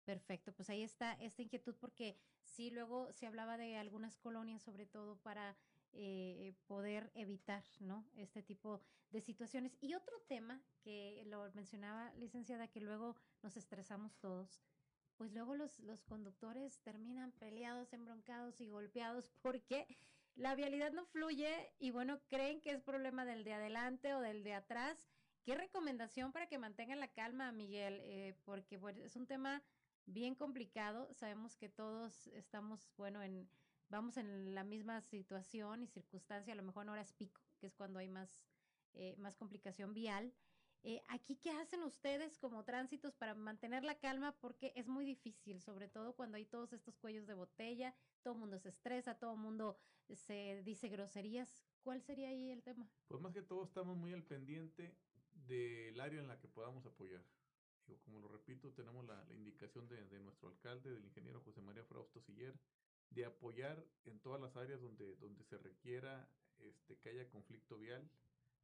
Perfecto, 0.04 0.52
pues 0.52 0.68
ahí 0.68 0.82
está 0.82 1.12
esta 1.14 1.42
inquietud 1.42 1.76
porque 1.80 2.18
sí, 2.42 2.70
luego 2.70 3.12
se 3.12 3.26
hablaba 3.26 3.56
de 3.56 3.76
algunas 3.76 4.16
colonias, 4.16 4.62
sobre 4.62 4.84
todo 4.86 5.16
para 5.22 5.56
eh, 5.92 6.54
poder 6.66 7.10
evitar 7.14 7.64
¿no? 7.80 8.06
este 8.16 8.42
tipo 8.42 8.80
de 9.10 9.20
situaciones. 9.20 9.76
Y 9.80 9.94
otro 9.94 10.20
tema 10.28 10.60
que 10.82 11.22
lo 11.26 11.50
mencionaba, 11.52 12.12
licenciada, 12.14 12.68
que 12.68 12.80
luego 12.80 13.16
nos 13.42 13.56
estresamos 13.56 14.16
todos, 14.18 14.62
pues 15.16 15.32
luego 15.32 15.54
los, 15.54 15.78
los 15.80 16.02
conductores 16.02 16.80
terminan 16.80 17.32
peleados, 17.32 17.92
embroncados 17.92 18.60
y 18.60 18.68
golpeados 18.68 19.30
porque 19.42 19.86
la 20.34 20.54
vialidad 20.54 20.92
no 20.92 21.04
fluye 21.04 21.72
y 21.78 21.90
bueno, 21.90 22.20
creen 22.28 22.60
que 22.60 22.70
es 22.70 22.82
problema 22.82 23.24
del 23.24 23.44
de 23.44 23.52
adelante 23.52 24.14
o 24.14 24.20
del 24.20 24.42
de 24.42 24.54
atrás. 24.54 25.08
¿Qué 25.44 25.54
recomendación 25.54 26.32
para 26.32 26.46
que 26.46 26.58
mantengan 26.58 27.00
la 27.00 27.08
calma, 27.08 27.52
Miguel? 27.52 28.00
Eh, 28.02 28.34
porque 28.44 28.78
bueno, 28.78 29.04
es 29.04 29.16
un 29.16 29.26
tema 29.26 29.62
bien 30.06 30.34
complicado. 30.34 31.12
Sabemos 31.12 31.56
que 31.56 31.68
todos 31.68 32.28
estamos, 32.28 32.90
bueno, 32.96 33.22
en 33.22 33.48
vamos 33.92 34.16
en 34.16 34.54
la 34.54 34.64
misma 34.64 35.00
situación 35.02 35.82
y 35.82 35.86
circunstancia, 35.86 36.54
a 36.54 36.56
lo 36.56 36.62
mejor 36.62 36.84
en 36.84 36.88
horas 36.88 37.12
pico, 37.12 37.40
que 37.60 37.66
es 37.66 37.74
cuando 37.74 37.98
hay 37.98 38.08
más, 38.08 38.42
eh, 38.94 39.14
más 39.18 39.36
complicación 39.36 39.92
vial. 39.92 40.32
Eh, 40.82 41.00
aquí, 41.08 41.36
¿qué 41.36 41.50
hacen 41.50 41.82
ustedes 41.84 42.38
como 42.38 42.64
tránsitos 42.64 43.14
para 43.14 43.34
mantener 43.34 43.84
la 43.84 43.98
calma? 44.00 44.34
Porque 44.40 44.72
es 44.74 44.88
muy 44.88 45.04
difícil, 45.04 45.60
sobre 45.60 45.88
todo 45.88 46.16
cuando 46.16 46.38
hay 46.38 46.46
todos 46.46 46.72
estos 46.72 46.96
cuellos 46.96 47.26
de 47.26 47.34
botella, 47.34 47.94
todo 48.22 48.34
el 48.34 48.40
mundo 48.40 48.58
se 48.58 48.70
estresa, 48.70 49.18
todo 49.18 49.34
el 49.34 49.40
mundo 49.40 49.78
se 50.08 50.62
dice 50.64 50.88
groserías. 50.88 51.62
¿Cuál 51.82 52.02
sería 52.02 52.30
ahí 52.30 52.50
el 52.50 52.62
tema? 52.62 52.88
Pues 53.06 53.20
más 53.20 53.34
que 53.34 53.42
todo 53.42 53.64
estamos 53.64 53.96
muy 53.96 54.12
al 54.12 54.24
pendiente 54.24 54.96
del 55.46 56.00
área 56.00 56.20
en 56.20 56.28
la 56.28 56.40
que 56.40 56.48
podamos 56.48 56.84
apoyar. 56.86 57.22
como 58.04 58.20
lo 58.20 58.28
repito, 58.28 58.72
tenemos 58.72 59.04
la, 59.06 59.22
indicación 59.34 59.86
de, 59.86 60.02
de, 60.06 60.18
nuestro 60.20 60.48
alcalde, 60.48 60.90
del 60.90 61.04
ingeniero 61.04 61.42
José 61.42 61.60
María 61.60 61.84
Frausto 61.84 62.20
Siller, 62.20 62.54
de 63.14 63.24
apoyar 63.24 63.84
en 64.04 64.18
todas 64.20 64.40
las 64.40 64.56
áreas 64.56 64.80
donde, 64.80 65.16
donde 65.16 65.44
se 65.44 65.58
requiera 65.58 66.28
este, 66.60 66.96
que 66.98 67.10
haya 67.10 67.28
conflicto 67.28 67.78
vial, 67.78 68.08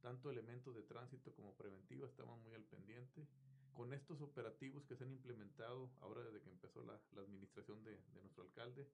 tanto 0.01 0.29
elementos 0.29 0.75
de 0.75 0.83
tránsito 0.83 1.33
como 1.33 1.55
preventiva, 1.55 2.07
estamos 2.07 2.39
muy 2.41 2.53
al 2.55 2.63
pendiente. 2.63 3.27
Con 3.73 3.93
estos 3.93 4.21
operativos 4.21 4.85
que 4.85 4.95
se 4.95 5.03
han 5.03 5.11
implementado 5.11 5.89
ahora 6.01 6.23
desde 6.23 6.41
que 6.41 6.49
empezó 6.49 6.83
la, 6.83 6.99
la 7.13 7.21
administración 7.21 7.83
de, 7.83 7.91
de, 7.91 8.21
nuestro 8.21 8.43
alcalde, 8.43 8.87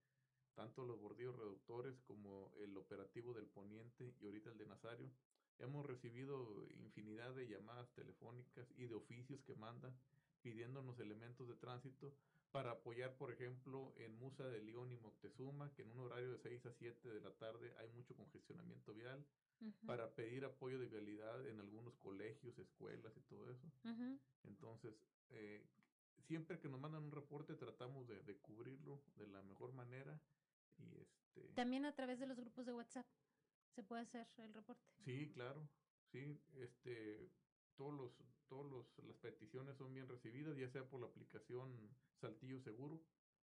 tanto 0.54 0.86
los 0.86 1.00
bordillos 1.00 1.36
reductores 1.36 2.00
como 2.02 2.52
el 2.60 2.76
operativo 2.78 3.34
del 3.34 3.48
Poniente 3.48 4.14
y 4.20 4.26
ahorita 4.26 4.52
el 4.52 4.58
de 4.58 4.68
Nazario, 4.68 5.10
hemos 5.60 5.86
recibido 5.86 6.68
infinidad 6.78 7.34
de 7.34 7.48
llamadas 7.48 7.90
telefónicas 7.94 8.68
y 8.78 8.86
de 8.86 8.96
oficios 8.96 9.42
que 9.44 9.56
mandan 9.56 9.96
pidiéndonos 10.42 11.00
elementos 11.00 11.48
de 11.48 11.56
tránsito 11.56 12.14
para 12.56 12.72
apoyar, 12.72 13.14
por 13.18 13.34
ejemplo, 13.34 13.94
en 13.98 14.18
Musa 14.18 14.46
de 14.48 14.62
León 14.62 14.90
y 14.90 14.96
Moctezuma, 14.96 15.74
que 15.74 15.82
en 15.82 15.92
un 15.92 16.00
horario 16.00 16.32
de 16.32 16.38
6 16.38 16.68
a 16.68 16.72
7 16.72 17.10
de 17.10 17.20
la 17.20 17.32
tarde 17.32 17.76
hay 17.80 17.90
mucho 17.90 18.16
congestionamiento 18.16 18.94
vial, 18.94 19.26
para 19.86 20.16
pedir 20.16 20.46
apoyo 20.46 20.80
de 20.80 20.88
vialidad 20.88 21.46
en 21.50 21.60
algunos 21.60 21.98
colegios, 21.98 22.58
escuelas 22.58 23.12
y 23.18 23.20
todo 23.24 23.52
eso. 23.52 23.68
Entonces, 24.46 24.96
eh, 25.32 25.66
siempre 26.28 26.58
que 26.58 26.70
nos 26.70 26.80
mandan 26.80 27.04
un 27.04 27.12
reporte 27.12 27.56
tratamos 27.56 28.08
de, 28.08 28.24
de, 28.24 28.38
cubrirlo 28.38 29.04
de 29.18 29.28
la 29.28 29.42
mejor 29.42 29.74
manera 29.74 30.18
y 30.78 30.96
este 30.96 31.42
también 31.56 31.84
a 31.84 31.94
través 31.94 32.20
de 32.20 32.26
los 32.26 32.40
grupos 32.40 32.66
de 32.66 32.72
WhatsApp 32.72 33.06
se 33.76 33.84
puede 33.84 34.04
hacer 34.04 34.26
el 34.38 34.54
reporte. 34.54 34.82
Sí, 35.04 35.30
claro. 35.34 35.68
Sí, 36.10 36.40
este 36.54 37.30
todos 37.76 37.94
los 37.94 38.12
todos 38.48 38.66
los 38.66 38.86
las 39.06 39.18
peticiones 39.18 39.78
son 39.78 39.94
bien 39.94 40.08
recibidas, 40.08 40.58
ya 40.58 40.70
sea 40.70 40.84
por 40.88 41.02
la 41.02 41.08
aplicación 41.08 41.96
Saltillo 42.20 42.60
Seguro 42.60 43.02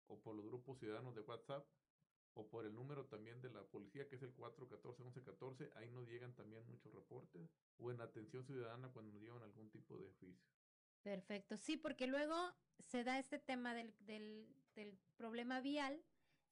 o 0.09 0.19
por 0.21 0.35
los 0.37 0.45
grupos 0.47 0.79
ciudadanos 0.79 1.15
de 1.15 1.23
WhatsApp 1.23 1.67
o 2.35 2.47
por 2.49 2.67
el 2.67 2.75
número 2.75 3.07
también 3.07 3.41
de 3.41 3.51
la 3.51 3.63
policía 3.65 4.07
que 4.09 4.17
es 4.17 4.23
el 4.23 4.35
414-1114, 4.37 5.73
ahí 5.77 5.91
nos 5.91 6.07
llegan 6.07 6.35
también 6.35 6.67
muchos 6.69 6.93
reportes 6.95 7.49
o 7.79 7.91
en 7.91 8.01
atención 8.01 8.45
ciudadana 8.45 8.91
cuando 8.93 9.13
nos 9.13 9.23
llevan 9.23 9.43
algún 9.43 9.71
tipo 9.71 9.97
de 9.97 10.05
oficio. 10.05 10.45
Perfecto, 11.03 11.57
sí, 11.57 11.77
porque 11.77 12.07
luego 12.07 12.35
se 12.85 13.05
da 13.05 13.19
este 13.19 13.39
tema 13.39 13.75
del, 13.75 13.95
del, 14.01 14.55
del 14.75 14.99
problema 15.17 15.61
vial, 15.61 16.03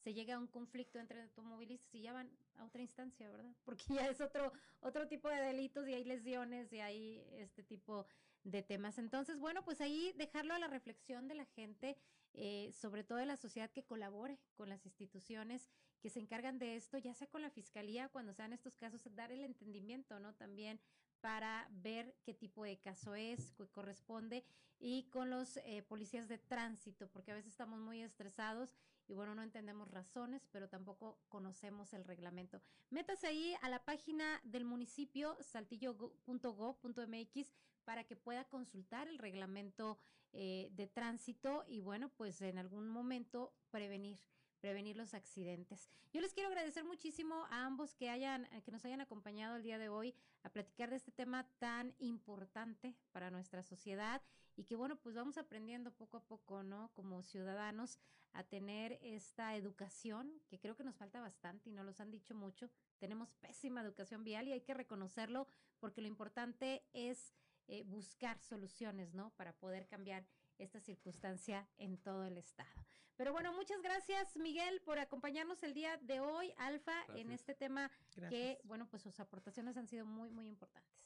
se 0.05 0.13
llega 0.13 0.35
a 0.35 0.39
un 0.39 0.47
conflicto 0.47 0.99
entre 0.99 1.23
automovilistas 1.23 1.95
y 1.95 2.03
ya 2.03 2.13
van 2.13 2.31
a 2.57 2.65
otra 2.65 2.83
instancia, 2.83 3.29
¿verdad? 3.31 3.53
Porque 3.65 3.85
ya 3.89 4.07
es 4.07 4.21
otro, 4.21 4.53
otro 4.81 5.09
tipo 5.09 5.29
de 5.31 5.41
delitos 5.41 5.89
y 5.89 5.95
hay 5.95 6.05
lesiones 6.05 6.73
y 6.73 6.81
hay 6.81 7.27
este 7.33 7.63
tipo 7.63 8.07
de 8.45 8.63
temas. 8.63 8.99
Entonces, 8.99 9.41
bueno, 9.41 9.65
pues 9.65 9.81
ahí 9.81 10.13
dejarlo 10.19 10.53
a 10.53 10.59
la 10.59 10.69
reflexión 10.69 11.27
de 11.27 11.35
la 11.35 11.47
gente, 11.47 11.97
eh, 12.35 12.71
sobre 12.73 13.03
todo 13.03 13.17
de 13.17 13.25
la 13.25 13.39
sociedad 13.39 13.71
que 13.71 13.85
colabore 13.85 14.39
con 14.55 14.69
las 14.69 14.85
instituciones 14.85 15.71
que 16.01 16.11
se 16.11 16.21
encargan 16.21 16.59
de 16.59 16.77
esto, 16.77 16.99
ya 16.99 17.15
sea 17.15 17.27
con 17.27 17.41
la 17.41 17.49
fiscalía, 17.49 18.11
cuando 18.11 18.35
sean 18.35 18.53
estos 18.53 18.77
casos, 18.77 19.03
dar 19.15 19.33
el 19.33 19.43
entendimiento, 19.43 20.21
¿no? 20.21 20.35
También 20.35 20.79
para 21.23 21.67
ver 21.71 22.15
qué 22.23 22.35
tipo 22.35 22.65
de 22.65 22.77
caso 22.77 23.15
es, 23.15 23.53
que 23.53 23.67
corresponde, 23.69 24.45
y 24.79 25.05
con 25.05 25.31
los 25.31 25.57
eh, 25.57 25.83
policías 25.89 26.29
de 26.29 26.37
tránsito, 26.37 27.09
porque 27.09 27.33
a 27.33 27.35
veces 27.35 27.53
estamos 27.53 27.81
muy 27.81 28.03
estresados 28.03 28.75
y 29.07 29.15
bueno, 29.15 29.35
no 29.35 29.43
entendemos 29.43 29.91
razones, 29.91 30.47
pero 30.51 30.69
tampoco 30.69 31.19
conocemos 31.29 31.93
el 31.93 32.05
reglamento. 32.05 32.61
Métase 32.91 33.27
ahí 33.27 33.55
a 33.63 33.69
la 33.69 33.85
página 33.85 34.41
del 34.45 34.65
municipio 34.65 35.37
saltillo.go.mx 35.41 37.49
para 37.85 38.05
que 38.05 38.17
pueda 38.17 38.45
consultar 38.45 39.09
el 39.09 39.19
reglamento 39.19 39.99
eh, 40.33 40.69
de 40.73 40.87
tránsito 40.87 41.65
y 41.69 41.81
bueno, 41.81 42.11
pues 42.17 42.41
en 42.43 42.59
algún 42.59 42.89
momento 42.89 43.53
prevenir 43.71 44.19
prevenir 44.65 44.97
los 44.97 45.13
accidentes. 45.13 45.91
Yo 46.11 46.23
les 46.23 46.33
quiero 46.33 46.49
agradecer 46.49 46.85
muchísimo 46.85 47.45
a 47.51 47.67
ambos 47.67 47.93
que 47.93 48.09
hayan 48.09 48.49
que 48.65 48.73
nos 48.73 48.83
hayan 48.87 49.03
acompañado 49.03 49.57
el 49.57 49.63
día 49.63 49.77
de 49.77 49.91
hoy 49.91 50.15
a 50.43 50.49
platicar 50.49 50.89
de 50.89 50.97
este 50.97 51.13
tema 51.13 51.47
tan 51.59 51.95
importante 51.99 52.97
para 53.13 53.31
nuestra 53.31 53.63
sociedad 53.63 54.23
y 54.57 54.65
que 54.65 54.75
bueno, 54.75 54.97
pues 54.97 55.15
vamos 55.15 55.37
aprendiendo 55.37 55.93
poco 55.93 56.17
a 56.17 56.25
poco, 56.25 56.63
¿no? 56.63 56.91
Como 56.95 57.23
ciudadanos 57.23 57.99
a 58.33 58.43
tener 58.43 58.99
esta 59.03 59.55
educación 59.55 60.33
que 60.49 60.59
creo 60.59 60.77
que 60.77 60.85
nos 60.85 60.97
falta 60.97 61.21
bastante 61.21 61.69
y 61.69 61.75
no 61.75 61.85
los 61.85 62.01
han 62.01 62.11
dicho 62.11 62.35
mucho. 62.35 62.71
Tenemos 62.97 63.35
pésima 63.35 63.83
educación 63.83 64.25
vial 64.25 64.49
y 64.49 64.53
hay 64.53 64.63
que 64.63 64.73
reconocerlo 64.73 65.47
porque 65.79 66.01
lo 66.01 66.09
importante 66.09 66.87
es 66.95 67.35
eh, 67.67 67.83
buscar 67.83 68.41
soluciones, 68.41 69.13
¿no? 69.13 69.29
Para 69.37 69.53
poder 69.53 69.87
cambiar 69.87 70.25
esta 70.59 70.81
circunstancia 70.81 71.69
en 71.77 71.99
todo 71.99 72.25
el 72.25 72.37
estado. 72.39 72.85
Pero 73.17 73.33
bueno, 73.33 73.53
muchas 73.53 73.81
gracias 73.81 74.37
Miguel 74.37 74.81
por 74.81 74.99
acompañarnos 74.99 75.63
el 75.63 75.73
día 75.73 75.97
de 75.99 76.21
hoy, 76.21 76.53
Alfa, 76.59 77.05
en 77.15 77.31
este 77.31 77.55
tema 77.55 77.91
que, 78.29 78.61
bueno, 78.65 78.89
pues 78.89 79.03
sus 79.03 79.21
aportaciones 79.21 79.77
han 79.77 79.87
sido 79.87 80.05
muy, 80.05 80.31
muy 80.31 80.49
importantes. 80.49 80.99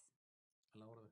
A 0.74 0.78
la 0.78 0.86
orden. 0.86 1.10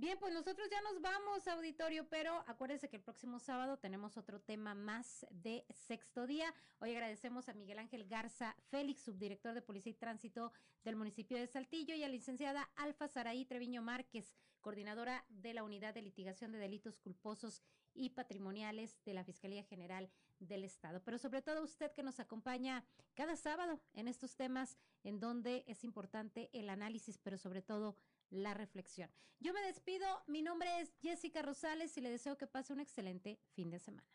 Bien, 0.00 0.16
pues 0.16 0.32
nosotros 0.32 0.68
ya 0.70 0.80
nos 0.82 1.00
vamos, 1.00 1.48
auditorio, 1.48 2.08
pero 2.08 2.44
acuérdense 2.46 2.88
que 2.88 2.94
el 2.94 3.02
próximo 3.02 3.40
sábado 3.40 3.78
tenemos 3.78 4.16
otro 4.16 4.40
tema 4.40 4.72
más 4.72 5.26
de 5.28 5.66
sexto 5.74 6.28
día. 6.28 6.54
Hoy 6.78 6.92
agradecemos 6.92 7.48
a 7.48 7.52
Miguel 7.52 7.80
Ángel 7.80 8.06
Garza 8.06 8.54
Félix, 8.70 9.02
subdirector 9.02 9.54
de 9.54 9.60
Policía 9.60 9.90
y 9.90 9.96
Tránsito 9.96 10.52
del 10.84 10.94
municipio 10.94 11.36
de 11.36 11.48
Saltillo, 11.48 11.96
y 11.96 12.04
a 12.04 12.06
la 12.06 12.14
licenciada 12.14 12.70
Alfa 12.76 13.08
Saraí 13.08 13.44
Treviño 13.44 13.82
Márquez, 13.82 14.36
coordinadora 14.60 15.24
de 15.30 15.52
la 15.52 15.64
Unidad 15.64 15.94
de 15.94 16.02
Litigación 16.02 16.52
de 16.52 16.58
Delitos 16.58 16.96
Culposos 17.00 17.64
y 17.92 18.10
Patrimoniales 18.10 19.02
de 19.04 19.14
la 19.14 19.24
Fiscalía 19.24 19.64
General 19.64 20.08
del 20.38 20.62
Estado. 20.62 21.02
Pero 21.02 21.18
sobre 21.18 21.42
todo 21.42 21.64
usted 21.64 21.90
que 21.90 22.04
nos 22.04 22.20
acompaña 22.20 22.84
cada 23.14 23.34
sábado 23.34 23.80
en 23.94 24.06
estos 24.06 24.36
temas 24.36 24.78
en 25.02 25.18
donde 25.18 25.64
es 25.66 25.82
importante 25.82 26.50
el 26.52 26.70
análisis, 26.70 27.18
pero 27.18 27.36
sobre 27.36 27.62
todo 27.62 27.96
la 28.30 28.54
reflexión. 28.54 29.10
Yo 29.40 29.52
me 29.52 29.62
despido, 29.62 30.06
mi 30.26 30.42
nombre 30.42 30.80
es 30.80 30.92
Jessica 31.00 31.42
Rosales 31.42 31.96
y 31.96 32.00
le 32.00 32.10
deseo 32.10 32.36
que 32.36 32.46
pase 32.46 32.72
un 32.72 32.80
excelente 32.80 33.38
fin 33.52 33.70
de 33.70 33.78
semana. 33.78 34.08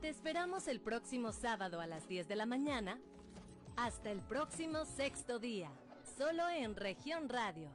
Te 0.00 0.08
esperamos 0.08 0.68
el 0.68 0.80
próximo 0.80 1.32
sábado 1.32 1.80
a 1.80 1.86
las 1.86 2.08
10 2.08 2.28
de 2.28 2.36
la 2.36 2.46
mañana. 2.46 3.00
Hasta 3.76 4.10
el 4.10 4.20
próximo 4.22 4.84
sexto 4.84 5.38
día, 5.38 5.70
solo 6.16 6.48
en 6.48 6.74
región 6.74 7.28
radio 7.28 7.70